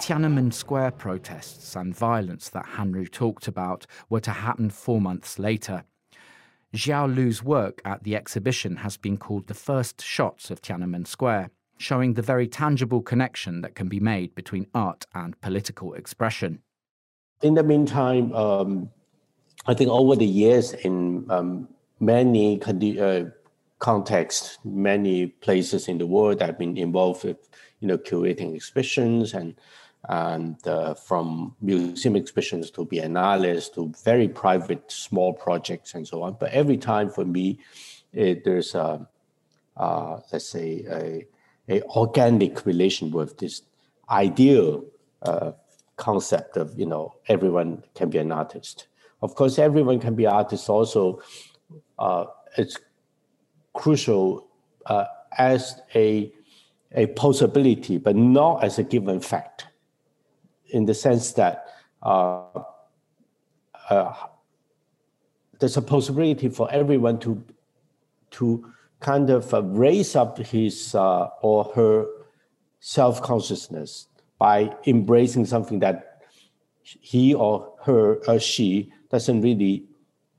Tiananmen 0.00 0.54
Square 0.54 0.92
protests 0.92 1.76
and 1.76 1.94
violence 1.94 2.48
that 2.48 2.64
Hanru 2.64 3.10
talked 3.12 3.46
about 3.46 3.84
were 4.08 4.20
to 4.20 4.30
happen 4.30 4.70
four 4.70 4.98
months 4.98 5.38
later. 5.38 5.84
Xiao 6.74 7.14
Lu's 7.14 7.42
work 7.42 7.82
at 7.84 8.04
the 8.04 8.16
exhibition 8.16 8.76
has 8.76 8.96
been 8.96 9.18
called 9.18 9.48
the 9.48 9.54
first 9.54 10.00
shots 10.00 10.50
of 10.50 10.62
Tiananmen 10.62 11.06
Square, 11.06 11.50
showing 11.76 12.14
the 12.14 12.22
very 12.22 12.48
tangible 12.48 13.02
connection 13.02 13.60
that 13.60 13.74
can 13.74 13.88
be 13.88 14.00
made 14.00 14.34
between 14.34 14.66
art 14.72 15.04
and 15.14 15.38
political 15.42 15.92
expression 15.92 16.62
in 17.42 17.54
the 17.54 17.62
meantime, 17.62 18.32
um, 18.34 18.90
I 19.66 19.74
think 19.74 19.90
over 19.90 20.16
the 20.16 20.26
years 20.26 20.72
in 20.72 21.26
um, 21.30 21.68
many 22.00 22.58
condi- 22.58 23.00
uh, 23.00 23.30
contexts, 23.78 24.58
many 24.64 25.26
places 25.26 25.88
in 25.88 25.98
the 25.98 26.06
world, 26.06 26.42
I've 26.42 26.58
been 26.58 26.76
involved 26.76 27.24
with, 27.24 27.48
you 27.80 27.88
know, 27.88 27.98
curating 27.98 28.54
exhibitions 28.54 29.34
and 29.34 29.54
and 30.08 30.66
uh, 30.66 30.94
from 30.94 31.54
museum 31.60 32.16
exhibitions 32.16 32.72
to 32.72 32.84
biennales 32.84 33.72
to 33.72 33.92
very 34.02 34.26
private 34.26 34.90
small 34.90 35.32
projects 35.32 35.94
and 35.94 36.08
so 36.08 36.24
on. 36.24 36.36
But 36.40 36.50
every 36.50 36.76
time 36.76 37.08
for 37.08 37.24
me, 37.24 37.60
it, 38.12 38.42
there's 38.44 38.74
a, 38.74 39.06
uh, 39.76 40.20
let's 40.32 40.48
say 40.48 40.84
a, 40.90 41.26
a 41.72 41.82
organic 41.82 42.66
relation 42.66 43.12
with 43.12 43.38
this 43.38 43.62
ideal 44.10 44.84
uh, 45.22 45.52
concept 45.96 46.56
of 46.56 46.78
you 46.78 46.86
know 46.86 47.14
everyone 47.28 47.82
can 47.94 48.10
be 48.10 48.18
an 48.18 48.32
artist. 48.32 48.86
Of 49.20 49.34
course, 49.34 49.58
everyone 49.58 50.00
can 50.00 50.14
be 50.14 50.26
artist. 50.26 50.68
Also, 50.68 51.22
uh, 51.98 52.24
it's 52.56 52.78
crucial 53.72 54.48
uh, 54.86 55.04
as 55.38 55.80
a 55.94 56.32
a 56.92 57.06
possibility, 57.06 57.98
but 57.98 58.16
not 58.16 58.64
as 58.64 58.78
a 58.78 58.82
given 58.82 59.20
fact. 59.20 59.66
In 60.70 60.86
the 60.86 60.94
sense 60.94 61.32
that 61.32 61.66
uh, 62.02 62.44
uh 63.90 64.14
there's 65.58 65.76
a 65.76 65.82
possibility 65.82 66.48
for 66.48 66.68
everyone 66.72 67.18
to 67.20 67.42
to 68.32 68.72
kind 69.00 69.30
of 69.30 69.52
uh, 69.52 69.62
raise 69.62 70.16
up 70.16 70.38
his 70.38 70.94
uh, 70.94 71.28
or 71.42 71.64
her 71.76 72.06
self 72.80 73.22
consciousness 73.22 74.08
by 74.42 74.74
embracing 74.86 75.44
something 75.54 75.78
that 75.78 75.96
he 76.82 77.24
or 77.34 77.54
her 77.86 78.04
or 78.28 78.38
she 78.38 78.92
doesn't 79.10 79.40
really 79.42 79.84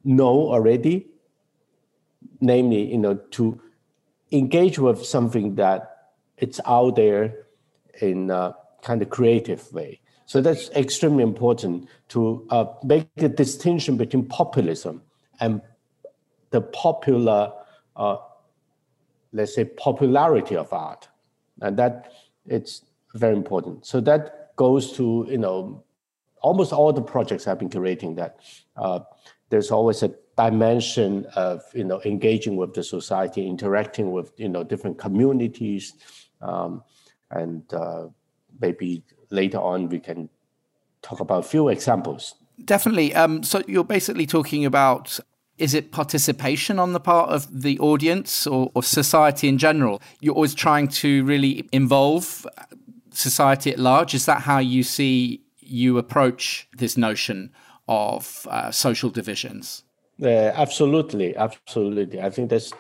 know 0.04 0.36
already 0.56 0.96
namely 2.42 2.82
you 2.92 2.98
know 2.98 3.16
to 3.38 3.60
engage 4.34 4.80
with 4.80 5.06
something 5.06 5.56
that 5.56 5.94
it's 6.38 6.60
out 6.66 6.96
there 6.96 7.46
in 8.02 8.30
a 8.32 8.56
kind 8.82 9.02
of 9.02 9.10
creative 9.10 9.72
way. 9.72 10.02
So 10.26 10.42
that's 10.42 10.70
extremely 10.72 11.24
important 11.24 11.88
to 12.10 12.46
uh, 12.50 12.66
make 12.84 13.08
a 13.18 13.30
distinction 13.30 13.98
between 13.98 14.26
populism 14.26 15.02
and 15.40 15.62
the 16.50 16.62
popular, 16.62 17.54
uh, 17.96 18.18
let's 19.32 19.54
say, 19.56 19.66
popularity 19.66 20.56
of 20.56 20.72
art, 20.74 21.08
and 21.62 21.78
that 21.78 22.12
it's 22.46 22.82
very 23.14 23.36
important. 23.36 23.86
So 23.86 24.02
that 24.02 24.56
goes 24.56 24.92
to 24.94 25.26
you 25.30 25.38
know 25.38 25.84
almost 26.42 26.74
all 26.74 26.92
the 26.94 27.02
projects 27.02 27.48
I've 27.48 27.60
been 27.60 27.70
curating. 27.70 28.16
That 28.16 28.40
uh, 28.76 29.00
there's 29.50 29.72
always 29.72 30.04
a 30.04 30.14
dimension 30.38 31.26
of 31.36 31.62
you 31.74 31.84
know 31.84 32.02
engaging 32.06 32.56
with 32.56 32.74
the 32.74 32.84
society, 32.84 33.48
interacting 33.48 34.12
with 34.12 34.32
you 34.38 34.50
know 34.50 34.64
different 34.64 34.98
communities, 34.98 35.94
um, 36.42 36.84
and 37.32 37.64
uh, 37.74 38.08
maybe 38.60 39.04
later 39.30 39.60
on 39.60 39.90
we 39.90 40.00
can 40.00 40.30
talk 41.02 41.20
about 41.20 41.46
a 41.46 41.48
few 41.48 41.70
examples. 41.70 42.36
Definitely. 42.64 43.14
Um, 43.14 43.44
so 43.44 43.62
you're 43.68 43.84
basically 43.84 44.26
talking 44.26 44.66
about 44.66 45.20
is 45.58 45.74
it 45.74 45.92
participation 45.92 46.80
on 46.80 46.94
the 46.94 47.00
part 47.00 47.30
of 47.30 47.62
the 47.62 47.78
audience 47.80 48.48
or, 48.48 48.72
or, 48.74 48.82
society 48.82 49.48
in 49.48 49.58
general? 49.58 50.02
You're 50.20 50.34
always 50.34 50.56
trying 50.56 50.88
to 50.90 51.24
really 51.26 51.70
involve 51.72 52.48
society 53.14 53.72
at 53.72 53.80
large. 53.80 54.14
Is 54.14 54.26
that 54.26 54.42
how 54.42 54.60
you 54.60 54.84
see 54.84 55.44
you 55.60 55.98
approach 55.98 56.68
this 56.78 56.98
notion 56.98 57.52
of 57.88 58.48
uh, 58.50 58.72
social 58.72 59.10
divisions? 59.10 59.84
Uh, 60.22 60.52
absolutely, 60.56 61.36
absolutely. 61.36 62.22
I 62.22 62.30
think 62.30 62.50
that's 62.50 62.72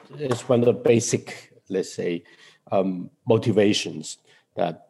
one 0.47 0.59
of 0.59 0.65
the 0.65 0.73
basic, 0.73 1.51
let's 1.69 1.93
say, 1.93 2.23
um, 2.71 3.09
motivations 3.27 4.17
that 4.55 4.89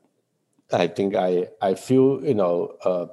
I 0.71 0.87
think 0.87 1.15
I 1.15 1.47
I 1.61 1.75
feel 1.75 2.23
you 2.23 2.33
know 2.33 2.75
uh, 2.83 3.07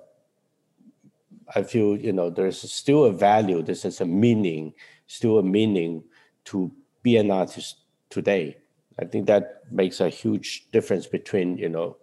I 1.54 1.62
feel 1.62 1.96
you 1.96 2.12
know 2.12 2.30
there's 2.30 2.60
still 2.72 3.04
a 3.04 3.12
value. 3.12 3.62
This 3.62 3.84
is 3.84 4.00
a 4.00 4.06
meaning, 4.06 4.72
still 5.06 5.38
a 5.38 5.42
meaning 5.42 6.04
to 6.46 6.72
be 7.02 7.16
an 7.16 7.30
artist 7.30 7.76
today. 8.08 8.56
I 8.98 9.04
think 9.04 9.26
that 9.26 9.62
makes 9.70 10.00
a 10.00 10.08
huge 10.08 10.70
difference 10.70 11.06
between 11.06 11.58
you 11.58 11.68
know 11.68 11.96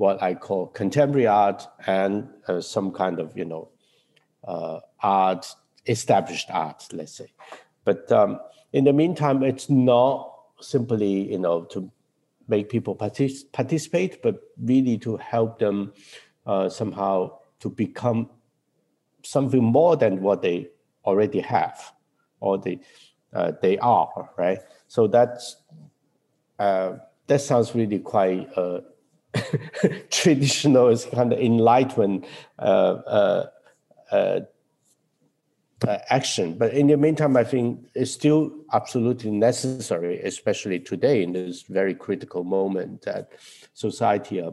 what 0.00 0.22
I 0.22 0.34
call 0.34 0.68
contemporary 0.68 1.26
art 1.26 1.62
and 1.86 2.26
uh, 2.48 2.62
some 2.62 2.90
kind 2.90 3.20
of 3.20 3.36
you 3.36 3.44
know 3.44 3.68
uh, 4.48 4.80
art, 5.02 5.46
established 5.86 6.48
art, 6.50 6.88
let's 6.92 7.12
say. 7.12 7.30
But 7.84 8.10
um, 8.10 8.40
in 8.72 8.84
the 8.84 8.94
meantime, 8.94 9.42
it's 9.42 9.68
not 9.68 10.32
simply 10.60 11.30
you 11.30 11.38
know 11.38 11.64
to 11.64 11.92
make 12.48 12.70
people 12.70 12.96
partic- 12.96 13.52
participate, 13.52 14.22
but 14.22 14.40
really 14.62 14.96
to 14.98 15.18
help 15.18 15.58
them 15.58 15.92
uh, 16.46 16.70
somehow 16.70 17.38
to 17.60 17.68
become 17.68 18.30
something 19.22 19.62
more 19.62 19.96
than 19.96 20.22
what 20.22 20.40
they 20.40 20.68
already 21.04 21.40
have 21.40 21.92
or 22.40 22.56
they 22.56 22.80
uh, 23.34 23.52
they 23.60 23.76
are 23.78 24.30
right 24.36 24.60
so 24.88 25.06
that's 25.06 25.56
uh, 26.58 26.92
that 27.26 27.40
sounds 27.40 27.74
really 27.74 27.98
quite 27.98 28.48
uh, 28.56 28.80
traditional 30.10 30.88
it's 30.88 31.04
kind 31.06 31.32
of 31.32 31.38
enlightenment 31.38 32.26
uh, 32.58 32.62
uh, 32.62 33.46
uh, 34.12 34.40
action 36.10 36.58
but 36.58 36.74
in 36.74 36.88
the 36.88 36.96
meantime 36.96 37.36
i 37.36 37.44
think 37.44 37.88
it's 37.94 38.10
still 38.10 38.52
absolutely 38.72 39.30
necessary 39.30 40.20
especially 40.20 40.78
today 40.78 41.22
in 41.22 41.32
this 41.32 41.62
very 41.62 41.94
critical 41.94 42.44
moment 42.44 43.00
that 43.02 43.30
society 43.72 44.42
are, 44.42 44.52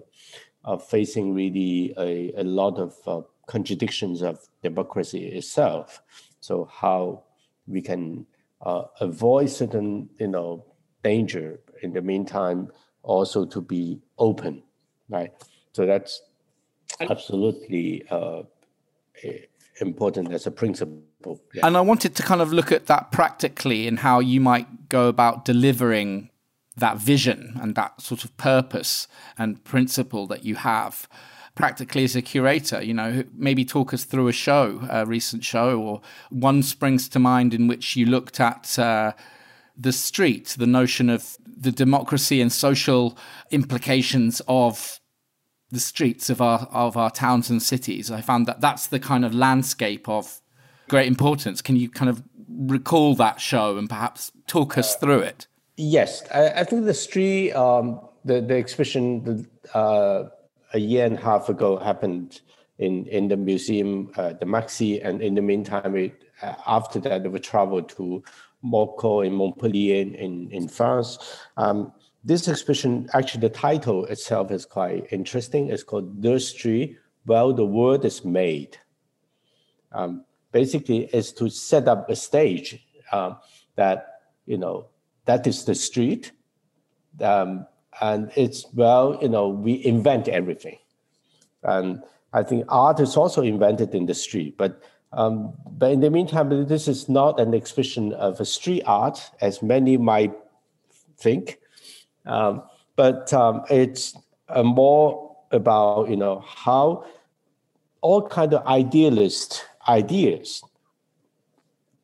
are 0.63 0.79
facing 0.79 1.33
really 1.33 1.93
a, 1.97 2.31
a 2.37 2.43
lot 2.43 2.77
of 2.77 3.25
contradictions 3.47 4.21
of 4.21 4.47
democracy 4.61 5.25
itself. 5.25 6.03
So 6.39 6.65
how 6.65 7.23
we 7.65 7.81
can 7.81 8.27
uh, 8.61 8.83
avoid 8.99 9.49
certain, 9.49 10.09
you 10.19 10.27
know, 10.27 10.65
danger 11.03 11.59
in 11.81 11.93
the 11.93 12.01
meantime, 12.01 12.69
also 13.01 13.45
to 13.45 13.61
be 13.61 13.99
open, 14.17 14.63
right? 15.09 15.31
So 15.73 15.85
that's 15.85 16.21
absolutely 16.99 18.03
uh, 18.09 18.43
important 19.81 20.31
as 20.31 20.47
a 20.47 20.51
principle. 20.51 21.41
Yeah. 21.53 21.65
And 21.65 21.77
I 21.77 21.81
wanted 21.81 22.15
to 22.15 22.23
kind 22.23 22.41
of 22.41 22.53
look 22.53 22.71
at 22.71 22.87
that 22.87 23.11
practically 23.11 23.87
and 23.87 23.99
how 23.99 24.19
you 24.19 24.39
might 24.39 24.89
go 24.89 25.07
about 25.07 25.45
delivering 25.45 26.29
that 26.75 26.97
vision 26.97 27.57
and 27.61 27.75
that 27.75 28.01
sort 28.01 28.23
of 28.23 28.35
purpose 28.37 29.07
and 29.37 29.63
principle 29.63 30.27
that 30.27 30.45
you 30.45 30.55
have 30.55 31.07
practically 31.57 32.05
as 32.05 32.15
a 32.15 32.21
curator? 32.21 32.81
You 32.81 32.93
know, 32.93 33.23
maybe 33.35 33.65
talk 33.65 33.93
us 33.93 34.05
through 34.05 34.29
a 34.29 34.33
show, 34.33 34.87
a 34.89 35.05
recent 35.05 35.43
show, 35.43 35.81
or 35.81 36.01
one 36.29 36.63
springs 36.63 37.09
to 37.09 37.19
mind 37.19 37.53
in 37.53 37.67
which 37.67 37.97
you 37.97 38.05
looked 38.05 38.39
at 38.39 38.79
uh, 38.79 39.11
the 39.77 39.91
street, 39.91 40.55
the 40.57 40.67
notion 40.67 41.09
of 41.09 41.37
the 41.45 41.71
democracy 41.71 42.41
and 42.41 42.51
social 42.51 43.17
implications 43.51 44.41
of 44.47 44.99
the 45.69 45.79
streets 45.79 46.29
of 46.29 46.41
our 46.41 46.59
of 46.71 46.95
our 46.97 47.11
towns 47.11 47.49
and 47.49 47.61
cities. 47.61 48.09
I 48.09 48.21
found 48.21 48.47
that 48.47 48.61
that's 48.61 48.87
the 48.87 48.99
kind 48.99 49.25
of 49.25 49.33
landscape 49.33 50.07
of 50.07 50.41
great 50.87 51.07
importance. 51.07 51.61
Can 51.61 51.75
you 51.75 51.89
kind 51.89 52.09
of 52.09 52.23
recall 52.49 53.15
that 53.15 53.41
show 53.41 53.77
and 53.77 53.89
perhaps 53.89 54.31
talk 54.47 54.77
us 54.77 54.95
through 54.95 55.19
it? 55.19 55.47
Yes, 55.75 56.23
I, 56.33 56.49
I 56.49 56.63
think 56.63 56.85
the 56.85 56.93
street, 56.93 57.53
um, 57.53 57.99
the 58.25 58.41
the 58.41 58.55
exhibition, 58.55 59.47
uh, 59.73 60.23
a 60.73 60.79
year 60.79 61.05
and 61.05 61.17
a 61.17 61.21
half 61.21 61.49
ago 61.49 61.77
happened 61.77 62.41
in, 62.79 63.05
in 63.07 63.27
the 63.27 63.37
museum, 63.37 64.11
uh, 64.17 64.33
the 64.33 64.45
MAXXI, 64.45 65.05
and 65.05 65.21
in 65.21 65.35
the 65.35 65.41
meantime, 65.41 65.91
we, 65.93 66.13
uh, 66.41 66.53
after 66.67 66.99
that, 66.99 67.29
we 67.29 67.39
traveled 67.39 67.89
to 67.89 68.23
MO.CO. 68.69 69.21
in 69.21 69.33
Montpellier 69.33 70.01
in, 70.01 70.49
in 70.51 70.67
France. 70.67 71.17
Um, 71.57 71.93
this 72.23 72.47
exhibition, 72.47 73.09
actually, 73.13 73.41
the 73.41 73.49
title 73.49 74.05
itself 74.05 74.51
is 74.51 74.65
quite 74.65 75.07
interesting. 75.11 75.69
It's 75.69 75.83
called 75.83 76.21
The 76.21 76.39
Street, 76.39 76.97
Well, 77.25 77.53
the 77.53 77.65
World 77.65 78.03
is 78.05 78.25
Made. 78.25 78.77
Um, 79.91 80.25
basically, 80.51 81.05
is 81.05 81.31
to 81.33 81.49
set 81.49 81.87
up 81.87 82.09
a 82.09 82.15
stage 82.15 82.85
um, 83.11 83.37
that, 83.75 84.19
you 84.45 84.57
know, 84.57 84.87
that 85.25 85.47
is 85.47 85.63
the 85.65 85.75
street. 85.75 86.31
Um, 87.21 87.65
and 88.01 88.31
it's 88.35 88.65
well 88.73 89.17
you 89.21 89.29
know 89.29 89.47
we 89.47 89.83
invent 89.85 90.27
everything 90.27 90.77
and 91.63 92.03
i 92.33 92.43
think 92.43 92.65
art 92.69 92.99
is 92.99 93.17
also 93.17 93.41
invented 93.41 93.93
in 93.95 94.05
the 94.05 94.13
street 94.13 94.57
but 94.57 94.83
um, 95.13 95.53
but 95.71 95.91
in 95.91 95.99
the 95.99 96.09
meantime 96.09 96.67
this 96.67 96.87
is 96.87 97.07
not 97.07 97.39
an 97.39 97.53
exhibition 97.53 98.13
of 98.13 98.39
a 98.39 98.45
street 98.45 98.83
art 98.85 99.31
as 99.41 99.61
many 99.61 99.97
might 99.97 100.33
think 101.17 101.59
um, 102.25 102.63
but 102.95 103.31
um, 103.33 103.63
it's 103.69 104.17
more 104.63 105.35
about 105.51 106.09
you 106.09 106.17
know 106.17 106.43
how 106.45 107.05
all 108.01 108.27
kind 108.27 108.53
of 108.53 108.65
idealist 108.67 109.65
ideas 109.87 110.63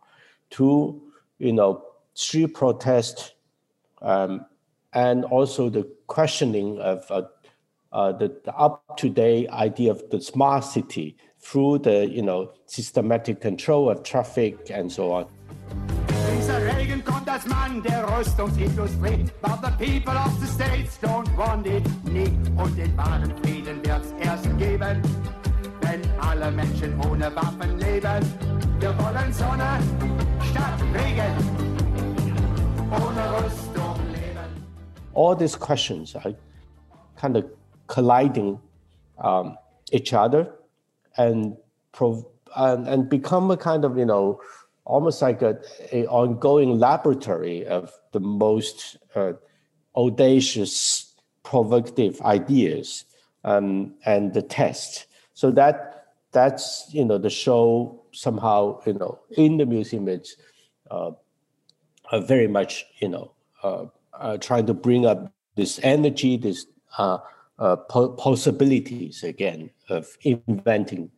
to 0.51 1.01
you 1.39 1.53
know 1.53 1.85
street 2.15 2.55
protest, 2.55 3.35
um, 4.03 4.45
and 4.93 5.25
also 5.25 5.69
the 5.71 5.89
questioning 6.07 6.79
of 6.79 7.11
uh, 7.11 7.23
uh, 7.93 8.13
the, 8.13 8.29
the 8.45 8.55
up-to-date 8.55 9.49
idea 9.51 9.91
of 9.91 10.03
the 10.11 10.21
smart 10.21 10.65
city 10.65 11.17
through 11.39 11.79
the 11.79 12.09
you 12.09 12.23
know 12.23 12.53
systematic 12.67 13.41
control 13.41 13.91
of 13.91 14.03
traffic 14.03 14.71
and 14.71 14.91
so 14.91 15.13
on. 15.13 15.27
Wir 28.83 28.99
wollen 28.99 29.33
Sonne 29.33 29.79
statt 30.51 30.81
Regen. 30.93 31.37
Ohne 32.91 33.45
Rüstung. 33.45 33.72
All 35.15 35.35
these 35.35 35.57
questions 35.57 36.15
are 36.15 36.35
kind 37.17 37.37
of 37.37 37.51
colliding 37.87 38.59
um, 39.19 39.57
each 39.93 40.13
other 40.13 40.53
and, 41.17 41.57
prov- 41.93 42.27
and 42.57 42.87
and 42.89 43.09
become 43.09 43.51
a 43.51 43.57
kind 43.57 43.85
of 43.85 43.97
you 43.97 44.05
know 44.05 44.41
almost 44.85 45.23
like 45.23 45.43
a, 45.43 45.59
a 45.93 46.07
ongoing 46.07 46.79
laboratory 46.79 47.67
of 47.67 47.93
the 48.13 48.21
most 48.21 48.97
uh, 49.15 49.33
audacious, 49.97 51.15
provocative 51.45 52.21
ideas 52.23 53.05
um, 53.45 53.95
and 54.05 54.35
the 54.35 54.43
test. 54.43 55.07
So 55.35 55.51
that 55.53 56.07
that's 56.33 56.89
you 56.93 57.05
know 57.05 57.19
the 57.19 57.31
show 57.31 58.05
somehow 58.13 58.81
you 58.87 58.95
know 58.95 59.21
in 59.37 59.59
the 59.59 59.67
museum 59.67 60.09
it's 60.09 60.37
uh, 60.91 61.11
very 62.21 62.49
much 62.49 62.85
you 63.01 63.09
know 63.09 63.33
uh, 63.63 63.85
uh 64.23 64.39
trying 64.39 64.67
to 64.67 64.75
bring 64.75 65.05
up 65.07 65.33
this 65.57 65.79
energy, 65.83 66.37
this 66.37 66.67
uh, 66.99 67.19
uh, 67.59 67.77
po- 67.77 68.15
possibilities 68.15 69.23
again 69.23 69.71
of 69.91 70.17
inventing 70.23 71.11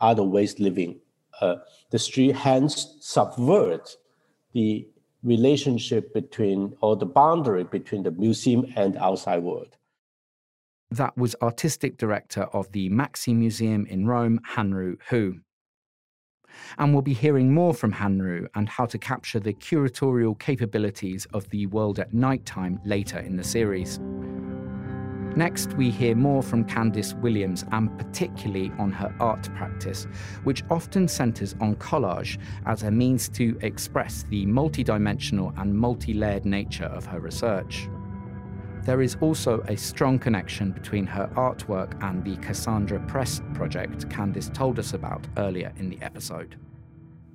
other 0.00 0.22
ways 0.22 0.58
living 0.58 0.98
uh, 1.42 1.56
the 1.90 1.98
street 1.98 2.34
hence 2.34 2.96
subvert 3.00 3.96
the 4.52 4.86
relationship 5.22 6.12
between 6.14 6.74
or 6.80 6.96
the 6.96 7.06
boundary 7.06 7.64
between 7.64 8.02
the 8.02 8.10
museum 8.12 8.64
and 8.76 8.96
outside 8.96 9.42
world. 9.42 9.76
That 10.90 11.16
was 11.16 11.34
artistic 11.40 11.96
director 11.96 12.42
of 12.52 12.70
the 12.72 12.90
MAXXI 12.90 13.34
Museum 13.34 13.86
in 13.86 14.06
Rome, 14.06 14.40
Hanru 14.54 14.98
Hou. 15.08 15.40
And 16.78 16.92
we'll 16.92 17.02
be 17.02 17.14
hearing 17.14 17.52
more 17.52 17.74
from 17.74 17.92
Hanru 17.92 18.46
and 18.54 18.68
how 18.68 18.86
to 18.86 18.98
capture 18.98 19.40
the 19.40 19.54
curatorial 19.54 20.38
capabilities 20.38 21.26
of 21.32 21.48
the 21.50 21.66
world 21.66 21.98
at 21.98 22.12
nighttime 22.12 22.80
later 22.84 23.18
in 23.18 23.36
the 23.36 23.44
series. 23.44 24.00
Next, 25.34 25.72
we 25.74 25.90
hear 25.90 26.14
more 26.14 26.42
from 26.42 26.66
Candice 26.66 27.18
Williams 27.20 27.64
and 27.72 27.96
particularly 27.98 28.70
on 28.78 28.92
her 28.92 29.14
art 29.18 29.48
practice, 29.54 30.06
which 30.44 30.62
often 30.70 31.08
centres 31.08 31.54
on 31.58 31.76
collage 31.76 32.38
as 32.66 32.82
a 32.82 32.90
means 32.90 33.30
to 33.30 33.58
express 33.62 34.24
the 34.24 34.44
multidimensional 34.44 35.58
and 35.58 35.74
multi 35.74 36.12
layered 36.12 36.44
nature 36.44 36.84
of 36.84 37.06
her 37.06 37.18
research. 37.18 37.88
There 38.84 39.00
is 39.00 39.16
also 39.20 39.60
a 39.68 39.76
strong 39.76 40.18
connection 40.18 40.72
between 40.72 41.06
her 41.06 41.30
artwork 41.36 42.02
and 42.02 42.24
the 42.24 42.36
Cassandra 42.44 42.98
Press 43.00 43.40
project 43.54 44.08
Candice 44.08 44.52
told 44.52 44.78
us 44.80 44.92
about 44.92 45.24
earlier 45.36 45.72
in 45.76 45.88
the 45.88 45.98
episode. 46.02 46.56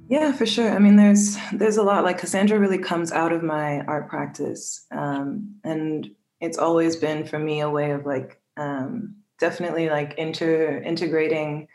Yeah, 0.09 0.33
for 0.33 0.45
sure. 0.45 0.71
I 0.71 0.79
mean, 0.79 0.97
there's 0.97 1.37
there's 1.53 1.77
a 1.77 1.83
lot. 1.83 2.03
Like 2.03 2.17
Cassandra 2.17 2.59
really 2.59 2.77
comes 2.77 3.11
out 3.11 3.31
of 3.31 3.43
my 3.43 3.81
art 3.81 4.09
practice, 4.09 4.85
um, 4.91 5.55
and 5.63 6.09
it's 6.41 6.57
always 6.57 6.95
been 6.95 7.25
for 7.25 7.39
me 7.39 7.61
a 7.61 7.69
way 7.69 7.91
of 7.91 8.05
like 8.05 8.41
um, 8.57 9.15
definitely 9.39 9.89
like 9.89 10.15
inter 10.17 10.81
integrating 10.81 11.67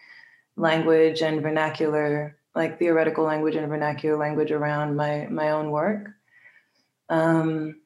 language 0.56 1.22
and 1.22 1.40
vernacular 1.42 2.36
like 2.54 2.78
theoretical 2.78 3.24
language 3.24 3.56
and 3.56 3.68
vernacular 3.68 4.18
language 4.18 4.50
around 4.50 4.96
my 4.96 5.26
my 5.30 5.50
own 5.50 5.70
work 5.70 6.10
um, 7.08 7.81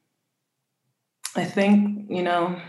i 1.37 1.45
think 1.45 2.07
you 2.11 2.23
know 2.23 2.61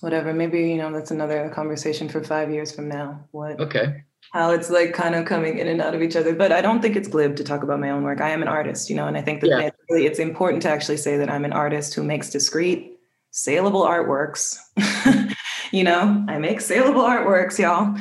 whatever 0.00 0.32
maybe 0.32 0.70
you 0.70 0.76
know 0.76 0.92
that's 0.92 1.10
another 1.10 1.48
conversation 1.50 2.08
for 2.08 2.22
five 2.22 2.50
years 2.50 2.74
from 2.74 2.88
now 2.88 3.24
what 3.30 3.60
okay 3.60 4.04
how 4.30 4.50
it's 4.50 4.70
like 4.70 4.94
kind 4.94 5.14
of 5.14 5.26
coming 5.26 5.58
in 5.58 5.68
and 5.68 5.80
out 5.80 5.94
of 5.94 6.02
each 6.02 6.16
other. 6.16 6.34
But 6.34 6.52
I 6.52 6.60
don't 6.60 6.80
think 6.80 6.96
it's 6.96 7.08
glib 7.08 7.36
to 7.36 7.44
talk 7.44 7.62
about 7.62 7.80
my 7.80 7.90
own 7.90 8.02
work. 8.02 8.20
I 8.20 8.30
am 8.30 8.42
an 8.42 8.48
artist, 8.48 8.88
you 8.88 8.96
know, 8.96 9.06
and 9.06 9.16
I 9.16 9.22
think 9.22 9.40
that 9.40 9.50
yeah. 9.50 9.70
really, 9.90 10.06
it's 10.06 10.18
important 10.18 10.62
to 10.62 10.70
actually 10.70 10.96
say 10.96 11.16
that 11.16 11.30
I'm 11.30 11.44
an 11.44 11.52
artist 11.52 11.94
who 11.94 12.02
makes 12.02 12.30
discrete, 12.30 12.98
saleable 13.30 13.82
artworks. 13.82 14.56
you 15.72 15.84
know, 15.84 16.24
I 16.28 16.38
make 16.38 16.60
saleable 16.60 17.02
artworks, 17.02 17.58
y'all. 17.58 17.96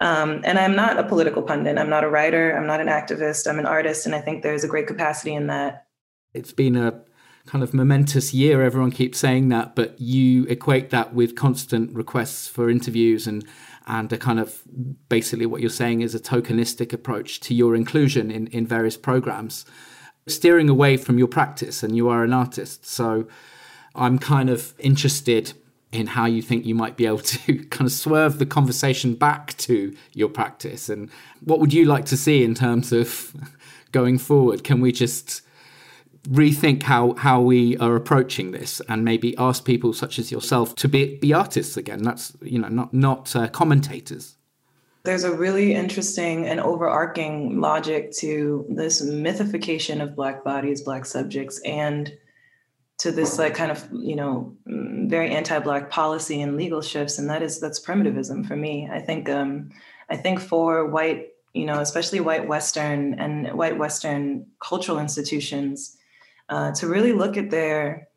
Um, 0.00 0.42
and 0.44 0.58
I'm 0.58 0.76
not 0.76 0.98
a 0.98 1.04
political 1.04 1.42
pundit. 1.42 1.78
I'm 1.78 1.90
not 1.90 2.04
a 2.04 2.08
writer. 2.08 2.56
I'm 2.56 2.66
not 2.66 2.80
an 2.80 2.88
activist. 2.88 3.48
I'm 3.48 3.58
an 3.58 3.66
artist. 3.66 4.04
And 4.06 4.14
I 4.14 4.20
think 4.20 4.42
there's 4.42 4.64
a 4.64 4.68
great 4.68 4.86
capacity 4.86 5.34
in 5.34 5.46
that. 5.46 5.86
It's 6.34 6.52
been 6.52 6.76
a 6.76 7.02
kind 7.46 7.64
of 7.64 7.74
momentous 7.74 8.32
year. 8.32 8.62
Everyone 8.62 8.90
keeps 8.90 9.18
saying 9.18 9.48
that, 9.48 9.74
but 9.74 10.00
you 10.00 10.44
equate 10.44 10.90
that 10.90 11.14
with 11.14 11.34
constant 11.34 11.94
requests 11.94 12.48
for 12.48 12.70
interviews 12.70 13.26
and 13.26 13.44
and 13.86 14.12
a 14.12 14.18
kind 14.18 14.38
of 14.38 14.62
basically 15.08 15.44
what 15.46 15.60
you're 15.60 15.70
saying 15.70 16.02
is 16.02 16.14
a 16.14 16.20
tokenistic 16.20 16.92
approach 16.92 17.40
to 17.40 17.52
your 17.52 17.74
inclusion 17.74 18.30
in, 18.30 18.46
in 18.48 18.64
various 18.64 18.96
programs, 18.96 19.64
steering 20.28 20.68
away 20.68 20.96
from 20.96 21.18
your 21.18 21.26
practice, 21.26 21.82
and 21.82 21.96
you 21.96 22.08
are 22.08 22.22
an 22.22 22.32
artist. 22.32 22.86
So 22.86 23.26
I'm 23.96 24.20
kind 24.20 24.50
of 24.50 24.72
interested 24.78 25.52
in 25.90 26.06
how 26.06 26.24
you 26.24 26.40
think 26.40 26.64
you 26.64 26.74
might 26.74 26.96
be 26.96 27.06
able 27.06 27.18
to 27.18 27.58
kind 27.70 27.86
of 27.86 27.92
swerve 27.92 28.38
the 28.38 28.46
conversation 28.46 29.14
back 29.14 29.56
to 29.58 29.94
your 30.14 30.28
practice 30.28 30.88
and 30.88 31.10
what 31.44 31.60
would 31.60 31.72
you 31.72 31.84
like 31.84 32.06
to 32.06 32.16
see 32.16 32.42
in 32.42 32.54
terms 32.54 32.92
of 32.92 33.34
going 33.92 34.16
forward 34.16 34.64
can 34.64 34.80
we 34.80 34.90
just 34.90 35.42
rethink 36.28 36.84
how 36.84 37.14
how 37.14 37.40
we 37.40 37.76
are 37.78 37.96
approaching 37.96 38.52
this 38.52 38.80
and 38.88 39.04
maybe 39.04 39.36
ask 39.38 39.64
people 39.64 39.92
such 39.92 40.18
as 40.18 40.30
yourself 40.30 40.74
to 40.76 40.88
be 40.88 41.16
be 41.18 41.32
artists 41.32 41.76
again. 41.76 42.02
That's 42.02 42.36
you 42.42 42.58
know 42.58 42.68
not 42.68 42.94
not 42.94 43.34
uh, 43.34 43.48
commentators. 43.48 44.36
There's 45.04 45.24
a 45.24 45.34
really 45.34 45.74
interesting 45.74 46.46
and 46.46 46.60
overarching 46.60 47.60
logic 47.60 48.12
to 48.18 48.64
this 48.68 49.02
mythification 49.02 50.00
of 50.00 50.14
black 50.14 50.44
bodies 50.44 50.82
black 50.82 51.06
subjects 51.06 51.60
and 51.64 52.12
to 52.98 53.10
this 53.10 53.36
like 53.36 53.54
kind 53.54 53.72
of 53.72 53.88
you 53.92 54.14
know 54.14 54.56
very 54.64 55.30
anti-black 55.30 55.90
policy 55.90 56.40
and 56.40 56.56
legal 56.56 56.80
shifts 56.80 57.18
and 57.18 57.28
that 57.28 57.42
is 57.42 57.58
that's 57.58 57.80
primitivism 57.80 58.44
for 58.44 58.54
me. 58.54 58.88
I 58.92 59.00
think 59.00 59.28
um 59.28 59.70
i 60.08 60.16
think 60.16 60.40
for 60.40 60.86
white 60.86 61.28
you 61.52 61.64
know 61.64 61.80
especially 61.80 62.20
white 62.20 62.46
western 62.46 63.14
and 63.14 63.52
white 63.54 63.78
western 63.78 64.46
cultural 64.60 65.00
institutions 65.00 65.96
uh, 66.52 66.70
to 66.72 66.86
really 66.86 67.12
look 67.12 67.38
at 67.38 67.50
their 67.50 68.08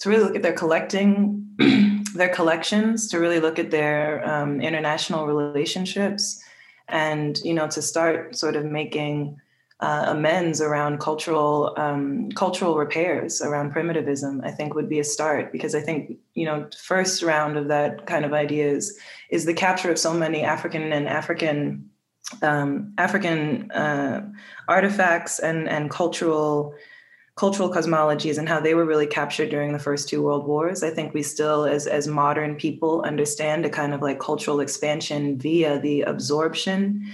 to 0.00 0.10
really 0.10 0.22
look 0.22 0.36
at 0.36 0.42
their 0.42 0.52
collecting 0.52 1.46
their 2.14 2.28
collections 2.28 3.08
to 3.08 3.18
really 3.18 3.40
look 3.40 3.58
at 3.58 3.70
their 3.70 4.28
um, 4.28 4.60
international 4.60 5.26
relationships 5.26 6.42
and 6.88 7.38
you 7.38 7.54
know 7.54 7.66
to 7.66 7.80
start 7.80 8.36
sort 8.36 8.56
of 8.56 8.64
making 8.66 9.40
uh, 9.80 10.04
amends 10.08 10.60
around 10.60 11.00
cultural 11.00 11.72
um, 11.78 12.30
cultural 12.32 12.76
repairs 12.76 13.40
around 13.40 13.72
primitivism 13.72 14.42
i 14.44 14.50
think 14.50 14.74
would 14.74 14.90
be 14.90 15.00
a 15.00 15.04
start. 15.04 15.50
Because 15.50 15.74
i 15.74 15.80
think 15.80 16.18
you 16.34 16.44
know 16.44 16.68
first 16.76 17.22
round 17.22 17.56
of 17.56 17.68
that 17.68 18.06
kind 18.06 18.24
of 18.26 18.34
ideas 18.34 18.98
is 19.30 19.46
the 19.46 19.54
capture 19.54 19.90
of 19.90 19.98
so 19.98 20.12
many 20.12 20.42
african 20.42 20.92
and 20.92 21.08
african 21.08 21.88
um, 22.42 22.92
african 22.98 23.70
uh, 23.70 24.20
artifacts 24.68 25.38
and 25.38 25.70
and 25.70 25.90
cultural 25.90 26.74
cultural 27.38 27.70
cosmologies 27.70 28.36
and 28.36 28.48
how 28.48 28.60
they 28.60 28.74
were 28.74 28.84
really 28.84 29.06
captured 29.06 29.48
during 29.48 29.72
the 29.72 29.78
first 29.78 30.08
two 30.08 30.22
world 30.22 30.46
wars 30.46 30.82
i 30.82 30.90
think 30.90 31.14
we 31.14 31.22
still 31.22 31.64
as 31.64 31.86
as 31.86 32.06
modern 32.06 32.56
people 32.56 33.02
understand 33.02 33.64
a 33.64 33.70
kind 33.70 33.94
of 33.94 34.02
like 34.02 34.18
cultural 34.18 34.60
expansion 34.60 35.38
via 35.38 35.78
the 35.78 36.02
absorption 36.02 37.08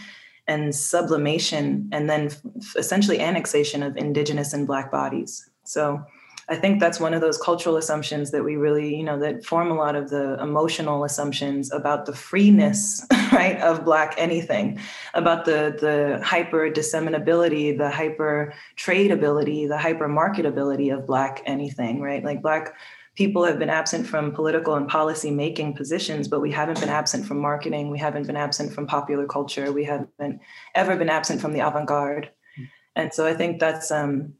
and 0.46 0.74
sublimation 0.74 1.88
and 1.92 2.08
then 2.08 2.26
f- 2.26 2.76
essentially 2.76 3.20
annexation 3.20 3.82
of 3.82 3.96
indigenous 3.96 4.52
and 4.52 4.66
black 4.66 4.90
bodies. 4.90 5.48
So 5.64 6.04
I 6.48 6.56
think 6.56 6.80
that's 6.80 7.00
one 7.00 7.14
of 7.14 7.20
those 7.20 7.38
cultural 7.38 7.76
assumptions 7.76 8.30
that 8.32 8.44
we 8.44 8.56
really, 8.56 8.94
you 8.94 9.02
know, 9.02 9.18
that 9.20 9.44
form 9.44 9.70
a 9.70 9.74
lot 9.74 9.96
of 9.96 10.10
the 10.10 10.40
emotional 10.42 11.04
assumptions 11.04 11.72
about 11.72 12.06
the 12.06 12.14
freeness, 12.14 13.06
right, 13.32 13.58
of 13.60 13.84
Black 13.84 14.14
anything, 14.18 14.78
about 15.14 15.44
the 15.44 15.76
the 15.80 16.24
hyper 16.24 16.70
disseminability, 16.70 17.76
the 17.76 17.90
hyper 17.90 18.52
tradeability, 18.76 19.68
the 19.68 19.78
hyper 19.78 20.08
marketability 20.08 20.94
of 20.94 21.06
Black 21.06 21.42
anything, 21.46 22.00
right? 22.00 22.22
Like 22.22 22.42
Black 22.42 22.74
people 23.14 23.44
have 23.44 23.58
been 23.58 23.70
absent 23.70 24.06
from 24.06 24.32
political 24.32 24.74
and 24.74 24.88
policy 24.88 25.30
making 25.30 25.74
positions, 25.74 26.28
but 26.28 26.40
we 26.40 26.50
haven't 26.50 26.80
been 26.80 26.88
absent 26.88 27.24
from 27.24 27.38
marketing. 27.38 27.90
We 27.90 27.98
haven't 27.98 28.26
been 28.26 28.36
absent 28.36 28.72
from 28.72 28.86
popular 28.86 29.26
culture. 29.26 29.72
We 29.72 29.84
haven't 29.84 30.40
ever 30.74 30.96
been 30.96 31.08
absent 31.08 31.40
from 31.40 31.52
the 31.52 31.60
avant 31.60 31.86
garde. 31.86 32.30
Hmm. 32.56 32.64
And 32.96 33.14
so 33.14 33.26
I 33.26 33.34
think 33.34 33.60
that's 33.60 33.90
um, 33.90 34.34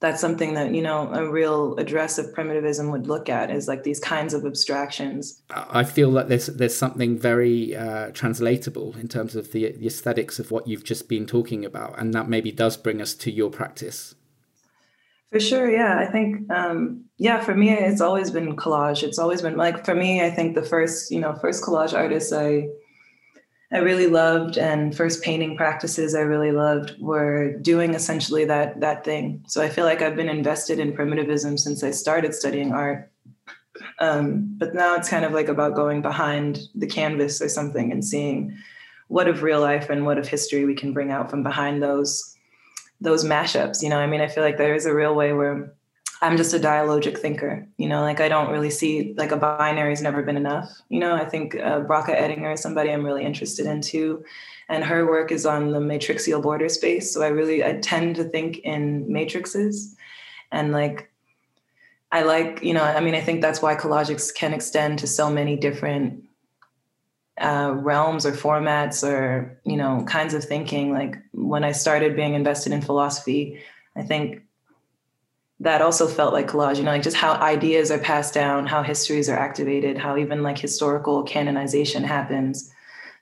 that's 0.00 0.20
something 0.20 0.54
that 0.54 0.72
you 0.74 0.82
know 0.82 1.12
a 1.12 1.28
real 1.28 1.76
address 1.76 2.18
of 2.18 2.32
primitivism 2.32 2.90
would 2.90 3.06
look 3.06 3.28
at 3.28 3.50
is 3.50 3.66
like 3.66 3.82
these 3.82 3.98
kinds 3.98 4.32
of 4.32 4.44
abstractions. 4.44 5.42
I 5.50 5.84
feel 5.84 6.12
that 6.12 6.28
there's 6.28 6.46
there's 6.46 6.76
something 6.76 7.18
very 7.18 7.74
uh, 7.74 8.10
translatable 8.12 8.94
in 8.96 9.08
terms 9.08 9.34
of 9.34 9.52
the, 9.52 9.72
the 9.72 9.86
aesthetics 9.86 10.38
of 10.38 10.50
what 10.50 10.68
you've 10.68 10.84
just 10.84 11.08
been 11.08 11.26
talking 11.26 11.64
about 11.64 11.98
and 11.98 12.14
that 12.14 12.28
maybe 12.28 12.52
does 12.52 12.76
bring 12.76 13.02
us 13.02 13.14
to 13.14 13.30
your 13.30 13.50
practice. 13.50 14.14
For 15.32 15.40
sure 15.40 15.70
yeah. 15.70 15.98
I 15.98 16.06
think 16.06 16.50
um, 16.50 17.04
yeah 17.16 17.40
for 17.40 17.54
me 17.54 17.70
it's 17.70 18.00
always 18.00 18.30
been 18.30 18.54
collage. 18.54 19.02
It's 19.02 19.18
always 19.18 19.42
been 19.42 19.56
like 19.56 19.84
for 19.84 19.94
me 19.94 20.22
i 20.22 20.30
think 20.30 20.54
the 20.54 20.62
first 20.62 21.10
you 21.10 21.20
know 21.20 21.34
first 21.34 21.62
collage 21.64 21.92
artist 21.92 22.32
i 22.32 22.68
I 23.70 23.78
really 23.78 24.06
loved 24.06 24.56
and 24.56 24.96
first 24.96 25.22
painting 25.22 25.56
practices 25.56 26.14
I 26.14 26.20
really 26.20 26.52
loved 26.52 26.94
were 27.00 27.58
doing 27.58 27.94
essentially 27.94 28.46
that 28.46 28.80
that 28.80 29.04
thing. 29.04 29.44
So 29.46 29.62
I 29.62 29.68
feel 29.68 29.84
like 29.84 30.00
I've 30.00 30.16
been 30.16 30.30
invested 30.30 30.78
in 30.78 30.94
primitivism 30.94 31.58
since 31.58 31.82
I 31.82 31.90
started 31.90 32.34
studying 32.34 32.72
art. 32.72 33.10
Um, 33.98 34.56
but 34.58 34.74
now 34.74 34.94
it's 34.94 35.10
kind 35.10 35.24
of 35.24 35.32
like 35.32 35.48
about 35.48 35.74
going 35.74 36.00
behind 36.00 36.60
the 36.74 36.86
canvas 36.86 37.42
or 37.42 37.48
something 37.48 37.92
and 37.92 38.04
seeing 38.04 38.56
what 39.08 39.28
of 39.28 39.42
real 39.42 39.60
life 39.60 39.90
and 39.90 40.06
what 40.06 40.18
of 40.18 40.26
history 40.26 40.64
we 40.64 40.74
can 40.74 40.92
bring 40.92 41.10
out 41.10 41.30
from 41.30 41.42
behind 41.42 41.82
those 41.82 42.34
those 43.00 43.24
mashups. 43.24 43.82
You 43.82 43.90
know, 43.90 43.98
I 43.98 44.06
mean, 44.06 44.22
I 44.22 44.28
feel 44.28 44.42
like 44.42 44.56
there 44.56 44.74
is 44.74 44.86
a 44.86 44.94
real 44.94 45.14
way 45.14 45.32
where 45.34 45.74
I'm 46.20 46.36
just 46.36 46.52
a 46.52 46.58
dialogic 46.58 47.18
thinker, 47.18 47.66
you 47.76 47.88
know, 47.88 48.00
like 48.00 48.20
I 48.20 48.28
don't 48.28 48.50
really 48.50 48.70
see 48.70 49.14
like 49.16 49.30
a 49.30 49.36
binary 49.36 49.90
has 49.90 50.02
never 50.02 50.22
been 50.22 50.36
enough. 50.36 50.68
You 50.88 50.98
know, 50.98 51.14
I 51.14 51.24
think 51.24 51.54
uh, 51.54 51.80
Bracha 51.80 52.10
Ettinger 52.10 52.52
is 52.52 52.60
somebody 52.60 52.90
I'm 52.90 53.04
really 53.04 53.24
interested 53.24 53.66
in 53.66 53.80
too. 53.80 54.24
And 54.68 54.84
her 54.84 55.06
work 55.06 55.30
is 55.30 55.46
on 55.46 55.70
the 55.70 55.80
matrixial 55.80 56.42
border 56.42 56.68
space. 56.68 57.14
So 57.14 57.22
I 57.22 57.28
really, 57.28 57.64
I 57.64 57.74
tend 57.74 58.16
to 58.16 58.24
think 58.24 58.58
in 58.58 59.10
matrices 59.10 59.96
and 60.50 60.72
like, 60.72 61.10
I 62.10 62.22
like, 62.22 62.62
you 62.62 62.74
know, 62.74 62.82
I 62.82 63.00
mean, 63.00 63.14
I 63.14 63.20
think 63.20 63.40
that's 63.40 63.62
why 63.62 63.76
collagics 63.76 64.34
can 64.34 64.54
extend 64.54 64.98
to 65.00 65.06
so 65.06 65.30
many 65.30 65.56
different 65.56 66.24
uh, 67.40 67.74
realms 67.76 68.26
or 68.26 68.32
formats 68.32 69.06
or, 69.06 69.60
you 69.64 69.76
know, 69.76 70.04
kinds 70.08 70.34
of 70.34 70.42
thinking. 70.42 70.92
Like 70.92 71.16
when 71.32 71.64
I 71.64 71.72
started 71.72 72.16
being 72.16 72.34
invested 72.34 72.72
in 72.72 72.82
philosophy, 72.82 73.60
I 73.94 74.02
think 74.02 74.42
that 75.60 75.82
also 75.82 76.06
felt 76.06 76.32
like 76.32 76.48
collage, 76.48 76.76
you 76.76 76.84
know, 76.84 76.92
like 76.92 77.02
just 77.02 77.16
how 77.16 77.32
ideas 77.34 77.90
are 77.90 77.98
passed 77.98 78.32
down, 78.32 78.66
how 78.66 78.82
histories 78.82 79.28
are 79.28 79.36
activated, 79.36 79.98
how 79.98 80.16
even 80.16 80.42
like 80.42 80.58
historical 80.58 81.24
canonization 81.24 82.04
happens. 82.04 82.72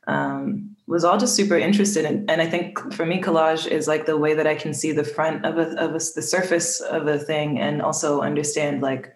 Um, 0.07 0.77
was 0.87 1.05
all 1.05 1.19
just 1.19 1.35
super 1.35 1.57
interested 1.57 2.05
in, 2.05 2.29
and 2.29 2.41
I 2.41 2.47
think 2.47 2.93
for 2.93 3.05
me, 3.05 3.21
collage 3.21 3.67
is 3.67 3.89
like 3.89 4.07
the 4.07 4.17
way 4.17 4.35
that 4.35 4.47
I 4.47 4.55
can 4.55 4.73
see 4.73 4.93
the 4.93 5.03
front 5.03 5.45
of 5.45 5.59
a, 5.59 5.71
of 5.81 5.91
a, 5.91 5.99
the 5.99 6.23
surface 6.23 6.81
of 6.81 7.09
a 7.09 7.19
thing, 7.19 7.59
and 7.59 7.83
also 7.83 8.21
understand 8.21 8.83
like 8.83 9.13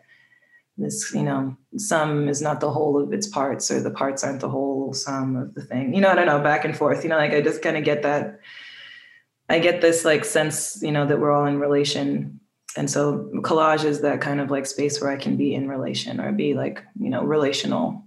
this, 0.79 1.13
you 1.15 1.23
know, 1.23 1.57
sum 1.77 2.29
is 2.29 2.43
not 2.43 2.59
the 2.59 2.71
whole 2.71 3.01
of 3.01 3.13
its 3.13 3.29
parts, 3.29 3.71
or 3.71 3.81
the 3.81 3.91
parts 3.91 4.25
aren't 4.25 4.41
the 4.41 4.49
whole 4.49 4.93
sum 4.95 5.37
of 5.37 5.55
the 5.55 5.63
thing. 5.63 5.95
You 5.95 6.01
know, 6.01 6.09
I 6.09 6.17
don't 6.17 6.27
know, 6.27 6.41
back 6.41 6.65
and 6.65 6.77
forth. 6.77 7.05
You 7.05 7.11
know, 7.11 7.19
like 7.19 7.33
I 7.33 7.41
just 7.41 7.63
kind 7.63 7.77
of 7.77 7.85
get 7.85 8.03
that. 8.03 8.41
I 9.49 9.59
get 9.61 9.81
this 9.81 10.05
like 10.05 10.25
sense, 10.25 10.81
you 10.83 10.91
know, 10.91 11.07
that 11.07 11.21
we're 11.21 11.31
all 11.31 11.47
in 11.47 11.61
relation 11.61 12.40
and 12.77 12.91
so 12.91 13.31
collage 13.37 13.85
is 13.85 14.01
that 14.03 14.21
kind 14.21 14.41
of 14.41 14.51
like 14.51 14.67
space 14.67 15.01
where 15.01 15.11
I 15.11 15.17
can 15.17 15.37
be 15.37 15.55
in 15.55 15.69
relation 15.69 16.21
or 16.21 16.33
be 16.33 16.55
like, 16.55 16.83
you 16.99 17.11
know, 17.11 17.25
relational. 17.25 18.05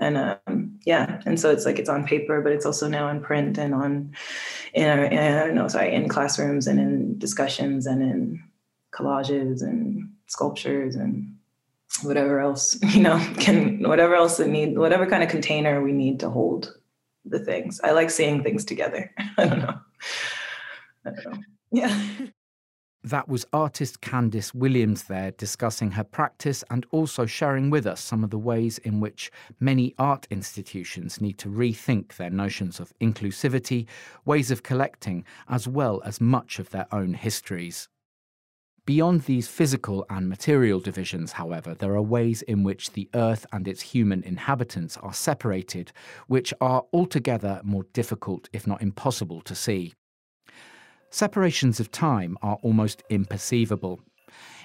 And 0.00 0.16
um, 0.16 0.78
yeah, 0.84 1.20
and 1.26 1.38
so 1.38 1.50
it's 1.50 1.66
like 1.66 1.78
it's 1.78 1.88
on 1.88 2.06
paper, 2.06 2.40
but 2.40 2.52
it's 2.52 2.66
also 2.66 2.88
now 2.88 3.08
in 3.08 3.20
print 3.20 3.58
and 3.58 3.74
on, 3.74 4.12
in, 4.74 5.12
in 5.12 5.54
no, 5.54 5.68
sorry, 5.68 5.94
in 5.94 6.08
classrooms 6.08 6.66
and 6.66 6.78
in 6.78 7.18
discussions 7.18 7.86
and 7.86 8.02
in 8.02 8.42
collages 8.92 9.62
and 9.62 10.10
sculptures 10.26 10.94
and 10.94 11.34
whatever 12.02 12.40
else, 12.40 12.78
you 12.94 13.02
know, 13.02 13.18
can 13.38 13.82
whatever 13.88 14.14
else 14.14 14.36
that 14.38 14.48
need, 14.48 14.78
whatever 14.78 15.06
kind 15.06 15.22
of 15.22 15.28
container 15.28 15.82
we 15.82 15.92
need 15.92 16.20
to 16.20 16.30
hold 16.30 16.74
the 17.24 17.38
things. 17.38 17.80
I 17.82 17.90
like 17.90 18.10
seeing 18.10 18.42
things 18.42 18.64
together. 18.64 19.12
I 19.38 19.46
don't 19.46 19.58
know. 19.58 19.78
I 21.04 21.10
don't 21.10 21.24
know. 21.24 21.38
Yeah. 21.72 22.06
That 23.06 23.28
was 23.28 23.46
artist 23.52 24.00
Candice 24.00 24.52
Williams 24.52 25.04
there 25.04 25.30
discussing 25.30 25.92
her 25.92 26.02
practice 26.02 26.64
and 26.70 26.84
also 26.90 27.24
sharing 27.24 27.70
with 27.70 27.86
us 27.86 28.00
some 28.00 28.24
of 28.24 28.30
the 28.30 28.38
ways 28.38 28.78
in 28.78 28.98
which 28.98 29.30
many 29.60 29.94
art 29.96 30.26
institutions 30.28 31.20
need 31.20 31.38
to 31.38 31.48
rethink 31.48 32.16
their 32.16 32.30
notions 32.30 32.80
of 32.80 32.92
inclusivity, 33.00 33.86
ways 34.24 34.50
of 34.50 34.64
collecting, 34.64 35.24
as 35.48 35.68
well 35.68 36.02
as 36.04 36.20
much 36.20 36.58
of 36.58 36.70
their 36.70 36.88
own 36.90 37.14
histories. 37.14 37.88
Beyond 38.86 39.20
these 39.22 39.46
physical 39.46 40.04
and 40.10 40.28
material 40.28 40.80
divisions, 40.80 41.30
however, 41.30 41.74
there 41.74 41.94
are 41.94 42.02
ways 42.02 42.42
in 42.42 42.64
which 42.64 42.90
the 42.90 43.08
earth 43.14 43.46
and 43.52 43.68
its 43.68 43.82
human 43.82 44.24
inhabitants 44.24 44.96
are 44.96 45.14
separated, 45.14 45.92
which 46.26 46.52
are 46.60 46.82
altogether 46.92 47.60
more 47.62 47.84
difficult, 47.92 48.48
if 48.52 48.66
not 48.66 48.82
impossible, 48.82 49.42
to 49.42 49.54
see. 49.54 49.92
Separations 51.16 51.80
of 51.80 51.90
time 51.90 52.36
are 52.42 52.58
almost 52.60 53.02
imperceivable. 53.08 54.00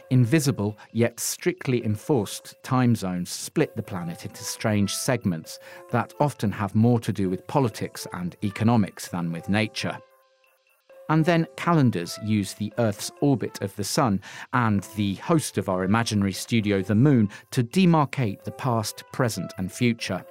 Invisible, 0.09 0.77
yet 0.91 1.17
strictly 1.17 1.81
enforced 1.85 2.61
time 2.61 2.93
zones 2.93 3.29
split 3.29 3.73
the 3.77 3.81
planet 3.81 4.25
into 4.25 4.43
strange 4.43 4.93
segments 4.93 5.59
that 5.91 6.13
often 6.19 6.51
have 6.51 6.75
more 6.75 6.99
to 6.99 7.13
do 7.13 7.29
with 7.29 7.47
politics 7.47 8.05
and 8.11 8.35
economics 8.43 9.07
than 9.07 9.31
with 9.31 9.47
nature. 9.47 9.97
And 11.07 11.23
then 11.23 11.47
calendars 11.55 12.19
use 12.25 12.53
the 12.53 12.73
Earth's 12.79 13.13
orbit 13.21 13.61
of 13.61 13.73
the 13.77 13.85
Sun 13.85 14.19
and 14.51 14.83
the 14.97 15.13
host 15.15 15.57
of 15.57 15.69
our 15.69 15.85
imaginary 15.85 16.33
studio, 16.33 16.81
the 16.81 16.95
Moon, 16.95 17.29
to 17.51 17.63
demarcate 17.63 18.43
the 18.43 18.51
past, 18.51 19.05
present, 19.13 19.53
and 19.57 19.71
future. 19.71 20.25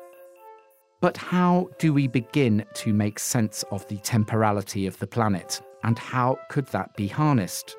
But 1.00 1.16
how 1.16 1.70
do 1.78 1.94
we 1.94 2.08
begin 2.08 2.66
to 2.74 2.92
make 2.92 3.18
sense 3.18 3.64
of 3.70 3.88
the 3.88 3.96
temporality 3.96 4.86
of 4.86 4.98
the 4.98 5.06
planet? 5.06 5.62
And 5.82 5.98
how 5.98 6.38
could 6.48 6.66
that 6.68 6.94
be 6.96 7.08
harnessed? 7.08 7.76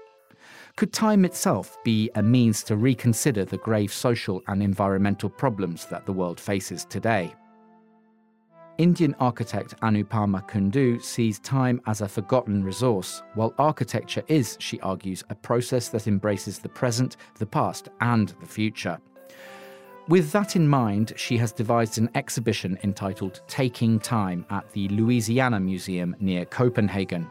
Could 0.77 0.93
time 0.93 1.25
itself 1.25 1.77
be 1.83 2.09
a 2.15 2.23
means 2.23 2.63
to 2.63 2.75
reconsider 2.75 3.45
the 3.45 3.57
grave 3.57 3.93
social 3.93 4.41
and 4.47 4.63
environmental 4.63 5.29
problems 5.29 5.85
that 5.87 6.05
the 6.05 6.13
world 6.13 6.39
faces 6.39 6.85
today? 6.85 7.33
Indian 8.77 9.13
architect 9.19 9.79
Anupama 9.81 10.47
Kundoo 10.49 11.03
sees 11.03 11.37
time 11.39 11.81
as 11.85 12.01
a 12.01 12.07
forgotten 12.07 12.63
resource, 12.63 13.21
while 13.35 13.53
architecture 13.59 14.23
is, 14.27 14.57
she 14.59 14.79
argues, 14.79 15.23
a 15.29 15.35
process 15.35 15.89
that 15.89 16.07
embraces 16.07 16.57
the 16.57 16.69
present, 16.69 17.17
the 17.37 17.45
past, 17.45 17.89
and 17.99 18.29
the 18.39 18.47
future. 18.47 18.97
With 20.07 20.31
that 20.31 20.55
in 20.55 20.67
mind, 20.67 21.13
she 21.15 21.37
has 21.37 21.51
devised 21.51 21.99
an 21.99 22.09
exhibition 22.15 22.79
entitled 22.83 23.41
Taking 23.47 23.99
Time 23.99 24.45
at 24.49 24.71
the 24.71 24.87
Louisiana 24.89 25.59
Museum 25.59 26.15
near 26.19 26.45
Copenhagen. 26.45 27.29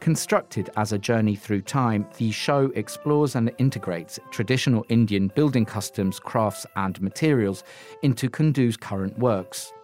Constructed 0.00 0.70
as 0.78 0.92
a 0.92 0.98
journey 0.98 1.36
through 1.36 1.60
time, 1.60 2.06
the 2.16 2.30
show 2.30 2.72
explores 2.74 3.34
and 3.36 3.52
integrates 3.58 4.18
traditional 4.30 4.86
Indian 4.88 5.28
building 5.28 5.66
customs, 5.66 6.18
crafts, 6.18 6.64
and 6.76 7.00
materials 7.02 7.64
into 8.02 8.30
Kundoo's 8.30 8.78
current 8.78 9.18
works. 9.18 9.74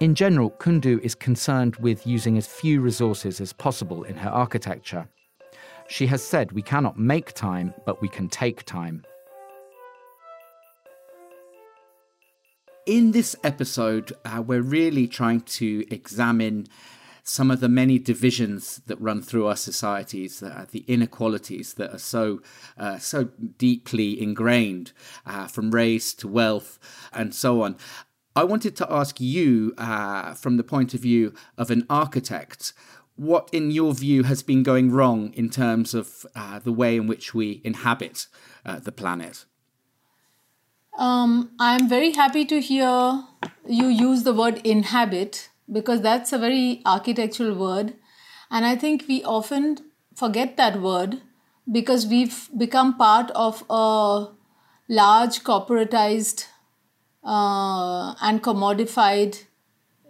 In 0.00 0.14
general, 0.14 0.52
Kundoo 0.52 0.98
is 1.02 1.14
concerned 1.14 1.76
with 1.76 2.06
using 2.06 2.38
as 2.38 2.46
few 2.46 2.80
resources 2.80 3.42
as 3.42 3.52
possible 3.52 4.04
in 4.04 4.16
her 4.16 4.30
architecture. 4.30 5.06
She 5.88 6.06
has 6.06 6.24
said 6.24 6.52
we 6.52 6.62
cannot 6.62 6.98
make 6.98 7.34
time, 7.34 7.74
but 7.84 8.00
we 8.00 8.08
can 8.08 8.30
take 8.30 8.64
time. 8.64 9.04
In 12.86 13.12
this 13.12 13.36
episode, 13.44 14.14
uh, 14.24 14.40
we're 14.40 14.62
really 14.62 15.06
trying 15.06 15.42
to 15.42 15.84
examine 15.90 16.66
some 17.30 17.48
of 17.48 17.60
the 17.60 17.68
many 17.68 17.96
divisions 17.96 18.82
that 18.86 19.00
run 19.00 19.22
through 19.22 19.46
our 19.46 19.54
societies, 19.54 20.42
uh, 20.42 20.66
the 20.72 20.84
inequalities 20.88 21.74
that 21.74 21.94
are 21.94 21.98
so 21.98 22.42
uh, 22.76 22.98
so 22.98 23.24
deeply 23.56 24.20
ingrained, 24.20 24.90
uh, 25.24 25.46
from 25.46 25.70
race 25.70 26.12
to 26.12 26.26
wealth 26.26 26.78
and 27.12 27.32
so 27.32 27.62
on. 27.62 27.76
I 28.34 28.42
wanted 28.42 28.74
to 28.76 28.92
ask 28.92 29.20
you, 29.20 29.74
uh, 29.78 30.34
from 30.34 30.56
the 30.56 30.64
point 30.64 30.92
of 30.92 31.00
view 31.00 31.32
of 31.56 31.70
an 31.70 31.86
architect, 31.88 32.72
what, 33.14 33.48
in 33.52 33.70
your 33.70 33.94
view, 33.94 34.24
has 34.24 34.42
been 34.42 34.62
going 34.62 34.90
wrong 34.90 35.32
in 35.34 35.50
terms 35.50 35.94
of 35.94 36.26
uh, 36.34 36.58
the 36.58 36.72
way 36.72 36.96
in 36.96 37.06
which 37.06 37.34
we 37.34 37.60
inhabit 37.64 38.26
the 38.64 38.92
planet? 38.92 39.44
Um, 40.98 41.50
I'm 41.58 41.88
very 41.88 42.12
happy 42.12 42.44
to 42.46 42.60
hear 42.60 43.24
you 43.66 43.86
use 43.86 44.22
the 44.22 44.34
word 44.34 44.60
inhabit 44.64 45.49
because 45.72 46.00
that's 46.00 46.32
a 46.32 46.38
very 46.38 46.82
architectural 46.84 47.54
word. 47.54 47.94
And 48.50 48.64
I 48.64 48.76
think 48.76 49.04
we 49.08 49.22
often 49.24 49.78
forget 50.14 50.56
that 50.56 50.80
word 50.80 51.20
because 51.70 52.06
we've 52.06 52.48
become 52.56 52.96
part 52.96 53.30
of 53.32 53.64
a 53.70 54.28
large 54.88 55.44
corporatized 55.44 56.46
uh, 57.24 58.14
and 58.20 58.42
commodified 58.42 59.44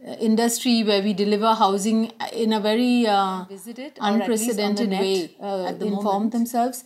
uh, 0.06 0.12
industry 0.12 0.82
where 0.82 1.02
we 1.02 1.12
deliver 1.12 1.54
housing 1.54 2.12
in 2.32 2.52
a 2.52 2.60
very 2.60 3.06
uh, 3.06 3.44
unprecedented 4.00 4.90
way 4.90 5.36
uh, 5.40 5.74
inform 5.80 6.04
moment. 6.04 6.32
themselves 6.32 6.84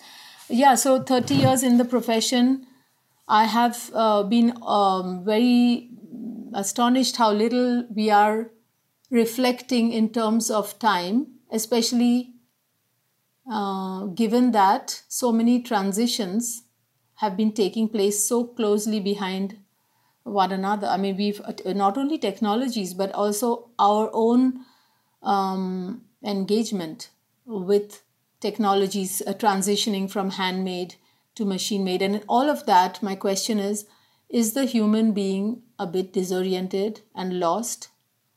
yeah 0.48 0.74
so 0.74 1.02
30 1.02 1.34
years 1.34 1.62
in 1.62 1.78
the 1.78 1.84
profession 1.84 2.66
i 3.28 3.44
have 3.44 3.90
uh, 3.94 4.22
been 4.24 4.52
um, 4.62 5.24
very 5.24 5.90
astonished 6.54 7.16
how 7.16 7.30
little 7.30 7.86
we 7.94 8.10
are 8.10 8.50
reflecting 9.14 9.92
in 9.92 10.08
terms 10.18 10.50
of 10.50 10.78
time 10.78 11.26
especially 11.50 12.34
uh, 13.50 14.06
given 14.06 14.52
that 14.52 15.02
so 15.08 15.30
many 15.30 15.60
transitions 15.62 16.64
have 17.16 17.36
been 17.36 17.52
taking 17.52 17.88
place 17.88 18.26
so 18.26 18.44
closely 18.44 19.00
behind 19.00 19.58
one 20.24 20.50
another. 20.52 20.86
I 20.86 20.96
mean, 20.96 21.16
we've 21.16 21.40
uh, 21.40 21.72
not 21.72 21.98
only 21.98 22.18
technologies, 22.18 22.94
but 22.94 23.12
also 23.12 23.70
our 23.78 24.10
own 24.12 24.64
um, 25.22 26.02
engagement 26.24 27.10
with 27.44 28.02
technologies 28.40 29.22
uh, 29.26 29.34
transitioning 29.34 30.10
from 30.10 30.30
handmade 30.30 30.96
to 31.34 31.44
machine 31.44 31.84
made. 31.84 32.02
And 32.02 32.24
all 32.28 32.48
of 32.48 32.66
that, 32.66 33.02
my 33.02 33.14
question 33.14 33.58
is 33.58 33.86
is 34.30 34.54
the 34.54 34.64
human 34.64 35.12
being 35.12 35.62
a 35.78 35.86
bit 35.86 36.12
disoriented 36.12 37.02
and 37.14 37.38
lost? 37.38 37.88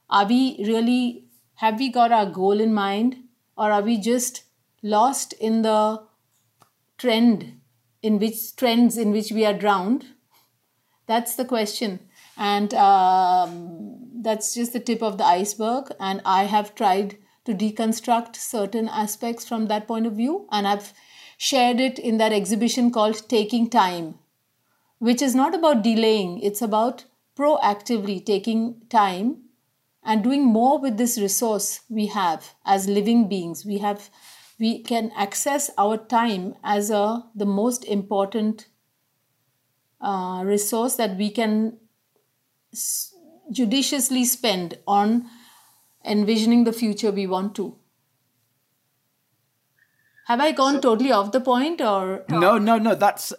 Are 0.09 0.25
we 0.25 0.55
really, 0.59 1.25
have 1.55 1.79
we 1.79 1.89
got 1.89 2.11
our 2.11 2.25
goal 2.25 2.59
in 2.59 2.73
mind? 2.73 3.17
Or 3.57 3.71
are 3.71 3.81
we 3.81 3.97
just 3.97 4.43
lost 4.81 5.33
in 5.33 5.63
the 5.63 6.03
trend 6.97 7.59
in 8.01 8.19
which 8.19 8.55
trends 8.55 8.97
in 8.97 9.11
which 9.11 9.31
we 9.31 9.45
are 9.45 9.53
drowned? 9.53 10.05
That's 11.07 11.35
the 11.35 11.45
question. 11.45 11.99
And 12.37 12.73
um, 12.73 14.21
that's 14.21 14.53
just 14.53 14.73
the 14.73 14.79
tip 14.79 15.01
of 15.01 15.17
the 15.17 15.25
iceberg. 15.25 15.91
And 15.99 16.21
I 16.23 16.43
have 16.43 16.75
tried 16.75 17.17
to 17.45 17.53
deconstruct 17.53 18.35
certain 18.35 18.87
aspects 18.89 19.47
from 19.47 19.67
that 19.67 19.87
point 19.87 20.05
of 20.05 20.13
view. 20.13 20.47
And 20.51 20.67
I've 20.67 20.93
shared 21.37 21.79
it 21.79 21.97
in 21.97 22.17
that 22.17 22.33
exhibition 22.33 22.91
called 22.91 23.27
Taking 23.29 23.69
Time, 23.69 24.15
which 24.99 25.21
is 25.21 25.35
not 25.35 25.55
about 25.55 25.83
delaying, 25.83 26.39
it's 26.41 26.61
about 26.61 27.05
proactively 27.37 28.25
taking 28.25 28.81
time 28.89 29.43
and 30.07 30.23
doing 30.23 30.43
more 30.43 30.79
with 30.79 30.97
this 30.97 31.19
resource 31.19 31.81
we 31.89 32.07
have 32.07 32.55
as 32.65 32.87
living 32.87 33.27
beings. 33.27 33.65
We 33.65 33.79
have 33.79 34.09
we 34.59 34.81
can 34.81 35.11
access 35.15 35.69
our 35.77 35.97
time 35.97 36.55
as 36.63 36.89
a 36.89 37.25
the 37.35 37.45
most 37.45 37.83
important 37.85 38.67
uh, 40.01 40.41
resource 40.45 40.95
that 40.95 41.17
we 41.17 41.29
can 41.29 41.77
s- 42.73 43.13
judiciously 43.51 44.23
spend 44.25 44.77
on 44.87 45.29
envisioning 46.05 46.63
the 46.63 46.73
future 46.73 47.11
we 47.11 47.27
want 47.27 47.55
to 47.55 47.75
have 50.25 50.39
i 50.39 50.51
gone 50.51 50.75
so, 50.75 50.81
totally 50.81 51.11
off 51.11 51.31
the 51.31 51.41
point 51.41 51.81
or 51.81 52.23
no 52.29 52.57
no 52.57 52.77
no 52.77 52.95
that's 52.95 53.33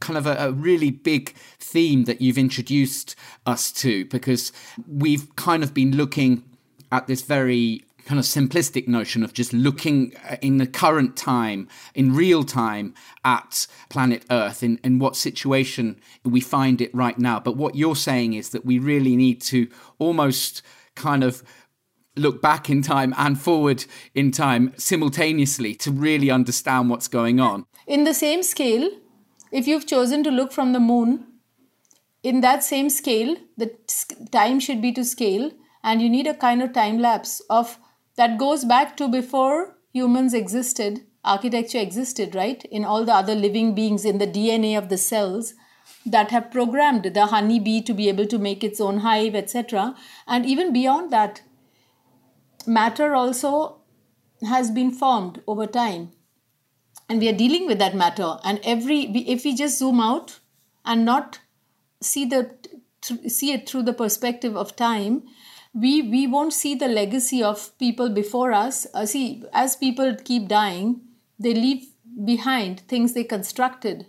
kind 0.00 0.18
of 0.18 0.26
a, 0.26 0.36
a, 0.36 0.52
really 0.52 0.90
big 0.90 1.34
theme 1.58 2.04
that 2.04 2.20
you've 2.20 2.38
introduced 2.38 3.14
us 3.46 3.70
to 3.70 4.04
because 4.06 4.52
we've 4.88 5.34
kind 5.36 5.62
of 5.62 5.74
been 5.74 5.96
looking 5.96 6.42
at 6.90 7.06
this 7.06 7.22
very 7.22 7.84
kind 8.06 8.18
of 8.18 8.24
simplistic 8.24 8.88
notion 8.88 9.22
of 9.22 9.32
just 9.32 9.52
looking 9.52 10.12
uh, 10.28 10.36
in 10.40 10.58
the 10.58 10.66
current 10.66 11.16
time, 11.16 11.68
in 11.94 12.14
real 12.14 12.42
time, 12.42 12.94
at 13.24 13.66
planet 13.88 14.24
Earth, 14.30 14.62
in, 14.62 14.80
in 14.82 14.98
what 14.98 15.16
situation 15.16 16.00
we 16.24 16.40
find 16.40 16.80
it 16.80 16.92
right 16.94 17.18
now. 17.18 17.38
But 17.38 17.56
what 17.56 17.76
you're 17.76 17.96
saying 17.96 18.32
is 18.32 18.50
that 18.50 18.64
we 18.64 18.78
really 18.78 19.16
need 19.16 19.40
to 19.42 19.68
almost 19.98 20.62
kind 20.96 21.22
of 21.22 21.42
look 22.16 22.42
back 22.42 22.68
in 22.68 22.82
time 22.82 23.14
and 23.16 23.40
forward 23.40 23.84
in 24.14 24.30
time 24.30 24.72
simultaneously 24.76 25.74
to 25.76 25.90
really 25.90 26.30
understand 26.30 26.90
what's 26.90 27.08
going 27.08 27.38
on. 27.38 27.66
In 27.86 28.04
the 28.04 28.14
same 28.14 28.42
scale, 28.42 28.90
if 29.50 29.66
you've 29.66 29.86
chosen 29.86 30.22
to 30.24 30.30
look 30.30 30.52
from 30.52 30.72
the 30.72 30.80
moon, 30.80 31.26
in 32.22 32.40
that 32.42 32.62
same 32.62 32.90
scale, 32.90 33.36
the 33.56 33.74
time 34.30 34.60
should 34.60 34.82
be 34.82 34.92
to 34.92 35.04
scale, 35.04 35.50
and 35.82 36.02
you 36.02 36.10
need 36.10 36.26
a 36.26 36.34
kind 36.34 36.62
of 36.62 36.72
time 36.72 36.98
lapse 36.98 37.40
of 37.48 37.78
that 38.16 38.38
goes 38.38 38.64
back 38.64 38.96
to 38.98 39.08
before 39.08 39.76
humans 39.92 40.34
existed, 40.34 41.06
architecture 41.24 41.78
existed, 41.78 42.34
right? 42.34 42.64
In 42.66 42.84
all 42.84 43.04
the 43.04 43.14
other 43.14 43.34
living 43.34 43.74
beings, 43.74 44.04
in 44.04 44.18
the 44.18 44.26
DNA 44.26 44.76
of 44.76 44.88
the 44.88 44.98
cells 44.98 45.54
that 46.04 46.30
have 46.30 46.50
programmed 46.50 47.04
the 47.14 47.26
honeybee 47.26 47.80
to 47.82 47.94
be 47.94 48.08
able 48.08 48.26
to 48.26 48.38
make 48.38 48.62
its 48.62 48.80
own 48.80 48.98
hive, 48.98 49.34
etc. 49.34 49.94
And 50.26 50.46
even 50.46 50.72
beyond 50.72 51.10
that, 51.12 51.42
matter 52.66 53.14
also 53.14 53.80
has 54.46 54.70
been 54.70 54.90
formed 54.90 55.42
over 55.46 55.66
time. 55.66 56.12
And 57.10 57.20
we 57.20 57.28
are 57.28 57.36
dealing 57.36 57.66
with 57.66 57.78
that 57.80 57.94
matter. 57.94 58.38
And 58.44 58.60
every 58.62 59.00
if 59.34 59.44
we 59.44 59.54
just 59.54 59.78
zoom 59.78 60.00
out 60.00 60.38
and 60.84 61.04
not 61.04 61.40
see 62.00 62.24
the 62.24 62.54
see 63.02 63.52
it 63.52 63.68
through 63.68 63.82
the 63.82 63.92
perspective 63.92 64.56
of 64.56 64.76
time, 64.76 65.24
we 65.74 66.00
we 66.00 66.26
won't 66.28 66.52
see 66.52 66.74
the 66.74 66.86
legacy 66.88 67.42
of 67.42 67.76
people 67.78 68.08
before 68.08 68.52
us. 68.52 68.86
Uh, 68.94 69.06
see 69.06 69.42
as 69.52 69.74
people 69.74 70.16
keep 70.24 70.48
dying 70.48 71.00
they 71.40 71.54
leave 71.54 71.88
behind 72.24 72.80
things 72.80 73.14
they 73.14 73.24
constructed. 73.24 74.06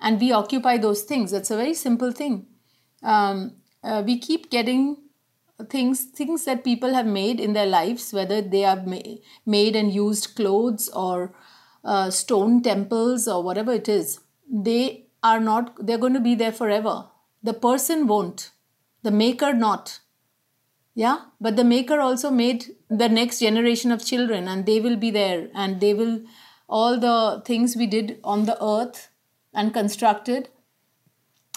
And 0.00 0.20
we 0.20 0.32
occupy 0.32 0.78
those 0.78 1.02
things. 1.02 1.32
It's 1.32 1.50
a 1.50 1.56
very 1.56 1.74
simple 1.74 2.10
thing. 2.10 2.46
Um, 3.02 3.56
uh, 3.82 4.02
we 4.04 4.18
keep 4.18 4.50
getting 4.50 4.96
things 5.70 6.04
things 6.04 6.44
that 6.46 6.64
people 6.64 6.94
have 6.94 7.06
made 7.06 7.38
in 7.38 7.52
their 7.52 7.66
lives 7.66 8.12
whether 8.12 8.42
they 8.42 8.62
have 8.62 8.88
ma- 8.88 9.14
made 9.46 9.76
and 9.76 9.94
used 9.94 10.34
clothes 10.34 10.88
or 10.88 11.32
uh, 11.84 12.10
stone 12.10 12.62
temples 12.62 13.28
or 13.28 13.42
whatever 13.42 13.72
it 13.72 13.88
is 13.88 14.20
they 14.48 15.06
are 15.22 15.40
not 15.40 15.74
they're 15.84 15.98
going 15.98 16.14
to 16.14 16.20
be 16.20 16.34
there 16.34 16.52
forever. 16.52 17.06
The 17.42 17.54
person 17.54 18.06
won't. 18.06 18.50
The 19.02 19.10
maker 19.10 19.52
not. 19.52 20.00
Yeah? 20.94 21.22
But 21.40 21.56
the 21.56 21.64
maker 21.64 22.00
also 22.00 22.30
made 22.30 22.66
the 22.88 23.08
next 23.08 23.40
generation 23.40 23.90
of 23.90 24.04
children 24.04 24.48
and 24.48 24.64
they 24.64 24.80
will 24.80 24.96
be 24.96 25.10
there 25.10 25.48
and 25.54 25.80
they 25.80 25.94
will 25.94 26.22
all 26.68 26.98
the 26.98 27.42
things 27.44 27.76
we 27.76 27.86
did 27.86 28.18
on 28.24 28.44
the 28.44 28.62
earth 28.64 29.08
and 29.52 29.74
constructed 29.74 30.48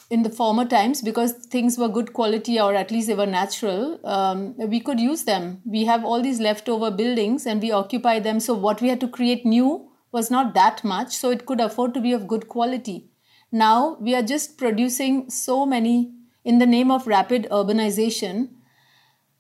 in 0.10 0.24
the 0.24 0.30
former 0.30 0.66
times 0.66 1.02
because 1.02 1.34
things 1.34 1.78
were 1.78 1.88
good 1.88 2.14
quality 2.14 2.60
or 2.60 2.74
at 2.74 2.92
least 2.92 3.08
they 3.08 3.14
were 3.14 3.26
natural 3.26 4.00
um, 4.06 4.56
we 4.58 4.80
could 4.80 5.00
use 5.00 5.24
them. 5.24 5.62
We 5.66 5.86
have 5.86 6.04
all 6.04 6.22
these 6.22 6.40
leftover 6.40 6.92
buildings 6.92 7.46
and 7.46 7.62
we 7.62 7.72
occupy 7.72 8.20
them. 8.20 8.40
So 8.40 8.54
what 8.54 8.82
we 8.82 8.90
had 8.90 9.00
to 9.02 9.08
create 9.08 9.46
new 9.46 9.90
was 10.12 10.32
not 10.32 10.54
that 10.54 10.84
much 10.84 11.16
so 11.16 11.30
it 11.30 11.46
could 11.46 11.62
afford 11.62 11.94
to 11.94 12.02
be 12.02 12.14
of 12.14 12.28
good 12.28 12.48
quality 12.48 13.10
now 13.52 13.98
we 14.00 14.16
are 14.16 14.22
just 14.22 14.58
producing 14.58 15.30
so 15.30 15.66
many 15.66 16.14
in 16.44 16.60
the 16.60 16.66
name 16.66 16.92
of 16.92 17.08
rapid 17.08 17.48
urbanization 17.52 18.50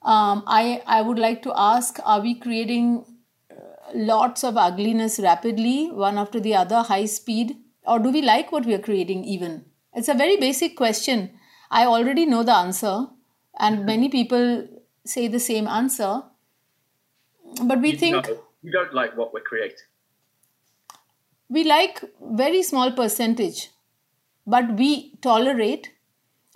um, 0.07 0.43
I, 0.47 0.81
I 0.85 1.01
would 1.01 1.19
like 1.19 1.41
to 1.43 1.53
ask 1.55 1.99
are 2.05 2.21
we 2.21 2.35
creating 2.35 3.05
uh, 3.51 3.55
lots 3.93 4.43
of 4.43 4.55
ugliness 4.55 5.19
rapidly, 5.19 5.91
one 5.91 6.17
after 6.17 6.39
the 6.39 6.55
other, 6.55 6.81
high 6.81 7.05
speed? 7.05 7.57
Or 7.85 7.99
do 7.99 8.09
we 8.09 8.21
like 8.21 8.51
what 8.51 8.65
we 8.65 8.73
are 8.73 8.79
creating 8.79 9.25
even? 9.25 9.65
It's 9.93 10.07
a 10.07 10.13
very 10.13 10.37
basic 10.37 10.77
question. 10.77 11.31
I 11.71 11.85
already 11.85 12.25
know 12.25 12.43
the 12.43 12.55
answer, 12.55 13.07
and 13.59 13.77
mm-hmm. 13.77 13.85
many 13.85 14.09
people 14.09 14.67
say 15.05 15.27
the 15.27 15.39
same 15.39 15.67
answer. 15.67 16.21
But 17.63 17.81
we 17.81 17.91
you 17.91 17.97
think. 17.97 18.27
Know, 18.27 18.43
you 18.61 18.71
don't 18.71 18.93
like 18.93 19.17
what 19.17 19.33
we're 19.33 19.41
creating. 19.41 19.77
We 21.49 21.63
like 21.63 22.03
very 22.21 22.63
small 22.63 22.91
percentage, 22.91 23.69
but 24.47 24.73
we 24.77 25.15
tolerate 25.21 25.93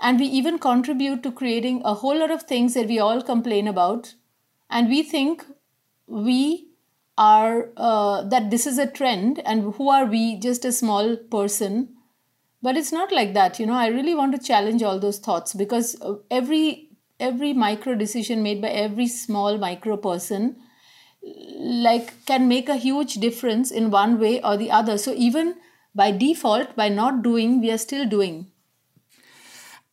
and 0.01 0.19
we 0.19 0.25
even 0.27 0.59
contribute 0.59 1.23
to 1.23 1.31
creating 1.31 1.81
a 1.85 1.93
whole 1.95 2.17
lot 2.19 2.31
of 2.31 2.43
things 2.43 2.73
that 2.75 2.87
we 2.87 2.99
all 2.99 3.21
complain 3.21 3.67
about. 3.67 4.15
And 4.69 4.89
we 4.89 5.03
think 5.03 5.45
we 6.07 6.69
are 7.17 7.69
uh, 7.77 8.23
that 8.23 8.49
this 8.51 8.67
is 8.67 8.77
a 8.77 8.87
trend 8.87 9.39
and 9.45 9.73
who 9.75 9.89
are 9.89 10.05
we? 10.05 10.37
Just 10.37 10.65
a 10.65 10.71
small 10.71 11.15
person. 11.17 11.95
But 12.61 12.77
it's 12.77 12.91
not 12.91 13.11
like 13.11 13.33
that 13.33 13.59
you 13.59 13.65
know. 13.65 13.73
I 13.73 13.87
really 13.87 14.15
want 14.15 14.33
to 14.33 14.47
challenge 14.47 14.83
all 14.83 14.99
those 14.99 15.19
thoughts 15.19 15.53
because 15.53 15.99
uh, 16.01 16.15
every 16.31 16.89
every 17.19 17.53
micro 17.53 17.95
decision 17.95 18.43
made 18.43 18.61
by 18.61 18.69
every 18.69 19.07
small 19.07 19.57
micro 19.57 19.97
person 19.97 20.57
like 21.24 22.26
can 22.26 22.47
make 22.47 22.69
a 22.69 22.76
huge 22.76 23.15
difference 23.15 23.72
in 23.72 23.91
one 23.91 24.19
way 24.19 24.41
or 24.41 24.57
the 24.57 24.72
other 24.72 24.97
so 24.97 25.13
even 25.13 25.55
by 25.93 26.11
default 26.11 26.76
by 26.76 26.89
not 26.89 27.22
doing 27.22 27.61
we 27.61 27.69
are 27.69 27.78
still 27.78 28.07
doing 28.07 28.47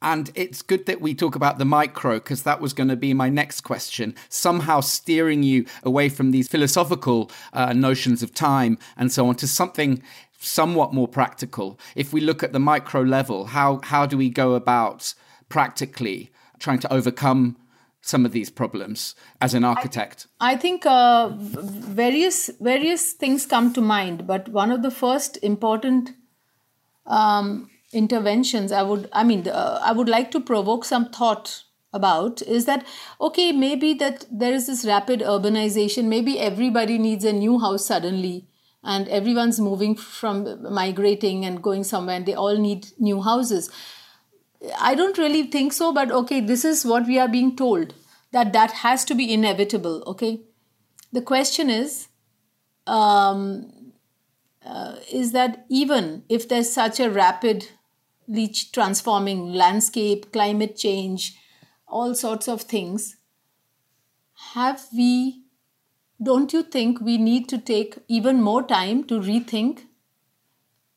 and 0.01 0.31
it's 0.35 0.63
good 0.63 0.87
that 0.87 1.01
we 1.01 1.15
talk 1.15 1.35
about 1.35 1.59
the 1.59 1.65
micro 1.65 2.15
because 2.15 2.45
that 2.45 2.61
was 2.61 2.73
going 2.73 2.89
to 2.89 2.97
be 2.97 3.13
my 3.15 3.29
next 3.29 3.63
question. 3.63 4.15
Somehow 4.29 4.81
steering 4.81 5.43
you 5.43 5.67
away 5.83 6.09
from 6.09 6.31
these 6.31 6.47
philosophical 6.47 7.31
uh, 7.53 7.73
notions 7.73 8.23
of 8.23 8.33
time 8.33 8.79
and 8.97 9.11
so 9.11 9.27
on 9.27 9.35
to 9.37 9.49
something 9.49 10.01
somewhat 10.39 10.95
more 10.95 11.09
practical. 11.09 11.79
If 11.97 12.13
we 12.13 12.21
look 12.21 12.45
at 12.45 12.53
the 12.53 12.61
micro 12.61 13.01
level, 13.01 13.47
how 13.47 13.81
how 13.83 14.07
do 14.07 14.17
we 14.17 14.31
go 14.31 14.55
about 14.55 15.15
practically 15.49 16.31
trying 16.61 16.79
to 16.81 16.93
overcome 16.93 17.57
some 18.09 18.25
of 18.25 18.33
these 18.33 18.51
problems 18.51 19.15
as 19.41 19.55
an 19.55 19.65
architect? 19.65 20.27
I 20.41 20.57
think 20.57 20.87
uh, 20.87 21.29
various 21.33 22.51
various 22.61 23.13
things 23.13 23.47
come 23.47 23.73
to 23.75 23.81
mind, 23.81 24.27
but 24.27 24.49
one 24.49 24.71
of 24.71 24.83
the 24.83 24.91
first 24.91 25.39
important 25.43 26.15
um, 27.07 27.71
interventions 27.93 28.73
I 28.73 28.83
would 28.83 29.09
I 29.13 29.25
mean 29.25 29.49
uh, 29.49 29.81
I 29.83 29.93
would 29.93 30.09
like 30.09 30.31
to 30.33 30.41
provoke 30.41 30.85
some 30.85 31.09
thought 31.11 31.65
about 31.93 32.43
is 32.43 32.67
that 32.67 32.87
okay 33.21 33.51
maybe 33.51 33.95
that 33.95 34.27
there 34.31 34.53
is 34.53 34.67
this 34.67 34.85
rapid 34.85 35.21
urbanization 35.21 36.05
maybe 36.05 36.39
everybody 36.39 36.99
needs 36.99 37.25
a 37.25 37.33
new 37.33 37.59
house 37.59 37.87
suddenly 37.87 38.47
and 38.85 39.09
everyone's 39.09 39.59
moving 39.59 39.97
from 39.97 40.73
migrating 40.73 41.47
and 41.47 41.63
going 41.63 41.83
somewhere 41.83 42.17
and 42.17 42.27
they 42.27 42.35
all 42.35 42.59
need 42.59 42.89
new 42.99 43.23
houses 43.23 43.71
i 44.79 44.95
don't 44.95 45.19
really 45.19 45.43
think 45.45 45.73
so 45.73 45.93
but 45.93 46.11
okay 46.11 46.41
this 46.41 46.65
is 46.65 46.85
what 46.85 47.07
we 47.07 47.19
are 47.19 47.29
being 47.29 47.55
told 47.57 47.95
that 48.33 48.53
that 48.53 48.71
has 48.71 49.05
to 49.05 49.15
be 49.15 49.33
inevitable 49.33 50.03
okay? 50.07 50.41
The 51.13 51.23
question 51.23 51.71
is 51.71 52.09
um, 52.87 53.93
uh, 54.65 54.97
is 55.11 55.33
that 55.33 55.65
even 55.71 56.25
if 56.29 56.49
there's 56.49 56.71
such 56.71 57.01
a 57.01 57.11
rapidly 57.11 58.55
transforming 58.73 59.55
landscape 59.55 60.33
climate 60.33 60.77
change 60.77 61.37
all 61.87 62.15
sorts 62.15 62.49
of 62.49 62.63
things 62.63 63.17
have 64.55 64.87
we 64.95 65.45
don't 66.23 66.53
you 66.53 66.63
think 66.63 67.01
we 67.01 67.17
need 67.17 67.49
to 67.49 67.59
take 67.59 67.99
even 68.09 68.43
more 68.43 68.63
time 68.63 69.05
to 69.05 69.21
rethink? 69.21 69.85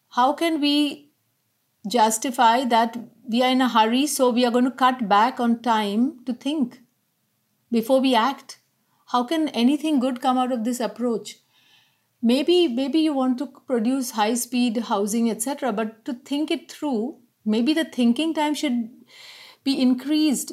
How 0.10 0.34
can 0.34 0.60
we 0.60 1.12
justify 1.88 2.66
that 2.66 2.98
we 3.28 3.42
are 3.44 3.50
in 3.50 3.62
a 3.62 3.70
hurry 3.70 4.08
so 4.08 4.30
we 4.30 4.46
are 4.46 4.52
going 4.52 4.66
to 4.66 4.72
cut 4.72 5.08
back 5.08 5.40
on 5.40 5.62
time 5.62 6.24
to 6.26 6.34
think 6.34 6.80
before 7.72 8.02
we 8.02 8.16
act. 8.16 8.60
How 9.08 9.24
can 9.24 9.50
anything 9.50 10.00
good 10.00 10.22
come 10.22 10.38
out 10.38 10.52
of 10.52 10.64
this 10.64 10.80
approach? 10.80 11.38
Maybe 12.22 12.68
maybe 12.68 13.00
you 13.00 13.14
want 13.14 13.38
to 13.40 13.48
produce 13.68 14.12
high 14.12 14.36
speed 14.36 14.78
housing 14.90 15.30
etc 15.30 15.74
but 15.74 16.06
to 16.06 16.14
think 16.14 16.52
it 16.52 16.72
through 16.72 17.18
maybe 17.44 17.74
the 17.74 17.86
thinking 17.86 18.34
time 18.34 18.54
should 18.54 18.90
be 19.64 19.82
increased 19.82 20.52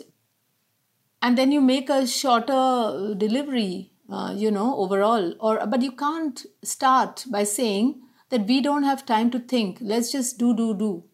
and 1.20 1.36
then 1.36 1.52
you 1.52 1.60
make 1.60 1.90
a 1.90 2.06
shorter 2.06 3.14
delivery 3.16 3.92
uh, 4.10 4.32
you 4.34 4.50
know 4.50 4.76
overall. 4.76 5.34
Or 5.40 5.66
but 5.66 5.82
you 5.82 5.92
can't 5.92 6.44
start 6.62 7.24
by 7.30 7.44
saying 7.44 8.00
that 8.30 8.46
we 8.46 8.60
don't 8.60 8.82
have 8.84 9.06
time 9.06 9.30
to 9.32 9.38
think. 9.38 9.78
Let's 9.80 10.12
just 10.12 10.38
do 10.38 10.54
do 10.54 10.74
do 10.74 11.04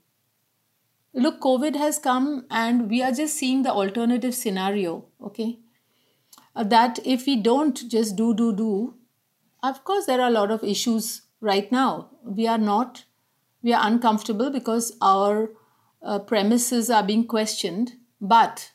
look 1.14 1.40
covid 1.40 1.76
has 1.76 1.98
come 1.98 2.44
and 2.50 2.90
we 2.90 3.02
are 3.02 3.12
just 3.12 3.36
seeing 3.36 3.62
the 3.62 3.70
alternative 3.70 4.34
scenario 4.34 5.04
okay? 5.22 5.58
Uh, 6.56 6.62
that 6.62 6.98
if 7.04 7.26
we 7.26 7.36
don't 7.36 7.88
just 7.88 8.16
do 8.16 8.34
do 8.34 8.52
do 8.54 8.94
of 9.62 9.82
course 9.84 10.06
there 10.06 10.20
are 10.20 10.28
a 10.28 10.38
lot 10.38 10.50
of 10.50 10.62
issues 10.62 11.22
right 11.40 11.70
now. 11.72 12.10
We 12.22 12.46
are 12.46 12.58
not 12.58 13.04
we 13.62 13.72
are 13.72 13.86
uncomfortable 13.86 14.50
because 14.50 14.96
our 15.00 15.50
uh, 16.02 16.18
premises 16.18 16.90
are 16.90 17.02
being 17.02 17.26
questioned. 17.26 17.92
But 18.20 18.72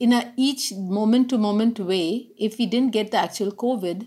in 0.00 0.12
a 0.12 0.32
each 0.36 0.72
moment 0.72 1.28
to 1.30 1.38
moment 1.38 1.78
way 1.78 2.30
if 2.38 2.58
we 2.58 2.66
didn't 2.66 2.92
get 2.92 3.10
the 3.10 3.18
actual 3.18 3.52
covid 3.52 4.06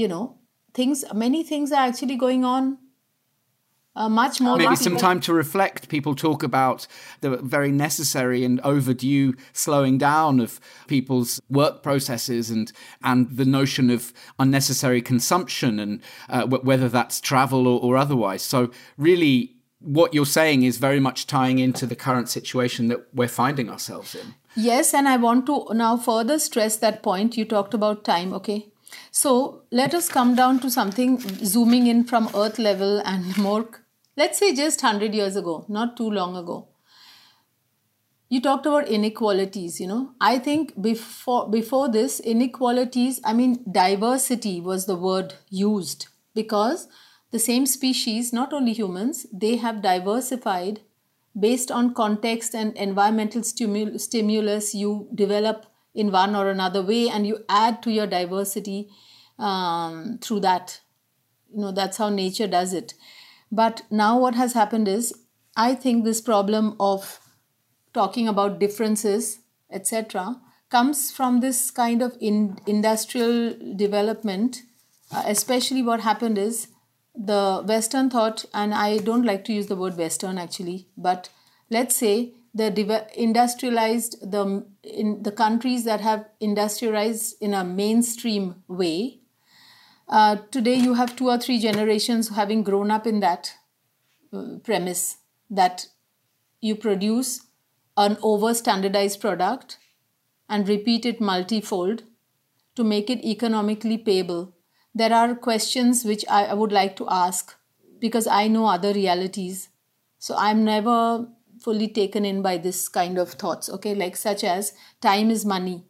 you 0.00 0.06
know 0.06 0.38
things 0.74 1.04
many 1.14 1.42
things 1.42 1.72
are 1.72 1.86
actually 1.88 2.16
going 2.16 2.44
on 2.44 2.76
uh, 3.96 4.08
much 4.08 4.40
more 4.40 4.56
maybe 4.56 4.76
some 4.76 4.96
time 4.96 5.20
to 5.20 5.32
reflect 5.32 5.88
people 5.88 6.14
talk 6.14 6.42
about 6.42 6.86
the 7.20 7.36
very 7.38 7.72
necessary 7.72 8.44
and 8.44 8.60
overdue 8.60 9.34
slowing 9.52 9.98
down 9.98 10.40
of 10.40 10.60
people's 10.86 11.40
work 11.48 11.82
processes 11.82 12.50
and 12.50 12.72
and 13.02 13.36
the 13.36 13.44
notion 13.44 13.90
of 13.90 14.12
unnecessary 14.38 15.02
consumption 15.02 15.78
and 15.78 16.00
uh, 16.28 16.46
whether 16.46 16.88
that's 16.88 17.20
travel 17.20 17.66
or, 17.66 17.80
or 17.80 17.96
otherwise 17.96 18.42
so 18.42 18.70
really 18.96 19.54
what 19.80 20.12
you're 20.12 20.26
saying 20.26 20.64
is 20.64 20.78
very 20.78 20.98
much 20.98 21.26
tying 21.26 21.58
into 21.60 21.86
the 21.86 21.94
current 21.94 22.28
situation 22.28 22.88
that 22.88 23.06
we're 23.14 23.28
finding 23.28 23.70
ourselves 23.70 24.14
in 24.14 24.34
Yes, 24.60 24.92
and 24.92 25.06
I 25.06 25.18
want 25.18 25.46
to 25.46 25.68
now 25.72 25.96
further 25.96 26.36
stress 26.40 26.76
that 26.78 27.00
point. 27.00 27.36
You 27.36 27.44
talked 27.44 27.74
about 27.74 28.02
time, 28.02 28.32
okay? 28.34 28.66
So 29.10 29.62
let 29.70 29.94
us 29.94 30.08
come 30.08 30.34
down 30.34 30.60
to 30.60 30.70
something 30.70 31.18
zooming 31.44 31.86
in 31.86 32.04
from 32.04 32.30
Earth 32.34 32.58
level 32.58 33.00
and 33.04 33.36
more, 33.38 33.68
let's 34.16 34.38
say 34.38 34.54
just 34.54 34.82
100 34.82 35.14
years 35.14 35.36
ago, 35.36 35.64
not 35.68 35.96
too 35.96 36.10
long 36.10 36.36
ago. 36.36 36.68
You 38.30 38.42
talked 38.42 38.66
about 38.66 38.88
inequalities, 38.88 39.80
you 39.80 39.86
know. 39.86 40.12
I 40.20 40.38
think 40.38 40.80
before 40.80 41.48
before 41.48 41.88
this, 41.88 42.20
inequalities, 42.20 43.20
I 43.24 43.32
mean 43.32 43.64
diversity 43.70 44.60
was 44.60 44.84
the 44.84 44.96
word 44.96 45.34
used 45.48 46.08
because 46.34 46.88
the 47.30 47.38
same 47.38 47.64
species, 47.66 48.32
not 48.32 48.52
only 48.52 48.72
humans, 48.74 49.26
they 49.32 49.56
have 49.56 49.80
diversified 49.82 50.80
based 51.38 51.70
on 51.70 51.94
context 51.94 52.54
and 52.54 52.76
environmental 52.76 53.42
stimul- 53.42 53.98
stimulus 54.00 54.74
you 54.74 55.08
develop 55.14 55.66
in 55.94 56.12
one 56.12 56.36
or 56.36 56.48
another 56.48 56.82
way 56.82 57.08
and 57.08 57.26
you 57.26 57.44
add 57.48 57.82
to 57.82 57.90
your 57.90 58.06
diversity 58.06 58.88
um, 59.38 60.18
through 60.20 60.40
that. 60.40 60.80
You 61.52 61.60
know 61.60 61.72
that's 61.72 61.96
how 61.96 62.08
nature 62.08 62.46
does 62.46 62.72
it. 62.72 62.94
But 63.50 63.82
now 63.90 64.18
what 64.18 64.34
has 64.34 64.52
happened 64.52 64.88
is 64.88 65.14
i 65.56 65.74
think 65.74 66.04
this 66.04 66.20
problem 66.20 66.76
of 66.78 67.20
talking 67.94 68.28
about 68.28 68.58
differences 68.60 69.40
etc 69.70 70.36
comes 70.70 71.10
from 71.10 71.40
this 71.40 71.70
kind 71.70 72.02
of 72.02 72.16
in, 72.20 72.58
industrial 72.66 73.54
development. 73.76 74.62
Uh, 75.10 75.22
especially 75.26 75.82
what 75.82 76.00
happened 76.00 76.36
is 76.36 76.68
the 77.14 77.64
Western 77.66 78.10
thought, 78.10 78.44
and 78.52 78.74
I 78.74 78.98
don't 78.98 79.24
like 79.24 79.44
to 79.46 79.52
use 79.52 79.66
the 79.66 79.76
word 79.76 79.96
Western 79.96 80.36
actually, 80.38 80.86
but 80.96 81.30
let's 81.70 81.96
say 81.96 82.34
the 82.54 83.06
industrialized 83.14 84.30
the 84.32 84.66
in 84.82 85.22
the 85.22 85.32
countries 85.32 85.84
that 85.84 86.00
have 86.00 86.26
industrialized 86.40 87.36
in 87.40 87.54
a 87.54 87.64
mainstream 87.64 88.62
way. 88.68 89.20
Uh, 90.08 90.36
today, 90.50 90.74
you 90.74 90.94
have 90.94 91.14
two 91.16 91.28
or 91.28 91.38
three 91.38 91.58
generations 91.58 92.30
having 92.30 92.62
grown 92.62 92.90
up 92.90 93.06
in 93.06 93.20
that 93.20 93.52
uh, 94.32 94.56
premise 94.64 95.18
that 95.50 95.86
you 96.60 96.74
produce 96.74 97.46
an 97.96 98.16
over 98.22 98.54
standardized 98.54 99.20
product 99.20 99.78
and 100.48 100.68
repeat 100.68 101.04
it 101.04 101.20
multifold 101.20 102.04
to 102.74 102.84
make 102.84 103.10
it 103.10 103.22
economically 103.24 103.98
payable 103.98 104.54
there 104.98 105.12
are 105.12 105.34
questions 105.34 106.04
which 106.04 106.24
I, 106.28 106.52
would 106.54 106.72
like 106.72 106.96
to 106.96 107.08
ask 107.08 107.54
because 108.00 108.26
I 108.26 108.48
know 108.48 108.66
other 108.66 108.92
realities. 108.92 109.68
So 110.18 110.34
I'm 110.36 110.64
never 110.64 111.28
fully 111.68 111.88
taken 111.88 112.24
in 112.24 112.40
by 112.48 112.56
this 112.56 112.88
kind 112.88 113.18
of 113.18 113.32
thoughts, 113.44 113.68
okay? 113.76 113.94
Like, 113.94 114.16
such 114.16 114.42
as 114.42 114.72
time 115.02 115.30
is 115.30 115.44
money, 115.44 115.84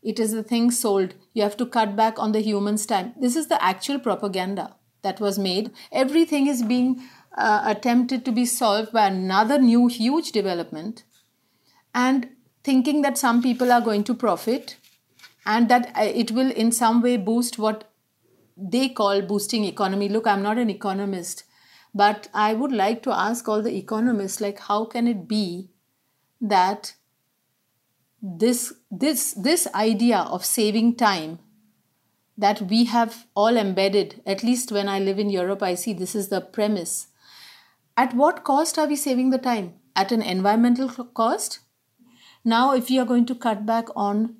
it 0.00 0.20
is 0.20 0.32
the 0.32 0.44
thing 0.44 0.70
sold. 0.70 1.14
You 1.32 1.42
have 1.42 1.56
to 1.56 1.66
cut 1.66 1.96
back 1.96 2.18
on 2.18 2.32
the 2.32 2.40
human's 2.40 2.86
time. 2.86 3.14
This 3.20 3.36
is 3.40 3.48
the 3.48 3.60
actual 3.72 3.98
propaganda 3.98 4.76
that 5.02 5.18
was 5.18 5.38
made. 5.38 5.70
Everything 5.90 6.46
is 6.46 6.62
being 6.62 7.02
uh, 7.36 7.62
attempted 7.66 8.24
to 8.24 8.32
be 8.32 8.44
solved 8.44 8.92
by 8.92 9.06
another 9.06 9.58
new 9.58 9.88
huge 9.88 10.30
development 10.32 11.02
and 11.94 12.28
thinking 12.62 13.02
that 13.02 13.18
some 13.18 13.42
people 13.42 13.72
are 13.72 13.80
going 13.80 14.04
to 14.04 14.14
profit 14.14 14.76
and 15.46 15.68
that 15.68 15.90
uh, 15.96 16.04
it 16.22 16.30
will 16.30 16.52
in 16.52 16.70
some 16.70 17.02
way 17.02 17.16
boost 17.16 17.58
what 17.58 17.90
they 18.56 18.88
call 18.88 19.20
boosting 19.22 19.64
economy. 19.64 20.08
Look, 20.08 20.28
I'm 20.28 20.42
not 20.42 20.58
an 20.58 20.70
economist, 20.70 21.44
but 21.94 22.28
I 22.34 22.54
would 22.54 22.72
like 22.72 23.02
to 23.04 23.12
ask 23.12 23.48
all 23.48 23.62
the 23.62 23.76
economists 23.76 24.40
like 24.40 24.58
how 24.58 24.84
can 24.84 25.06
it 25.06 25.28
be 25.28 25.70
that 26.40 26.94
this 28.20 28.72
this 28.90 29.32
this 29.34 29.66
idea 29.74 30.18
of 30.18 30.44
saving 30.44 30.96
time 30.96 31.38
that 32.36 32.62
we 32.62 32.84
have 32.86 33.26
all 33.34 33.56
embedded 33.56 34.20
at 34.26 34.42
least 34.42 34.72
when 34.72 34.88
i 34.88 34.98
live 34.98 35.18
in 35.18 35.28
europe 35.30 35.62
i 35.62 35.74
see 35.74 35.92
this 35.92 36.14
is 36.14 36.28
the 36.28 36.40
premise. 36.40 37.08
At 37.96 38.14
what 38.14 38.42
cost 38.44 38.78
are 38.78 38.88
we 38.88 38.96
saving 38.96 39.30
the 39.30 39.38
time? 39.38 39.74
At 39.94 40.10
an 40.10 40.20
environmental 40.20 40.88
cost? 40.88 41.60
Now 42.44 42.74
if 42.74 42.88
we 42.90 42.98
are 42.98 43.04
going 43.04 43.26
to 43.26 43.36
cut 43.36 43.64
back 43.64 43.86
on 43.94 44.34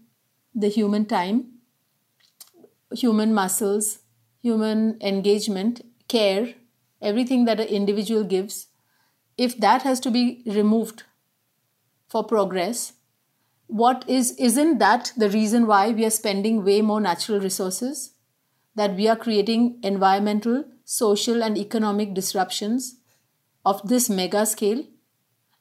the 0.54 0.68
human 0.68 1.06
time 1.06 1.52
human 2.90 3.32
muscles 3.32 3.98
human 4.44 4.98
engagement, 5.00 5.80
care, 6.06 6.54
everything 7.04 7.44
that 7.44 7.60
an 7.60 7.68
individual 7.68 8.24
gives, 8.24 8.66
if 9.36 9.56
that 9.58 9.82
has 9.82 10.00
to 10.00 10.10
be 10.10 10.42
removed 10.46 11.04
for 12.08 12.24
progress, 12.24 12.94
what 13.66 14.04
is 14.08 14.32
isn't 14.36 14.78
that 14.78 15.12
the 15.16 15.30
reason 15.30 15.66
why 15.66 15.90
we 15.90 16.04
are 16.04 16.10
spending 16.10 16.64
way 16.64 16.80
more 16.82 17.00
natural 17.00 17.40
resources? 17.40 18.14
that 18.74 18.96
we 18.96 19.08
are 19.08 19.16
creating 19.16 19.78
environmental, 19.82 20.64
social, 20.84 21.42
and 21.42 21.56
economic 21.56 22.14
disruptions 22.14 22.96
of 23.64 23.86
this 23.88 24.10
mega 24.10 24.44
scale? 24.46 24.84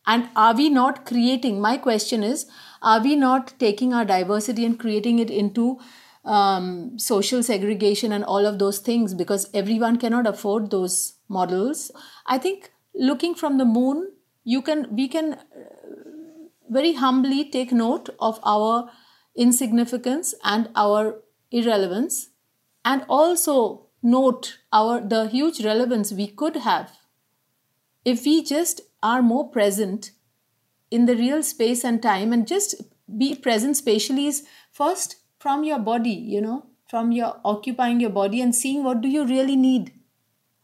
And 0.06 0.30
are 0.36 0.53
we 0.53 0.70
not 0.70 1.06
creating? 1.06 1.61
My 1.61 1.78
question 1.78 2.24
is 2.24 2.45
are 2.82 3.02
we 3.02 3.15
not 3.15 3.53
taking 3.60 3.94
our 3.94 4.03
diversity 4.03 4.65
and 4.65 4.78
creating 4.78 5.20
it 5.20 5.30
into 5.30 5.80
um, 6.26 6.99
social 6.99 7.41
segregation 7.44 8.11
and 8.11 8.24
all 8.24 8.45
of 8.45 8.60
those 8.60 8.80
things 8.80 9.14
because 9.14 9.49
everyone 9.53 9.98
cannot 9.98 10.28
afford 10.28 10.72
those 10.72 11.12
models? 11.27 11.91
I 12.25 12.37
think 12.37 12.71
looking 12.93 13.35
from 13.35 13.57
the 13.57 13.65
moon, 13.65 14.11
you 14.43 14.61
can 14.61 14.95
we 14.95 15.07
can 15.07 15.33
uh, 15.33 15.39
very 16.69 16.93
humbly 16.93 17.49
take 17.49 17.71
note 17.71 18.09
of 18.19 18.39
our 18.43 18.89
insignificance 19.35 20.33
and 20.43 20.69
our 20.75 21.21
irrelevance 21.51 22.29
and 22.85 23.05
also 23.07 23.87
note 24.01 24.59
our 24.71 24.99
the 24.99 25.27
huge 25.27 25.63
relevance 25.63 26.11
we 26.11 26.27
could 26.27 26.57
have 26.57 26.99
if 28.05 28.25
we 28.25 28.43
just 28.43 28.81
are 29.01 29.21
more 29.21 29.49
present 29.49 30.11
in 30.91 31.05
the 31.05 31.15
real 31.15 31.41
space 31.41 31.83
and 31.83 32.01
time 32.01 32.33
and 32.33 32.47
just 32.47 32.75
be 33.17 33.33
present 33.33 33.77
spatially 33.77 34.27
is 34.27 34.45
first 34.71 35.15
from 35.39 35.63
your 35.63 35.79
body 35.79 36.17
you 36.35 36.41
know 36.41 36.65
from 36.87 37.11
your 37.11 37.39
occupying 37.43 37.99
your 37.99 38.09
body 38.09 38.41
and 38.41 38.55
seeing 38.55 38.83
what 38.83 39.01
do 39.01 39.07
you 39.07 39.25
really 39.25 39.55
need 39.55 39.91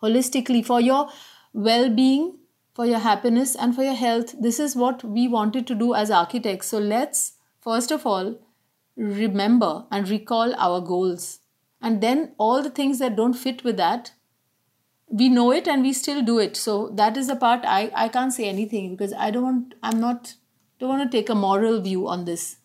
holistically 0.01 0.65
for 0.65 0.81
your 0.81 1.09
well-being 1.53 2.35
for 2.73 2.85
your 2.85 2.99
happiness 2.99 3.55
and 3.55 3.75
for 3.75 3.83
your 3.83 3.93
health. 3.93 4.33
This 4.39 4.57
is 4.57 4.73
what 4.73 5.03
we 5.03 5.27
wanted 5.27 5.67
to 5.67 5.75
do 5.75 5.93
as 5.93 6.09
architects. 6.09 6.67
So 6.67 6.77
let's 6.77 7.33
first 7.59 7.91
of 7.91 8.05
all 8.05 8.39
remember 8.95 9.85
and 9.91 10.07
recall 10.07 10.55
our 10.55 10.79
goals. 10.79 11.39
And 11.81 12.01
then 12.01 12.33
all 12.37 12.61
the 12.63 12.69
things 12.69 12.99
that 12.99 13.17
don't 13.17 13.33
fit 13.33 13.63
with 13.63 13.75
that 13.77 14.11
we 15.11 15.27
know 15.27 15.51
it 15.51 15.67
and 15.67 15.81
we 15.81 15.91
still 15.91 16.21
do 16.21 16.37
it. 16.37 16.55
So 16.55 16.89
that 16.89 17.17
is 17.17 17.27
the 17.27 17.35
part 17.35 17.65
i 17.65 17.91
i 17.95 18.07
can't 18.07 18.33
say 18.33 18.47
anything 18.47 18.91
because 18.95 19.13
i 19.13 19.31
don't 19.31 19.43
want 19.43 19.73
i'm 19.83 19.99
not 19.99 20.35
don't 20.79 20.89
want 20.89 21.11
to 21.11 21.17
take 21.17 21.29
a 21.29 21.35
moral 21.35 21.81
view 21.81 22.07
on 22.07 22.25
this 22.25 22.57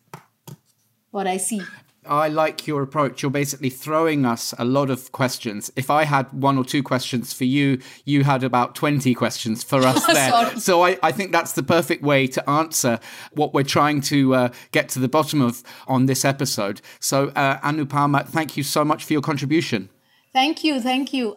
what 1.10 1.26
i 1.26 1.36
see 1.36 1.60
I 2.06 2.28
like 2.28 2.66
your 2.66 2.82
approach. 2.82 3.22
You're 3.22 3.30
basically 3.30 3.70
throwing 3.70 4.24
us 4.24 4.54
a 4.58 4.64
lot 4.64 4.90
of 4.90 5.12
questions. 5.12 5.70
If 5.76 5.90
I 5.90 6.04
had 6.04 6.32
one 6.32 6.58
or 6.58 6.64
two 6.64 6.82
questions 6.82 7.32
for 7.32 7.44
you, 7.44 7.80
you 8.04 8.24
had 8.24 8.42
about 8.42 8.74
20 8.74 9.14
questions 9.14 9.62
for 9.62 9.80
us 9.80 10.04
there. 10.12 10.56
so 10.58 10.82
I, 10.84 10.98
I, 11.02 11.12
think 11.12 11.32
that's 11.32 11.52
the 11.52 11.62
perfect 11.62 12.02
way 12.02 12.26
to 12.28 12.50
answer 12.50 12.98
what 13.32 13.54
we're 13.54 13.62
trying 13.62 14.00
to 14.02 14.34
uh, 14.34 14.48
get 14.72 14.88
to 14.90 14.98
the 14.98 15.08
bottom 15.08 15.40
of 15.40 15.62
on 15.86 16.06
this 16.06 16.24
episode. 16.24 16.80
So, 17.00 17.28
uh, 17.28 17.58
Anupama, 17.60 18.26
thank 18.26 18.56
you 18.56 18.62
so 18.62 18.84
much 18.84 19.04
for 19.04 19.12
your 19.12 19.22
contribution. 19.22 19.88
Thank 20.32 20.64
you. 20.64 20.80
Thank 20.80 21.12
you. 21.12 21.36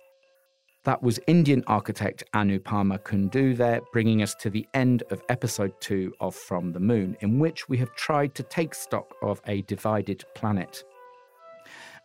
That 0.88 1.04
was 1.04 1.20
Indian 1.28 1.66
architect 1.68 2.24
Anupama 2.34 3.00
Kundoo 3.00 3.58
there, 3.58 3.82
bringing 3.92 4.22
us 4.22 4.34
to 4.36 4.50
the 4.50 4.66
end 4.74 5.04
of 5.10 5.22
episode 5.28 5.74
two 5.82 6.14
of 6.22 6.34
From 6.34 6.72
the 6.72 6.80
Moon, 6.80 7.18
in 7.20 7.40
which 7.40 7.68
we 7.68 7.76
have 7.80 7.94
tried 7.96 8.34
to 8.36 8.44
take 8.44 8.74
stock 8.74 9.14
of 9.22 9.42
a 9.48 9.64
divided 9.64 10.24
planet. 10.34 10.86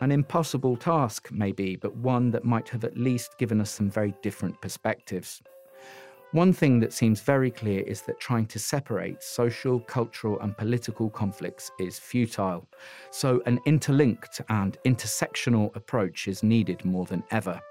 An 0.00 0.10
impossible 0.10 0.76
task, 0.76 1.28
maybe, 1.30 1.76
but 1.76 1.94
one 1.94 2.32
that 2.32 2.44
might 2.44 2.68
have 2.70 2.82
at 2.82 2.96
least 2.96 3.38
given 3.38 3.60
us 3.60 3.70
some 3.70 3.88
very 3.88 4.16
different 4.20 4.60
perspectives. 4.60 5.40
One 6.32 6.52
thing 6.52 6.80
that 6.80 6.92
seems 6.92 7.20
very 7.20 7.52
clear 7.52 7.84
is 7.84 8.02
that 8.02 8.18
trying 8.18 8.46
to 8.46 8.58
separate 8.58 9.22
social, 9.22 9.78
cultural, 9.78 10.40
and 10.40 10.58
political 10.58 11.08
conflicts 11.08 11.70
is 11.78 12.00
futile. 12.00 12.66
So, 13.12 13.42
an 13.46 13.60
interlinked 13.64 14.40
and 14.48 14.76
intersectional 14.84 15.70
approach 15.76 16.26
is 16.26 16.42
needed 16.42 16.84
more 16.84 17.06
than 17.06 17.22
ever. 17.30 17.62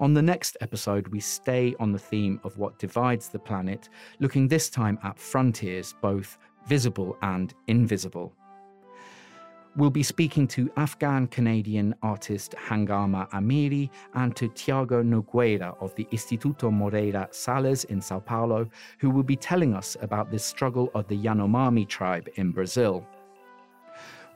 On 0.00 0.14
the 0.14 0.22
next 0.22 0.56
episode, 0.60 1.08
we 1.08 1.18
stay 1.18 1.74
on 1.80 1.90
the 1.90 1.98
theme 1.98 2.40
of 2.44 2.56
what 2.56 2.78
divides 2.78 3.30
the 3.30 3.38
planet, 3.40 3.88
looking 4.20 4.46
this 4.46 4.70
time 4.70 4.96
at 5.02 5.18
frontiers, 5.18 5.96
both 6.00 6.38
visible 6.68 7.16
and 7.22 7.52
invisible. 7.66 8.32
We'll 9.74 9.90
be 9.90 10.04
speaking 10.04 10.46
to 10.48 10.70
Afghan 10.76 11.26
Canadian 11.26 11.96
artist 12.02 12.54
Hangama 12.56 13.28
Amiri 13.30 13.90
and 14.14 14.36
to 14.36 14.46
Tiago 14.48 15.02
Nogueira 15.02 15.76
of 15.82 15.92
the 15.96 16.04
Instituto 16.12 16.72
Moreira 16.72 17.26
Salles 17.32 17.82
in 17.84 18.00
Sao 18.00 18.20
Paulo, 18.20 18.70
who 19.00 19.10
will 19.10 19.24
be 19.24 19.36
telling 19.36 19.74
us 19.74 19.96
about 20.00 20.30
the 20.30 20.38
struggle 20.38 20.92
of 20.94 21.08
the 21.08 21.18
Yanomami 21.18 21.88
tribe 21.88 22.28
in 22.36 22.52
Brazil. 22.52 23.04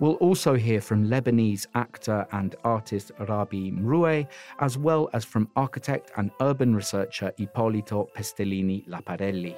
We'll 0.03 0.15
also 0.15 0.55
hear 0.55 0.81
from 0.81 1.09
Lebanese 1.09 1.65
actor 1.77 2.27
and 2.33 2.57
artist 2.65 3.13
Rabih 3.21 3.79
Mroué, 3.79 4.27
as 4.59 4.77
well 4.77 5.09
as 5.13 5.25
from 5.25 5.49
architect 5.55 6.11
and 6.17 6.33
urban 6.41 6.75
researcher 6.75 7.33
Ippolito 7.39 8.09
Pestellini 8.13 8.85
Laparelli. 8.89 9.55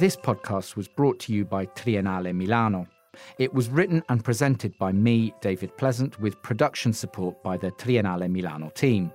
This 0.00 0.16
podcast 0.16 0.76
was 0.76 0.88
brought 0.88 1.18
to 1.20 1.34
you 1.34 1.44
by 1.44 1.66
Triennale 1.66 2.34
Milano. 2.34 2.86
It 3.38 3.52
was 3.52 3.68
written 3.68 4.02
and 4.08 4.24
presented 4.24 4.72
by 4.78 4.92
me, 4.92 5.34
David 5.42 5.76
Pleasant, 5.76 6.18
with 6.18 6.40
production 6.40 6.94
support 6.94 7.42
by 7.42 7.58
the 7.58 7.70
Triennale 7.72 8.30
Milano 8.30 8.70
team. 8.70 9.12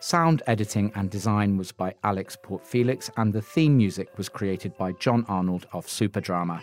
Sound 0.00 0.42
editing 0.48 0.90
and 0.96 1.08
design 1.08 1.56
was 1.56 1.70
by 1.70 1.94
Alex 2.02 2.36
Portfelix, 2.42 3.10
and 3.16 3.32
the 3.32 3.42
theme 3.42 3.76
music 3.76 4.18
was 4.18 4.28
created 4.28 4.76
by 4.76 4.90
John 4.98 5.24
Arnold 5.28 5.68
of 5.72 5.86
Superdrama. 5.86 6.60